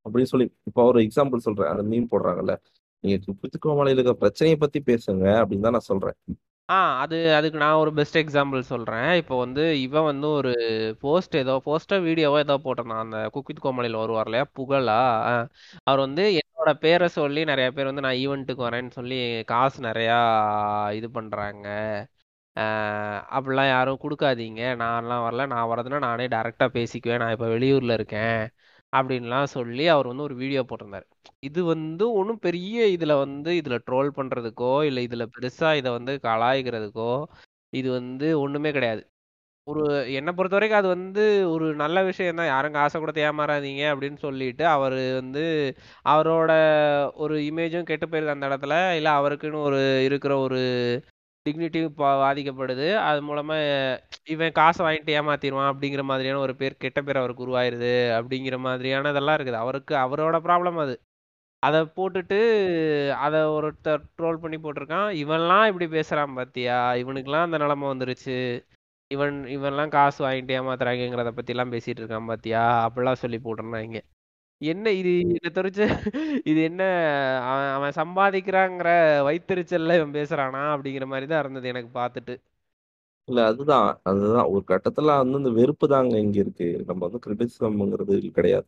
[0.05, 1.71] அப்படின்னு சொல்லி இப்போ ஒரு எக்ஸாம்பிள் சொல்றேன்.
[1.73, 2.53] அந்த மீன் போடுறாங்கல்ல.
[3.03, 6.17] நீங்க குவித் கோமாளியில் இருக்க பிரச்சனையை பத்தி பேசுங்க அப்படின்னு தான் நான் சொல்றேன்.
[6.69, 9.09] ஆ அது அதுக்கு நான் ஒரு பெஸ்ட் எக்ஸாம்பிள் சொல்றேன்.
[9.13, 10.51] இப்போ வந்து இவன் வந்து ஒரு
[10.99, 13.03] போஸ்ட் ஏதோ போஸ்டோ வீடியோவோ ஏதோ போட்டிருந்தான்.
[13.05, 14.45] அந்த குக் வித் கோமாளியில் வருவார் இல்லையா?
[14.57, 14.97] புகழா?
[15.29, 15.33] ஆ.
[15.83, 20.17] அவர் வந்து என்னோட பேரை சொல்லி நிறைய பேர் வந்து நான் ஈவெண்ட்டுக்கு வரேன்னு சொல்லி காசு நிறையா
[20.93, 21.67] இது பண்றாங்க.
[23.35, 24.61] அப்படிலாம் யாரும் கொடுக்காதீங்க.
[24.81, 25.47] நான்லாம் வரல.
[25.47, 27.17] நான் வரதுன்னா நானே டேரெக்டாக பேசிக்குவேன்.
[27.17, 28.37] நான் இப்போ வெளியூரில் இருக்கேன்.
[28.93, 31.05] அப்படின்லாம் சொல்லி அவர் வந்து ஒரு வீடியோ போட்டிருந்தாரு.
[31.43, 37.11] இது வந்து ஒன்றும் பெரிய இதில் வந்து இதில் ட்ரோல் பண்ணுறதுக்கோ இல்லை இதில் பெருசாக இதை வந்து கலாய்க்கிறதுக்கோ
[37.73, 39.01] இது வந்து ஒன்றுமே கிடையாது.
[39.67, 39.83] ஒரு
[40.17, 41.23] என்னை பொறுத்த வரைக்கும் அது வந்து
[41.53, 45.43] ஒரு நல்ல விஷயம் தான் யாரும் காசை கூட ஏமாறாதீங்க அப்படின்னு சொல்லிட்டு அவர் வந்து
[46.05, 46.51] அவரோட
[47.17, 48.75] ஒரு இமேஜும் கெட்டு போயிருது அந்த இடத்துல.
[48.99, 50.61] இல்லை அவருக்குன்னு ஒரு இருக்கிற ஒரு
[51.47, 52.87] டிக்னிட்டியும் பாதிக்கப்படுது.
[53.09, 53.55] அது மூலமா
[54.25, 59.37] இவன் காசை வாங்கிட்டு ஏமாத்திடுவான் அப்படிங்கிற மாதிரியான ஒரு பேர் கெட்ட பேர் அவருக்கு உருவாயிருது அப்படிங்கிற மாதிரியான இதெல்லாம்
[59.37, 59.61] இருக்குது.
[59.63, 60.95] அவருக்கு அவரோட ப்ராப்ளம் அது.
[61.63, 62.39] அதை போட்டுட்டு
[63.17, 65.09] அதை ஒருத்தர் ட்ரோல் பண்ணி போட்டிருக்கான்.
[65.23, 66.93] இவன்லாம் இப்படி பேசுறான் பாத்தியா?
[66.93, 68.37] இவனுக்குலாம் அந்த நிலமை வந்துருச்சு.
[69.11, 72.63] இவன் இவன்லாம் காசு வாங்கிட்டு ஏமாத்துறாங்கிறத பற்றிலாம் பேசிட்டு இருக்கான் பாத்தியா?
[72.87, 73.99] அப்படிலாம் சொல்லி போட்டிருந்தாங்க.
[74.61, 75.11] என்ன இது?
[75.23, 75.79] என்ன தெரிஞ்ச
[76.45, 76.81] இது என்ன?
[77.47, 78.89] அவன் அவன் சம்பாதிக்கிறாங்கிற
[79.27, 80.63] வைத்தறிச்சல்ல இவன் பேசுறானா?
[80.75, 82.35] அப்படிங்கிற மாதிரி தான் இருந்தது எனக்கு பார்த்துட்டு.
[83.27, 83.89] இல்ல அதுதான்.
[84.03, 84.47] அதுதான்.
[84.53, 86.67] ஒரு கட்டத்துல வந்து இந்த வெறுப்பு தாங்க இங்க இருக்கு.
[86.87, 88.67] நம்ம வந்து கிரிட்டிசிசம்ங்கிறது கிடையாது.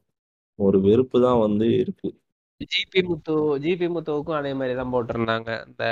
[0.60, 2.10] ஒரு வெறுப்பு தான் வந்து இருக்கு.
[2.72, 3.34] ஜிபி முத்து
[3.64, 5.50] ஜிபி முத்துவுக்கும் அதே மாதிரி தான் போட்டிருந்தாங்க.
[5.68, 5.84] இந்த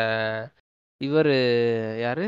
[1.01, 1.35] இவரு
[2.01, 2.25] யாரு?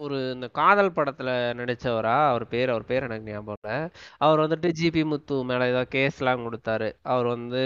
[0.00, 2.28] ஒரு இந்த காதல் படத்துல நடிச்சவரா?
[2.28, 3.90] அவர் பேர் அவர் பேர் எனக்கு ஞாபகம் இல்லை.
[4.18, 6.88] அவர் வந்துட்டு ஜிபி முத்து மேல ஏதோ கேஸ்லாம் கொடுத்தாரு.
[7.02, 7.62] அவர் வந்து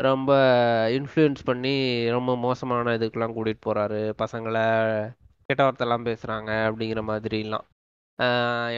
[0.00, 0.30] ரொம்ப
[0.88, 1.74] இன்ஃப்ளூயன்ஸ் பண்ணி
[2.10, 4.00] ரொம்ப மோசமான இதுக்கெல்லாம் கூட்டிட்டு போறாரு.
[4.22, 4.64] பசங்களை
[5.46, 7.66] கெட்ட வார்த்தைலாம் பேசுறாங்க அப்படிங்கிற மாதிரிலாம்.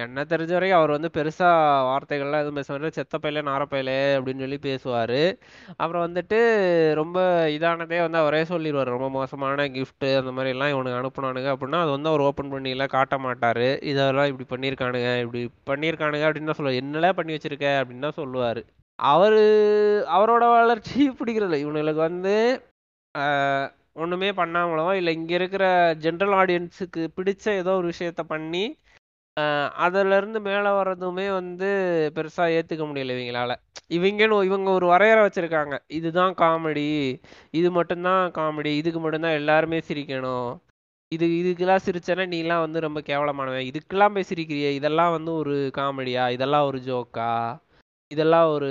[0.05, 4.45] என்ன தெரிஞ்ச வரைக்கும் அவர் வந்து பெருசாக வார்த்தைகள்லாம் எதுவும் பேச மாட்டாரு செத்த பையலே நார பையலே அப்படின்னு
[4.45, 5.21] சொல்லி பேசுவார்.
[5.83, 6.39] அப்புறம் வந்துட்டு
[7.01, 7.19] ரொம்ப
[7.57, 12.27] இதானதே வந்து அவரே சொல்லிடுவார் ரொம்ப மோசமான கிஃப்ட்டு அந்த மாதிரிலாம் இவனுக்கு அனுப்புனானுங்க அப்படின்னா அது வந்து அவர்
[12.29, 13.67] ஓப்பன் பண்ணிலாம் காட்ட மாட்டார்.
[13.93, 16.81] இதெல்லாம் இப்படி பண்ணியிருக்கானுங்க இப்படி பண்ணியிருக்கானுங்க அப்படின்னு தான் சொல்லுவார்.
[16.83, 18.63] என்னெல்லாம் பண்ணி வச்சிருக்க அப்படின்னு தான் சொல்லுவார்.
[18.99, 19.41] அவர்
[20.17, 22.35] அவரோட வளர்ச்சி பிடிக்கிறது இவனுங்களுக்கு வந்து
[24.03, 25.65] ஒன்றுமே பண்ணாமலோ இல்லை இங்கே இருக்கிற
[26.05, 28.63] ஜென்ரல் ஆடியன்ஸுக்கு பிடிச்ச ஏதோ ஒரு விஷயத்த பண்ணி
[29.85, 31.67] அதுலேருந்து மேலே மேல வர்றதுமே வந்து
[32.17, 33.53] பெருசா ஏத்துக்க முடியல இவங்களால.
[33.91, 35.75] இவங்கன்னு இவங்க ஒரு வரையறை வச்சிருக்காங்க.
[35.99, 36.87] இதுதான் காமெடி
[37.51, 40.51] இது மட்டும்தான் காமெடி இதுக்கு மட்டும்தான் எல்லாருமே சிரிக்கணும்.
[41.13, 43.69] இது இதுக்கெல்லாம் சிரிச்சேன்னா நீலாம் வந்து ரொம்ப கேவலமானவன்.
[43.71, 46.25] இதுக்கெல்லாம் போய் சிரிக்கிறியே இதெல்லாம் வந்து ஒரு காமெடியா?
[46.31, 47.33] இதெல்லாம் ஒரு ஜோக்கா?
[48.11, 48.71] இதெல்லாம் ஒரு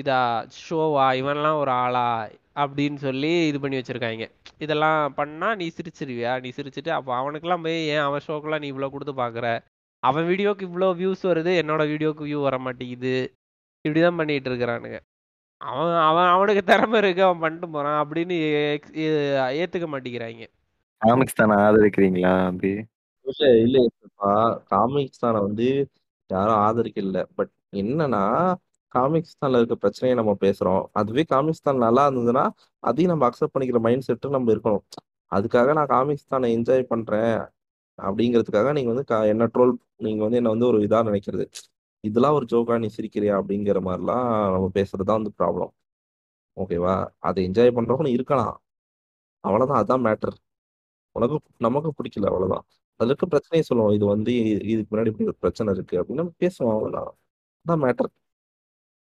[0.00, 0.20] இதா?
[0.64, 1.06] ஷோவா?
[1.22, 2.08] இவன்லாம் ஒரு ஆளா?
[2.56, 4.26] அப்படின்னு சொல்லி இது பண்ணி வச்சிருக்காங்க.
[4.58, 6.40] இதெல்லாம் பண்ணா நீ சிரிச்சிருவியா?
[6.40, 9.46] நீ சிரிச்சிட்டு அப்போ அவனுக்கெல்லாம் போய் ஏன் அவன் ஷோக்கெல்லாம் நீ இவ்வளோ கொடுத்து பார்க்குற
[10.08, 13.14] அவன் வீடியோக்கு இவ்வளோ வியூஸ் வருது என்னோட வீடியோக்கு வியூ வர மாட்டேங்குது
[13.84, 14.98] இப்படிதான் பண்ணிட்டு இருக்கிறானுங்க.
[15.60, 18.36] அவன் அவன் அவனுக்கு திறமை இருக்கு அவன் பண்ணிட்டு போறான் அப்படின்னு
[19.60, 20.44] ஏத்துக்க மாட்டேங்கிறாங்க.
[21.02, 22.72] காமிக்ஸ் தானே ஆதரிக்கிறீங்களா அப்படி?
[23.26, 23.78] இல்ல இல்ல
[24.72, 25.66] காமிக்ஸ் தான வந்து
[26.30, 27.20] யாரும் ஆதரிக்கல.
[27.38, 27.52] பட்
[27.82, 28.22] என்னன்னா
[28.94, 30.82] காமிக்ஸ் தான்ல இருக்க பிரச்சனையை நம்ம பேசுறோம்.
[31.00, 32.44] அதுவே காமிக்ஸ் தான் நல்லா இருந்ததுன்னா
[32.82, 34.84] அதையும் நம்ம அக்செப்ட் பண்ணிக்கிற மைண்ட் செட்டு நம்ம இருக்கணும்.
[35.32, 37.34] அதுக்காக நான் காமிக்ஸ் தானே என்ஜாய் பண்றேன்.
[38.02, 41.46] அப்படிங்கிறதுக்காக நீங்க வந்து கா- என்ன ட்ரோல் நீங்க வந்து என்ன வந்து ஒரு இதா நினைக்கிறது.
[42.00, 43.32] இதெல்லாம் ஒரு ஜோக்கா நீ சிரிக்கிறியா?
[43.32, 45.68] அப்படிங்கிற மாதிரிலாம் நம்ம பேசுறது தான் வந்து ப்ராப்ளம்
[46.56, 47.06] ஓகேவா?
[47.18, 48.62] அதை என்ஜாய் பண்றவங்க இருக்கலாம்.
[49.40, 50.36] அவ்வளவுதான் அதான் மேட்டர்
[51.12, 52.64] உனக்கு நமக்கு பிடிக்கல அவ்வளவுதான்.
[52.96, 53.94] அதுல இருக்க பிரச்சனையை சொல்லுவோம்.
[53.94, 57.16] இது வந்து இதுக்கு முன்னாடி இப்படி ஒரு பிரச்சனை இருக்கு அப்படின்னு நம்ம பேசுவோம் அவ்வளவுதான்.
[57.68, 58.12] அதான் மேட்டர்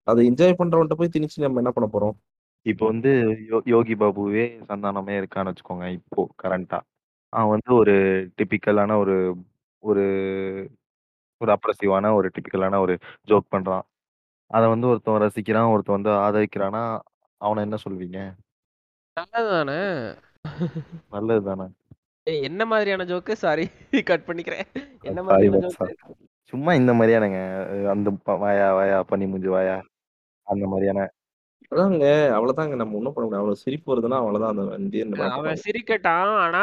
[0.03, 2.23] அதை என்ஜாய் பண்றவன்ட்ட போய் திணிச்சு நம்ம என்ன பண்ண போறோம்?
[2.63, 3.11] இப்போ வந்து
[3.49, 6.81] யோ- யோகி பாபுவே சந்தானமே இருக்கான்னு வச்சுக்கோங்க இப்போ கரண்டா
[7.31, 9.37] அவன் வந்து ஒரு டிபிக்கலான ஒரு
[9.79, 10.03] ஒரு
[11.37, 13.83] ஒரு அப்ரசிவான ஒரு டிபிக்கலான ஒரு ஜோக் பண்றான்.
[14.47, 16.99] அதை வந்து ஒருத்தன் ரசிக்கிறான் ஒருத்தன் வந்து ஆதரிக்கிறானா
[17.37, 18.33] அவனை என்ன சொல்வீங்க?
[19.21, 20.17] நல்லதுதானே?
[21.11, 21.63] நல்லது தானே
[22.23, 23.71] ஏய், என்ன மாதிரியான ஜோக்கு சாரி
[24.05, 24.99] கட் பண்ணிக்கிறேன்.
[25.01, 25.95] என்ன சாரி மாதிரியான ஜோக்கு
[26.43, 27.89] சும்மா இந்த மாதிரியானுங்க.
[27.89, 29.85] அந்த ப- வாயா வாயா பண்ணி மூஞ்சி வாயா
[30.43, 31.11] அந்த மாதிரியான
[31.73, 32.05] அதாங்க
[32.35, 32.75] அவ்வளவுதாங்க.
[32.75, 33.43] நம்ம ஒண்ணும் பண்ண முடியாது.
[33.43, 34.53] அவ்வளவு சிரிப்பு வருதுன்னா அவ்வளவுதான்.
[34.55, 36.33] அந்த வண்டியை அவன் மாத்திப்பாங்க சிரிக்கட்டான்.
[36.41, 36.63] ஆனா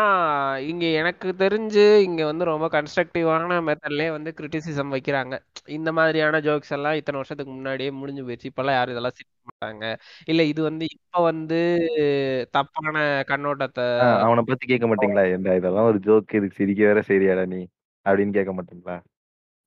[0.67, 5.35] இங்க எனக்கு தெரிஞ்சு இங்க வந்து ரொம்ப கன்ஸ்ட்ரக்டிவான மெத்தட்லயே வந்து கிரிட்டிசிசம் வைக்கிறாங்க.
[5.69, 8.51] இந்த மாதிரியான ஜோக்ஸ் எல்லாம் இத்தனை வருஷத்துக்கு முன்னாடியே முடிஞ்சு போயிடுச்சு.
[8.51, 9.85] இப்பெல்லாம் யாரும் இதெல்லாம் சிரிக்க மாட்டாங்க.
[10.25, 11.59] இல்ல இது வந்து இப்ப வந்து
[12.51, 12.95] தப்பான
[13.29, 15.25] கண்ணோட்டத்தை ஆஹ் அவனை பத்தி கேட்க மாட்டீங்களா?
[15.35, 17.61] இந்த இதெல்லாம் ஒரு ஜோக் இதுக்கு சிரிக்க வேற சரியாடா நீ?
[18.05, 18.97] அப்படின்னு கேட்க மாட்டீங்களா?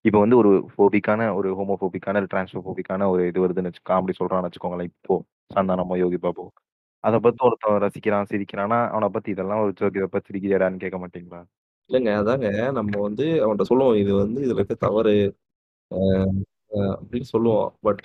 [0.05, 4.91] இப்போ வந்து ஒரு ஃபோபிக்கான ஒரு ஹோமோஃபோபிக்கான டிரான்ஸ்ஃபோபிக்கான ஒரு இது வருதுன்னு வச்சு காமெடி சொல்றான்னு வச்சுக்கோங்களேன்.
[4.93, 5.15] இப்போ
[5.51, 6.45] சந்தானமோ யோகி பாபு.
[7.05, 11.41] அதை பத்தி ஒருத்தன் ரசிக்கிறான் சிரிக்கிறான்னா அவனை பத்தி இதெல்லாம் ஒரு ஜோக் இதை பத்தி சிரிக்கிறியாடான்னு கேட்க மாட்டீங்களா?
[11.91, 12.49] இல்லைங்க அதாங்க.
[12.79, 15.15] நம்ம வந்து அவன்கிட்ட சொல்லுவோம் இது வந்து இதுல இருக்க தவறு
[15.91, 16.35] அஹ்
[16.97, 17.69] அப்படின்னு சொல்லுவோம்.
[17.83, 18.03] பட்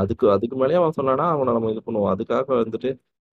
[0.00, 2.12] அதுக்கு அதுக்கு மேலேயே அவன் சொன்னானா அவனை நம்ம இது பண்ணுவோம்.
[2.14, 2.90] அதுக்காக வந்துட்டு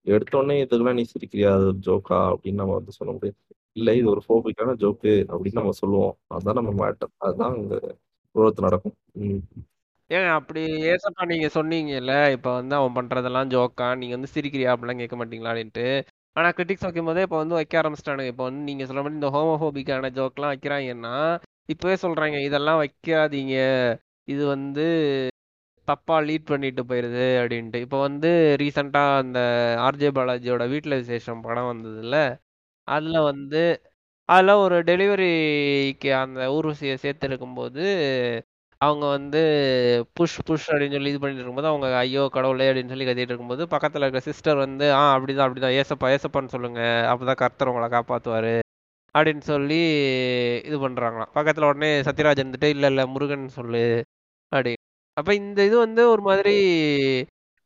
[0.07, 1.51] எடுத்த உடனே இதுக்கெல்லாம் நீ சிரிக்கிறியா?
[1.57, 3.39] அது ஒரு ஜோக்கா அப்படின்னு நம்ம வந்து சொல்ல முடியாது.
[3.79, 6.13] இல்லை இது ஒரு ஃபோபிக்கான ஜோக்கு அப்படின்னு நம்ம சொல்லுவோம்.
[6.27, 7.75] அதுதான் நம்ம மேட்டர் அதுதான் அங்க
[8.35, 8.95] growth நடக்கும்.
[9.23, 9.41] ம்.
[10.09, 10.61] ஏங்க அப்படி
[10.91, 15.85] ஏசப்பா நீங்க சொன்னீங்கல்ல இப்ப வந்து அவன் பண்றதெல்லாம் ஜோக்கா நீங்க வந்து சிரிக்கிறியா அப்படிலாம் கேட்க மாட்டீங்களா அப்படின்ட்டு.
[16.35, 18.31] ஆனா கிரிட்டிக்ஸ் வைக்கும் போதே இப்ப வந்து வைக்க ஆரம்பிச்சிட்டானுங்க.
[18.33, 21.15] இப்ப வந்து நீங்க சொல்ல மாதிரி இந்த ஹோமோஹோபிக்கான ஜோக்லாம் வைக்கிறாங்கன்னா
[21.65, 23.55] இப்பவே சொல்றாங்க இதெல்லாம் வைக்காதீங்க.
[24.27, 24.85] இது வந்து
[25.87, 27.79] தப்பா லீட் பண்ணிட்டு போயிருது அப்படின்ட்டு.
[27.85, 29.39] இப்போ வந்து ரீசெண்டா அந்த
[29.79, 32.17] ஆர்ஜே பாலாஜியோட வீட்டுல விசேஷம் படம் வந்ததுல
[32.89, 33.61] அதுல வந்து
[34.29, 37.83] அதுல ஒரு டெலிவரிக்கு அந்த ஊர்வசியை சேர்த்து இருக்கும்போது
[38.81, 39.39] அவங்க வந்து
[40.13, 44.05] புஷ் புஷ் அப்படின்னு சொல்லி இது பண்ணிட்டு இருக்கும்போது அவங்க ஐயோ கடவுளே அப்படின்னு சொல்லி கத்திட்டு இருக்கும்போது பக்கத்துல
[44.05, 46.81] இருக்க சிஸ்டர் வந்து ஆ அப்படிதான் அப்படிதான் ஏசப்பா ஏசப்பான்னு சொல்லுங்க.
[47.11, 48.53] அப்பதான் கர்த்தர் உங்களை காப்பாத்துவாரு.
[49.15, 49.79] அப்படின்னு சொல்லி
[50.65, 51.31] இது பண்றாங்களாம்.
[51.35, 53.83] பக்கத்துல உடனே சத்யராஜ் இருந்துட்டு இல்ல இல்ல முருகன் சொல்லு.
[54.51, 54.73] அப்படி.
[55.17, 56.55] அப்ப இந்த இது வந்து ஒரு மாதிரி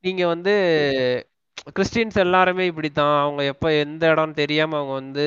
[0.04, 0.54] நீங்க வந்து
[1.68, 3.14] கிறிஸ்டின்ஸ் எல்லாருமே இப்படித்தான்.
[3.26, 5.26] அவங்க எப்போ எந்த இடம்னு தெரியாமல் அவங்க வந்து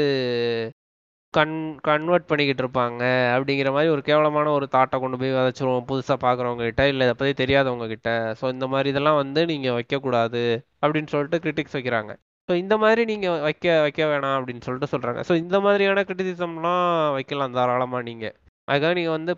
[1.35, 1.55] கன்
[1.89, 3.03] கன்வெர்ட் பண்ணிக்கிட்டு இருப்பாங்க.
[3.37, 5.87] அப்படிங்கிற மாதிரி ஒரு கேவலமான ஒரு தாட்டை கொண்டு போய் விதைச்சிருவோம்.
[5.91, 8.11] புதுசாக பார்க்குறவங்க கிட்ட இல்லை இதை பற்றி தெரியாதவங்க கிட்ட
[8.41, 10.43] ஸோ இந்த மாதிரி இதெல்லாம் வந்து நீங்கள் வைக்கக்கூடாது
[10.83, 12.13] அப்படின்னு சொல்லிட்டு கிரிட்டிக்ஸ் வைக்கிறாங்க.
[12.49, 16.87] ஸோ இந்த மாதிரி நீங்கள் வைக்க வைக்க வேணாம் அப்படின்னு சொல்லிட்டு சொல்கிறாங்க ஸோ இந்த மாதிரியான கிரிட்டிசிசம்லாம்
[17.19, 18.35] வைக்கலாம் தாராளமாக நீங்கள்
[18.69, 19.35] அதுக்காக நீங்கள் வந்து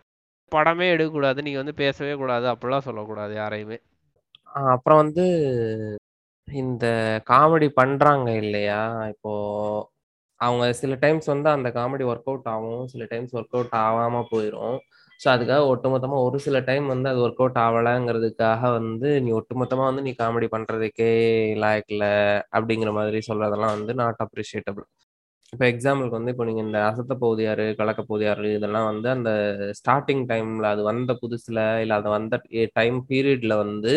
[0.52, 1.40] படமே எடுக்கக்கூடாது.
[1.46, 2.46] நீங்கள் வந்து பேசவே கூடாது.
[2.52, 3.78] அப்படிலாம் சொல்லக்கூடாது யாரையுமே.
[4.74, 5.24] அப்புறம் வந்து
[6.62, 6.84] இந்த
[7.30, 8.80] காமெடி பண்றாங்க இல்லையா?
[9.12, 9.32] இப்போ
[10.40, 12.82] அவங்க சில டைம்ஸ் வந்து அந்த காமெடி ஒர்க் அவுட் ஆகும்.
[12.92, 14.76] சில டைம்ஸ் ஒர்க் அவுட் ஆகாம போயிடும்
[15.20, 20.04] ஸோ அதுக்காக ஒட்டுமொத்தமாக ஒரு சில டைம் வந்து அது ஒர்க் அவுட் ஆகலைங்கிறதுக்காக வந்து நீ ஒட்டுமொத்தமாக வந்து
[20.06, 21.08] நீ காமெடி பண்ணுறதுக்கே
[21.64, 22.06] லாயக்கில்ல
[22.58, 24.86] அப்படிங்கிற மாதிரி சொல்கிறதெல்லாம் வந்து நாட் அப்ரிஷியேட்டபிள்
[25.52, 29.30] இப்போ எக்ஸாம்பிளுக்கு வந்து இப்போ நீங்கள் இந்த அசத்த பகுதியாரு கலக்க பகுதியாரு இதெல்லாம் வந்து அந்த
[29.80, 32.36] ஸ்டார்டிங் டைமில் அது வந்த புதுசில் இல்லை அது வந்த
[32.78, 33.94] டைம் பீரியடில் வந்து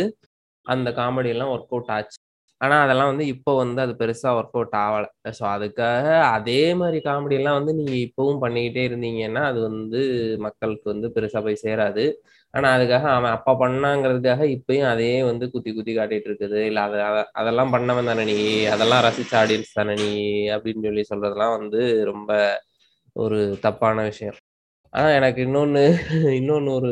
[0.65, 2.19] அந்த காமெடியெல்லாம் ஒர்க் அவுட் ஆச்சு.
[2.61, 5.05] ஆனா அதெல்லாம் வந்து இப்போ வந்து அது பெருசா ஒர்க் அவுட் ஆகல
[5.37, 6.05] ஸோ அதுக்காக
[6.35, 10.01] அதே மாதிரி காமெடி எல்லாம் வந்து நீங்க இப்பவும் பண்ணிக்கிட்டே இருந்தீங்கன்னா அது வந்து
[10.45, 12.05] மக்களுக்கு வந்து பெருசா போய் சேராது.
[12.53, 16.59] ஆனா அதுக்காக அவன் அப்ப பண்ணாங்கிறதுக்காக இப்பயும் அதே வந்து குத்தி குத்தி காட்டிட்டு இருக்குது.
[16.69, 16.95] இல்ல அத
[17.41, 18.37] அதெல்லாம் பண்ணவன் தானே நீ?
[18.73, 20.09] அதெல்லாம் ரசிச்ச ஆடியன்ஸ் தானே நீ?
[20.55, 21.81] அப்படின்னு சொல்லி சொல்றதெல்லாம் வந்து
[22.11, 22.31] ரொம்ப
[23.15, 24.37] ஒரு தப்பான விஷயம்.
[24.93, 25.83] ஆனா எனக்கு இன்னொன்னு
[26.39, 26.91] இன்னொன்னு ஒரு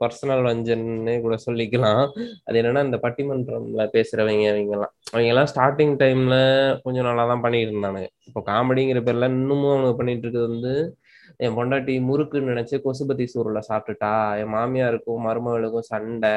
[0.00, 2.02] பர்சனல் வஞ்சன்னு கூட சொல்லிக்கலாம்.
[2.46, 4.94] அது என்னன்னா இந்த பட்டிமன்றம்ல பேசுறவங்க இவங்கெல்லாம்.
[5.12, 6.36] அவங்க எல்லாம் ஸ்டார்டிங் டைம்ல
[6.84, 8.08] கொஞ்சம் நல்லா தான் பண்ணிட்டு இருந்தானுங்க.
[8.30, 10.74] இப்போ காமெடிங்கிற பேர்ல இன்னமும் அவங்க பண்ணிட்டு இருக்கிறது வந்து
[11.44, 14.14] என் பொண்டாட்டி முறுக்குன்னு நினைச்சு கொசுபத்தி சூருல சாப்பிட்டுட்டா.
[14.40, 16.34] என் மாமியாருக்கும் மருமகளுக்கும் சண்டை.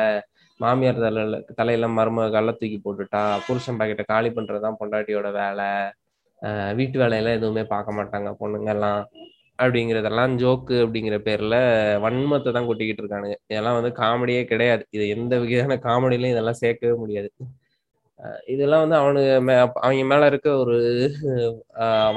[0.60, 3.24] மாமியார் தலையில தலையில மருமக கல்ல தூக்கி போட்டுட்டா.
[3.48, 5.70] புருஷன் பாக்கெட்டை காலி பண்றதுதான் பொண்டாட்டியோட வேலை.
[6.78, 9.02] வீட்டு வேலையெல்லாம் எதுவுமே பார்க்க மாட்டாங்க பொண்ணுங்க எல்லாம்
[9.64, 11.56] அப்படிங்கிறதெல்லாம் ஜோக்கு அப்படிங்கிற பேர்ல
[12.06, 13.38] வன்மத்தை தான் கொட்டிக்கிட்டு இருக்கானுங்க.
[13.52, 14.84] இதெல்லாம் வந்து காமெடியே கிடையாது.
[14.98, 17.30] இது எந்த வகையான காமெடியிலையும் இதெல்லாம் சேர்க்கவே முடியாது.
[18.54, 20.76] இதெல்லாம் வந்து அவனுக்கு மே அவங்க மேல இருக்க ஒரு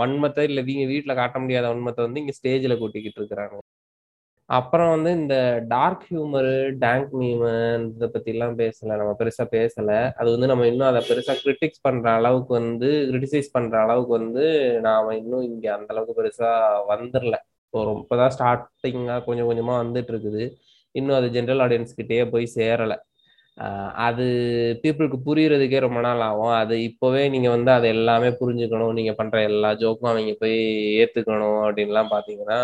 [0.01, 3.57] வன்மத்தை இல்ல நீங்க வீட்டுல காட்ட முடியாத வன்மத்தை வந்து இங்க ஸ்டேஜ்ல கொட்டிக்கிட்டு இருக்கிறாங்க
[4.51, 5.37] அப்புறம் வந்து இந்த
[5.73, 6.53] டார்க் ஹியூமரு
[6.85, 7.51] டேங்க் மீமு
[7.95, 8.97] இதை பத்தி எல்லாம் பேசல.
[9.01, 9.91] நம்ம பெருசா பேசல.
[10.19, 14.45] அது வந்து நம்ம இன்னும் அதை பெருசா கிரிட்டிக்ஸ் பண்ற அளவுக்கு வந்து கிரிட்டிசைஸ் பண்ற அளவுக்கு வந்து
[14.87, 16.51] நாம இன்னும் இங்க அந்த அளவுக்கு பெருசா
[16.93, 17.39] வந்துடல
[18.03, 20.45] இப்போ தான் ஸ்டார்டிங்கா கொஞ்சம் கொஞ்சமா வந்துட்டு இருக்குது
[20.95, 22.95] இன்னும் அது ஜென்ரல் ஆடியன்ஸ் கிட்டேயே போய் சேரல.
[24.07, 24.25] அது
[24.83, 26.55] பீப்புளுக்கு புரியறதுக்கே ரொம்ப நாள் ஆகும்.
[26.63, 28.97] அது இப்போவே நீங்க வந்து அதை எல்லாமே புரிஞ்சுக்கணும்.
[28.99, 30.59] நீங்க பண்ற எல்லா ஜோக்கும் அவங்க போய்
[31.03, 32.61] ஏத்துக்கணும் அப்படின்லாம் பாத்தீங்கன்னா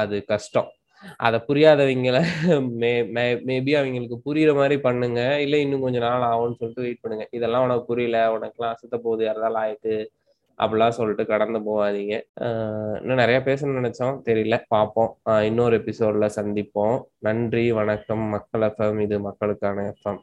[0.00, 0.70] அது கஷ்டம்.
[1.16, 2.24] அதை புரியாதவங்கள
[2.68, 5.40] மே மே மேபி அவங்களுக்கு புரியுற மாதிரி பண்ணுங்க.
[5.40, 7.28] இல்லை இன்னும் கொஞ்ச நாள் ஆகும்னு சொல்லிட்டு வெயிட் பண்ணுங்க.
[7.30, 10.06] இதெல்லாம் உனக்கு புரியல உனக்குலாம் அசுத்த போகுது யாரதாலும் ஆயிட்டு
[10.58, 12.22] அப்படிலாம் சொல்லிட்டு கடந்து போகாதீங்க.
[12.40, 14.20] ஆஹ் இன்னும் நிறைய பேசணும்னு நினைச்சோம்.
[14.24, 14.62] தெரியல.
[14.68, 15.16] பார்ப்போம்.
[15.30, 17.02] ஆஹ் இன்னொரு எபிசோட்ல சந்திப்போம்.
[17.18, 18.18] நன்றி வணக்கம்.
[18.18, 20.20] மக்கள் எஃப்எம் இது மக்களுக்கான எஃப்எம்